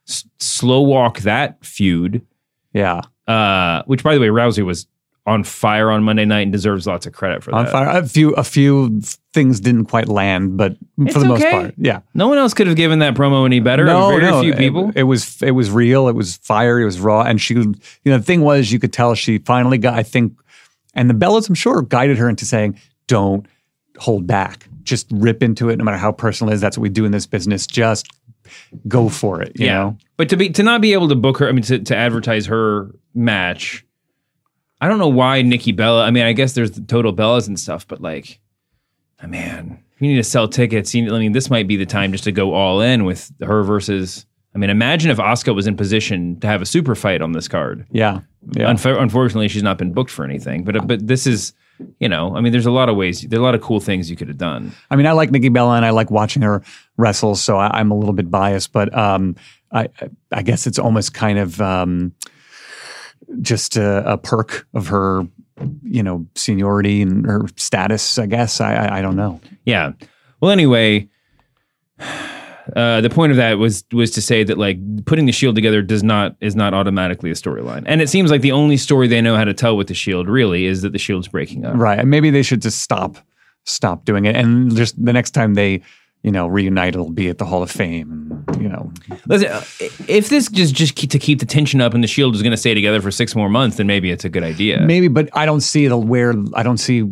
[0.08, 2.26] s- slow walk that feud.
[2.72, 3.02] Yeah.
[3.26, 4.86] Uh, which by the way, Rousey was
[5.26, 7.74] on fire on Monday night and deserves lots of credit for On that.
[7.74, 7.98] On fire.
[7.98, 9.00] A few a few
[9.34, 11.50] things didn't quite land, but It's for the most okay.
[11.50, 12.00] part, yeah.
[12.14, 13.84] No one else could have given that promo any better.
[13.84, 14.92] No, Very no, few people.
[14.94, 16.08] It, was it was real.
[16.08, 16.80] It was fire.
[16.80, 17.22] It was raw.
[17.22, 17.74] And she, you
[18.06, 19.94] know, the thing was, you could tell she finally got.
[19.94, 20.38] I think,
[20.94, 22.78] and the Bellas, I'm sure, guided her into saying,
[23.08, 23.46] "Don't
[23.98, 24.68] hold back.
[24.84, 26.60] Just rip into it, no matter how personal it is.
[26.60, 27.66] That's what we do in this business.
[27.66, 28.06] Just
[28.86, 29.98] go for it." You know.
[30.16, 32.46] But to be to not be able to book her, I mean, to, to advertise
[32.46, 33.84] her match,
[34.80, 36.04] I don't know why Nikki Bella.
[36.04, 38.40] I mean, I guess there's the total Bellas and stuff, but like,
[39.22, 40.94] oh, man, you need to sell tickets.
[40.94, 43.32] You need, I mean, this might be the time just to go all in with
[43.42, 44.26] her versus.
[44.54, 47.46] I mean, imagine if Asuka was in position to have a super fight on this
[47.46, 47.86] card.
[47.90, 48.20] Yeah.
[48.52, 48.72] Yeah.
[48.72, 50.64] Unf- unfortunately, she's not been booked for anything.
[50.64, 51.52] But but this is,
[51.98, 53.20] you know, I mean, there's a lot of ways.
[53.20, 54.72] There's a lot of cool things you could have done.
[54.90, 56.62] I mean, I like Nikki Bella and I like watching her
[56.96, 59.36] wrestle, so I, I'm a little bit biased, but um,
[59.72, 59.90] I,
[60.32, 62.14] I guess it's almost kind of um,
[63.40, 65.26] just a, a perk of her,
[65.82, 68.18] you know, seniority and her status.
[68.18, 69.40] I guess I I, I don't know.
[69.64, 69.92] Yeah.
[70.40, 71.08] Well, anyway,
[71.98, 75.82] uh, the point of that was was to say that like putting the shield together
[75.82, 79.20] does not is not automatically a storyline, and it seems like the only story they
[79.20, 81.76] know how to tell with the shield really is that the shield's breaking up.
[81.76, 83.18] Right, and maybe they should just stop
[83.64, 85.82] stop doing it, and just the next time they
[86.26, 88.44] you know reunite, it'll be at the Hall of Fame.
[88.58, 88.92] You know,
[89.28, 89.64] Listen, uh,
[90.08, 92.50] if this just just keep, to keep the tension up and the shield is going
[92.50, 94.80] to stay together for six more months, then maybe it's a good idea.
[94.80, 97.04] maybe, but I don't see it where I don't see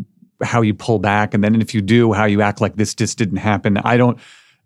[0.42, 3.16] how you pull back, and then if you do, how you act like this just
[3.16, 3.78] didn't happen.
[3.78, 4.18] I don't.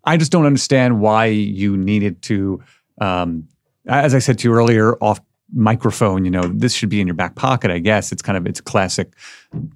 [0.03, 2.63] I just don't understand why you needed to.
[3.03, 3.49] Um,
[3.87, 5.21] as I said to you earlier, off
[5.53, 7.71] microphone, you know, this should be in your back pocket.
[7.71, 9.13] I guess it's kind of it's a classic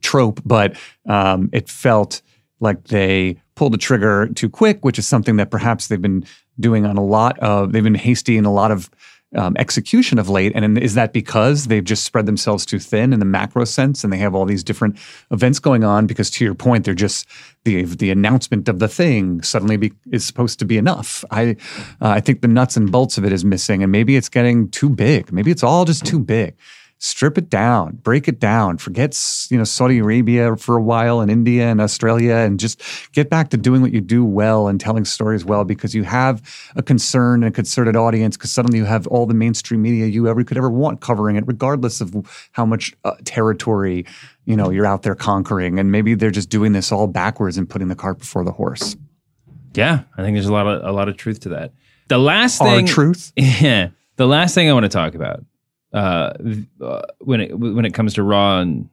[0.00, 2.22] trope, but um, it felt
[2.62, 6.24] like they pulled the trigger too quick, which is something that perhaps they've been
[6.58, 7.72] doing on a lot of.
[7.72, 8.88] They've been hasty in a lot of
[9.34, 10.52] um, execution of late.
[10.54, 14.12] And is that because they've just spread themselves too thin in the macro sense, and
[14.12, 14.98] they have all these different
[15.30, 16.06] events going on?
[16.06, 17.26] Because to your point, they're just
[17.64, 21.24] the the announcement of the thing suddenly be, is supposed to be enough.
[21.30, 21.56] I
[22.00, 24.68] uh, I think the nuts and bolts of it is missing, and maybe it's getting
[24.70, 25.32] too big.
[25.32, 26.54] Maybe it's all just too big
[27.02, 29.18] strip it down, break it down, forget
[29.50, 32.80] you know Saudi Arabia for a while and India and Australia, and just
[33.12, 36.40] get back to doing what you do well and telling stories well because you have
[36.76, 38.36] a concern and a concerted audience.
[38.36, 41.44] Because suddenly you have all the mainstream media you ever could ever want covering it,
[41.46, 42.14] regardless of
[42.52, 44.06] how much uh, territory
[44.44, 45.80] you know you're out there conquering.
[45.80, 48.96] And maybe they're just doing this all backwards and putting the cart before the horse.
[49.74, 51.72] Yeah, I think there's a lot of a lot of truth to that.
[52.08, 53.32] The last Our thing, truth?
[53.36, 53.88] yeah.
[54.16, 55.44] The last thing I want to talk about
[55.92, 56.32] uh,
[56.80, 58.88] uh, when it when it comes to Raw and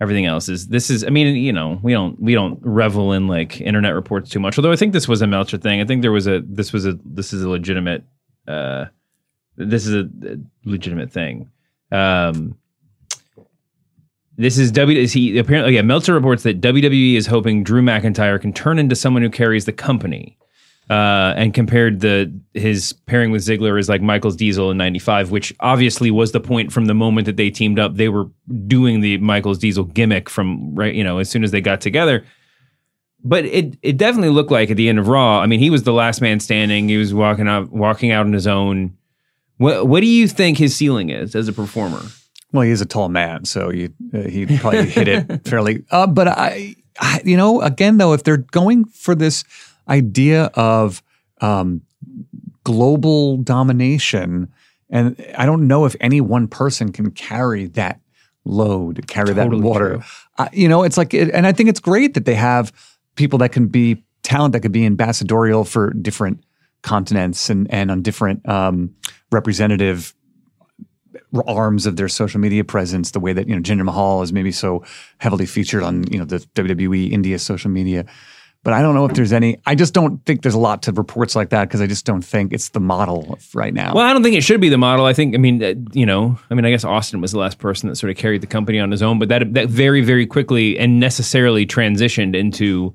[0.00, 3.26] everything else is this is I mean you know we don't we don't revel in
[3.28, 4.58] like internet reports too much.
[4.58, 5.80] Although I think this was a Meltzer thing.
[5.80, 8.04] I think there was a this was a this is a legitimate
[8.46, 8.86] uh,
[9.56, 11.50] this is a, a legitimate thing.
[11.90, 12.58] Um,
[14.36, 15.00] this is W.
[15.00, 15.74] Is he apparently?
[15.74, 19.64] Yeah, Meltzer reports that WWE is hoping Drew McIntyre can turn into someone who carries
[19.64, 20.36] the company,
[20.88, 25.52] uh, and compared the his pairing with Ziggler is like Michaels Diesel in '95, which
[25.58, 27.96] obviously was the point from the moment that they teamed up.
[27.96, 28.26] They were
[28.66, 32.24] doing the Michaels Diesel gimmick from right, you know, as soon as they got together.
[33.24, 35.40] But it it definitely looked like at the end of Raw.
[35.40, 36.88] I mean, he was the last man standing.
[36.88, 38.96] He was walking out walking out on his own.
[39.56, 42.02] What what do you think his ceiling is as a performer?
[42.52, 45.84] Well, he is a tall man, so you, uh, he probably hit it fairly.
[45.90, 49.42] Uh, but I, I, you know, again though, if they're going for this
[49.88, 51.02] idea of
[51.40, 51.82] um,
[52.64, 54.52] global domination,
[54.90, 58.00] and I don't know if any one person can carry that
[58.44, 60.04] load, carry Totally that water.
[60.38, 62.72] Uh, you know, it's like, it, and I think it's great that they have
[63.16, 66.42] people that can be talent that could be ambassadorial for different
[66.82, 68.94] continents and and on different um,
[69.32, 70.14] representative
[71.46, 74.52] arms of their social media presence, the way that you know Jinder Mahal is maybe
[74.52, 74.84] so
[75.18, 78.06] heavily featured on you know the WWE India social media.
[78.66, 79.58] But I don't know if there's any.
[79.64, 82.22] I just don't think there's a lot to reports like that because I just don't
[82.24, 83.94] think it's the model of right now.
[83.94, 85.04] Well, I don't think it should be the model.
[85.04, 87.58] I think, I mean, uh, you know, I mean, I guess Austin was the last
[87.58, 90.26] person that sort of carried the company on his own, but that that very, very
[90.26, 92.92] quickly and necessarily transitioned into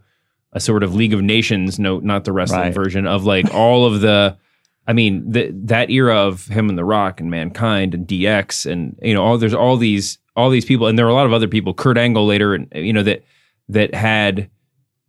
[0.51, 2.73] a sort of League of Nations, no, not the wrestling Right.
[2.73, 4.37] version of like all of the.
[4.85, 8.99] I mean, the, that era of him and The Rock and Mankind and DX and
[9.01, 11.31] you know, all there's all these all these people, and there were a lot of
[11.31, 11.73] other people.
[11.73, 13.23] Kurt Angle later, and you know that
[13.69, 14.49] that had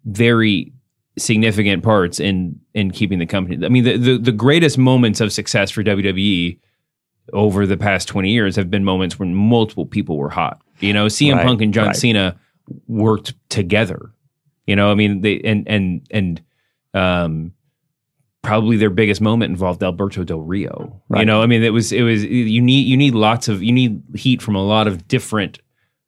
[0.05, 0.73] very
[1.19, 3.65] significant parts in in keeping the company.
[3.65, 6.59] I mean, the, the the greatest moments of success for WWE
[7.33, 10.61] over the past 20 years have been moments when multiple people were hot.
[10.81, 11.97] You know, CM Right, Punk and John right.
[11.97, 12.39] Cena
[12.89, 14.13] worked together.
[14.67, 16.43] You know, I mean, they and and and
[16.95, 17.53] um
[18.43, 21.01] probably their biggest moment involved Alberto Del Rio.
[21.15, 23.73] You know, I mean, it was it was you need you need lots of you
[23.73, 25.61] need heat from a lot of different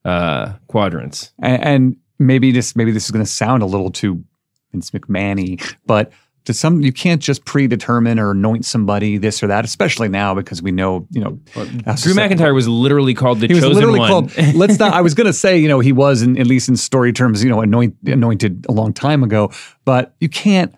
[0.04, 1.32] uh quadrants.
[1.40, 1.96] and, and
[2.26, 4.24] maybe this maybe this is going to sound a little too
[4.72, 6.12] Vince McMahon-y, but
[6.44, 10.62] to some you can't just predetermine or anoint somebody this or that, especially now because
[10.62, 14.01] we know you know how Drew McIntyre was literally called the he was chosen literally
[14.01, 14.09] one.
[14.10, 14.36] called.
[14.55, 14.92] Let's not.
[14.92, 17.42] I was going to say, you know, he was, in, at least in story terms,
[17.42, 19.51] you know, anoint, anointed a long time ago.
[19.84, 20.74] But you can't,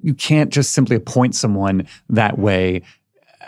[0.00, 2.82] you can't just simply appoint someone that way.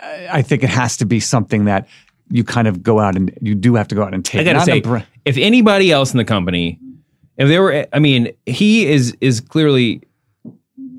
[0.01, 1.87] I I think it has to be something that
[2.29, 4.41] you kind of go out and you do have to go out and take.
[4.41, 6.79] I gotta Not say, br- if anybody else in the company,
[7.37, 10.01] if there were, I mean, he is is clearly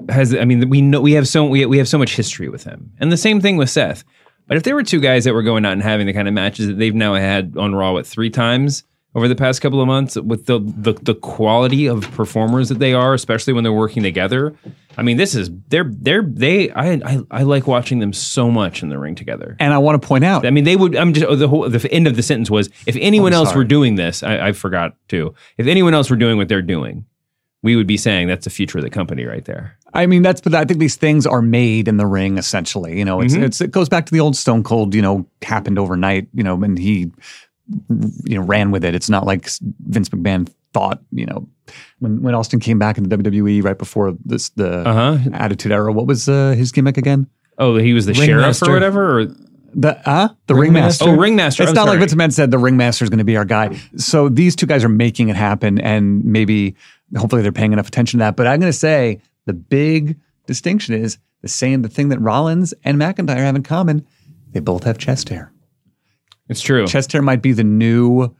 [0.08, 0.34] has.
[0.34, 2.92] I mean, we know we have so we we have so much history with him,
[3.00, 4.04] and the same thing with Seth.
[4.46, 6.34] But if there were two guys that were going out and having the kind of
[6.34, 8.84] matches that they've now had on Raw, what three times
[9.16, 12.92] over the past couple of months with the, the the quality of performers that they
[12.92, 14.54] are, especially when they're working together.
[14.98, 18.82] I mean, this is they're they're they I I, I like watching them so much
[18.82, 19.56] in the ring together.
[19.58, 20.94] And I want to point out, I mean, they would.
[20.94, 23.64] I'm just oh, the whole the end of the sentence was if anyone else were
[23.64, 25.34] doing this, I, I forgot to.
[25.56, 27.06] If anyone else were doing what they're doing,
[27.62, 29.78] we would be saying that's the future of the company right there.
[29.94, 32.98] I mean, that's but I think these things are made in the ring essentially.
[32.98, 33.44] You know, it's, Mhm.
[33.44, 34.94] it's it goes back to the old Stone Cold.
[34.94, 36.28] You know, happened overnight.
[36.34, 37.12] You know, and he
[38.24, 38.94] you know ran with it.
[38.94, 39.48] It's not like
[39.88, 41.00] Vince McMahon thought.
[41.12, 41.48] You know,
[41.98, 45.18] when when Austin came back in the WWE right before this the Uh-huh.
[45.32, 45.92] Attitude Era.
[45.92, 47.26] What was uh, his gimmick again?
[47.58, 48.70] Oh, he was the sheriff Ringmaster.
[48.70, 49.20] or whatever.
[49.20, 49.24] Or
[49.74, 51.04] The uh the Ringmaster?
[51.04, 51.04] ringmaster.
[51.08, 51.62] Oh, ringmaster.
[51.62, 51.98] It's I'm not like.
[51.98, 53.78] Vince McMahon said the ringmaster is going to be our guy.
[53.96, 56.76] So these two guys are making it happen, and maybe
[57.16, 58.36] hopefully they're paying enough attention to that.
[58.36, 60.16] But I'm going to say the big
[60.46, 61.82] distinction is the same.
[61.82, 64.06] The thing that Rollins and McIntyre have in common:
[64.52, 65.52] they both have chest hair.
[66.48, 66.86] It's true.
[66.86, 68.34] Chest hair might be the new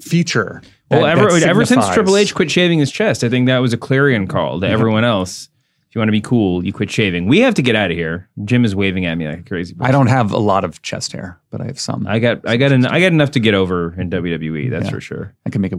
[0.00, 0.62] feature.
[0.90, 3.58] well, that- ever that ever since Triple H quit shaving his chest, I think that
[3.58, 5.48] was a clarion call to everyone else.
[5.88, 7.26] If you want to be cool, you quit shaving.
[7.28, 8.28] We have to get out of here.
[8.44, 9.76] Jim is waving at me like a crazy.
[9.80, 12.04] I don't have a lot of chest hair, but I have some.
[12.08, 14.70] I got I got en- I got enough to get over in WWE.
[14.70, 14.90] That's Yeah.
[14.90, 15.34] for sure.
[15.46, 15.78] I can make it.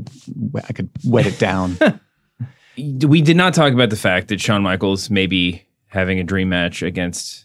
[0.69, 1.77] I could wet it down.
[2.77, 6.47] we did not talk about the fact that Shawn Michaels may be having a dream
[6.49, 7.44] match against.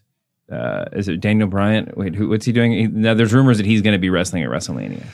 [0.50, 1.92] Uh, is it Daniel Bryan?
[1.96, 2.72] Wait, who, what's he doing?
[2.72, 5.04] He- now, there's rumors that he's going to be wrestling at WrestleMania.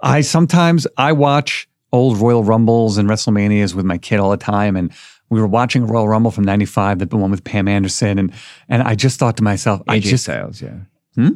[0.00, 4.76] I sometimes I watch old Royal Rumbles and WrestleManias with my kid all the time,
[4.76, 4.92] and
[5.30, 8.32] we were watching a Royal Rumble from '95, the one with Pam Anderson, and
[8.68, 10.76] and I just thought to myself, I AJ just Styles, yeah.
[11.14, 11.28] Hmm?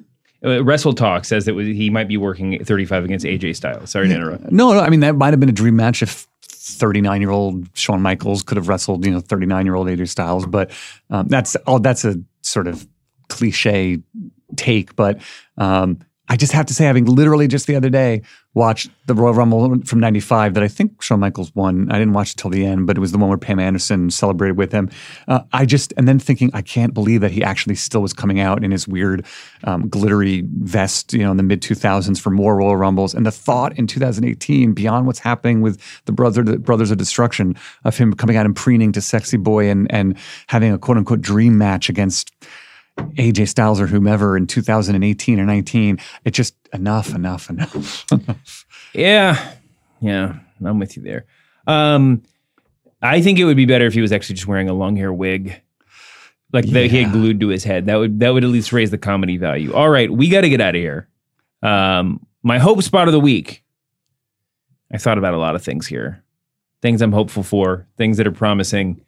[0.45, 3.91] Uh, Wrestle Talk says that he might be working 35 against AJ Styles.
[3.91, 4.51] Sorry to interrupt.
[4.51, 4.81] no, no.
[4.81, 8.43] I mean that might have been a dream match if 39 year old Shawn Michaels
[8.43, 10.70] could have wrestled, you know, 39 year old AJ Styles, but
[11.11, 11.78] um, that's all.
[11.78, 12.87] That's a sort of
[13.31, 14.02] cliche
[14.57, 15.20] take, but
[15.57, 15.98] um,
[16.31, 18.23] I just have to say, having literally just the other day
[18.55, 21.90] watched the Royal Rumble from '95 that I think Shawn Michaels won.
[21.90, 24.11] I didn't watch it till the end, but it was the one where Pam Anderson
[24.11, 24.90] celebrated with him.
[25.27, 28.39] Uh, I just and then thinking, I can't believe that he actually still was coming
[28.39, 29.27] out in his weird
[29.65, 33.12] um, glittery vest, you know, in the mid 2000s for more Royal Rumbles.
[33.12, 37.57] And the thought in 2018, beyond what's happening with the brother, the Brothers of Destruction,
[37.82, 40.16] of him coming out and preening to Sexy Boy and and
[40.47, 42.31] having a quote unquote dream match against.
[42.99, 45.99] AJ Styles or whomever in 2018 or 19.
[46.25, 48.07] It's just enough, enough, enough.
[48.93, 49.55] Yeah,
[50.01, 50.35] yeah,
[50.65, 51.25] I'm with you there.
[51.67, 52.25] Um,
[53.01, 55.12] I think it would be better if he was actually just wearing a long hair
[55.12, 55.61] wig,
[56.53, 57.87] like that he had glued to his head.
[57.87, 59.73] That would that would at least raise the comedy value.
[59.73, 61.09] All right, we got to get out of here.
[61.62, 63.62] Um, my hope spot of the week.
[64.93, 66.25] I thought about a lot of things here,
[66.83, 69.01] things I'm hopeful for, things that are promising.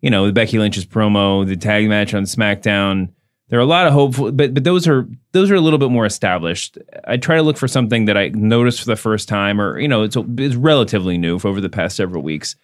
[0.00, 3.10] You know, the Becky Lynch's promo, the tag match on SmackDown.
[3.48, 5.90] There are a lot of hopeful, but but those are those are a little bit
[5.90, 6.76] more established.
[7.04, 9.88] I try to look for something that I noticed for the first time, or you
[9.88, 12.56] know, it's it's relatively new for over the past several weeks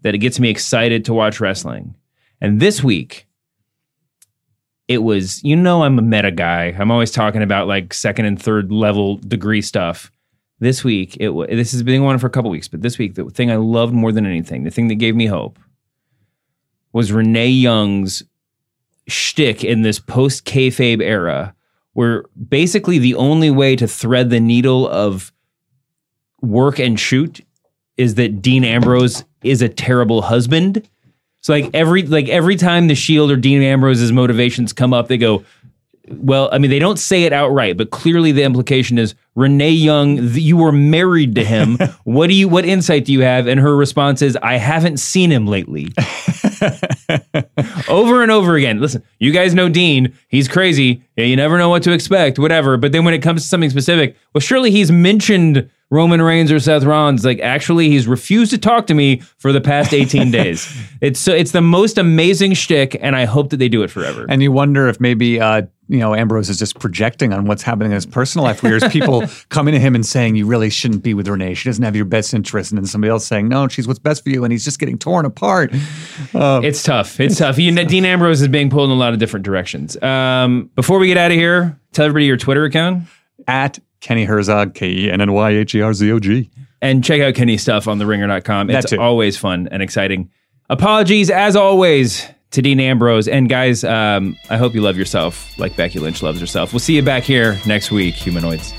[0.00, 1.94] that it gets me excited to watch wrestling.
[2.40, 3.26] And this week,
[4.88, 6.74] it was you know I'm a meta guy.
[6.78, 10.10] I'm always talking about like second and third level degree stuff.
[10.58, 12.96] This week, it wa- this has been going on for a couple weeks, but this
[12.96, 15.58] week the thing I loved more than anything, the thing that gave me hope,
[16.94, 18.22] was Renee Young's
[19.10, 21.54] shtick in this post kayfabe era,
[21.92, 25.32] where basically the only way to thread the needle of
[26.40, 27.44] work and shoot
[27.96, 30.88] is that Dean Ambrose is a terrible husband.
[31.42, 35.18] So like every like every time the Shield or Dean Ambrose's motivations come up, they
[35.18, 35.44] go,
[36.08, 40.18] well, I mean, they don't say it outright, but clearly the implication is Renee Young,
[40.34, 41.78] you were married to him.
[42.04, 43.46] what do you what insight do you have?
[43.46, 45.88] And her response is, I haven't seen him lately.
[47.88, 48.80] over and over again.
[48.80, 50.12] Listen, you guys know Dean.
[50.28, 51.02] He's crazy.
[51.16, 52.76] You never know what to expect, whatever.
[52.76, 56.60] But then when it comes to something specific, well, surely he's mentioned Roman Reigns or
[56.60, 57.24] Seth Rollins.
[57.24, 60.72] Like, actually, he's refused to talk to me for the past 18 days.
[61.00, 64.24] It's so it's the most amazing shtick, and I hope that they do it forever.
[64.28, 67.86] and you wonder if maybe uh, you know Ambrose is just projecting on what's happening
[67.90, 68.62] in his personal life.
[68.62, 71.54] where there's people coming to him and saying you really shouldn't be with Renee.
[71.54, 74.22] She doesn't have your best interest, and then somebody else saying no, she's what's best
[74.22, 75.72] for you, and he's just getting torn apart.
[76.32, 77.18] Uh, it's tough.
[77.18, 77.58] It's tough.
[77.58, 80.00] You know, Dean Ambrose is being pulled in a lot of different directions.
[80.00, 83.04] Um, before we get out of here, tell everybody your Twitter account.
[83.48, 86.50] At Kenny Herzog, K E N N Y H E R Z O G.
[86.82, 88.68] And check out Kenny's stuff on theringer.com.
[88.68, 89.00] That It's too.
[89.00, 90.30] always fun and exciting.
[90.70, 93.28] Apologies, as always, to Dean Ambrose.
[93.28, 96.72] And guys, um, I hope you love yourself like Becky Lynch loves herself.
[96.72, 98.72] We'll see you back here next week, humanoids.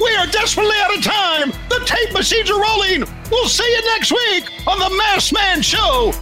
[0.00, 1.50] We are desperately out of time.
[1.68, 3.04] The tape machines are rolling.
[3.30, 6.12] We'll see you next week on the Masked Man Show.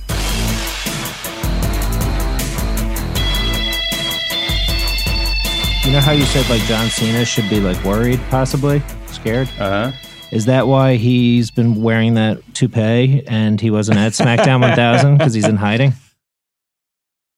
[5.94, 9.48] Know how you said like John Cena should be like worried, possibly scared.
[9.60, 9.92] Uh huh.
[10.32, 15.34] Is that why he's been wearing that toupee and he wasn't at SmackDown 1000 because
[15.34, 15.92] he's in hiding?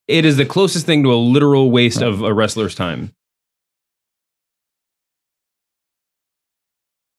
[0.08, 3.14] It is the closest thing to a literal waste of a wrestler's time.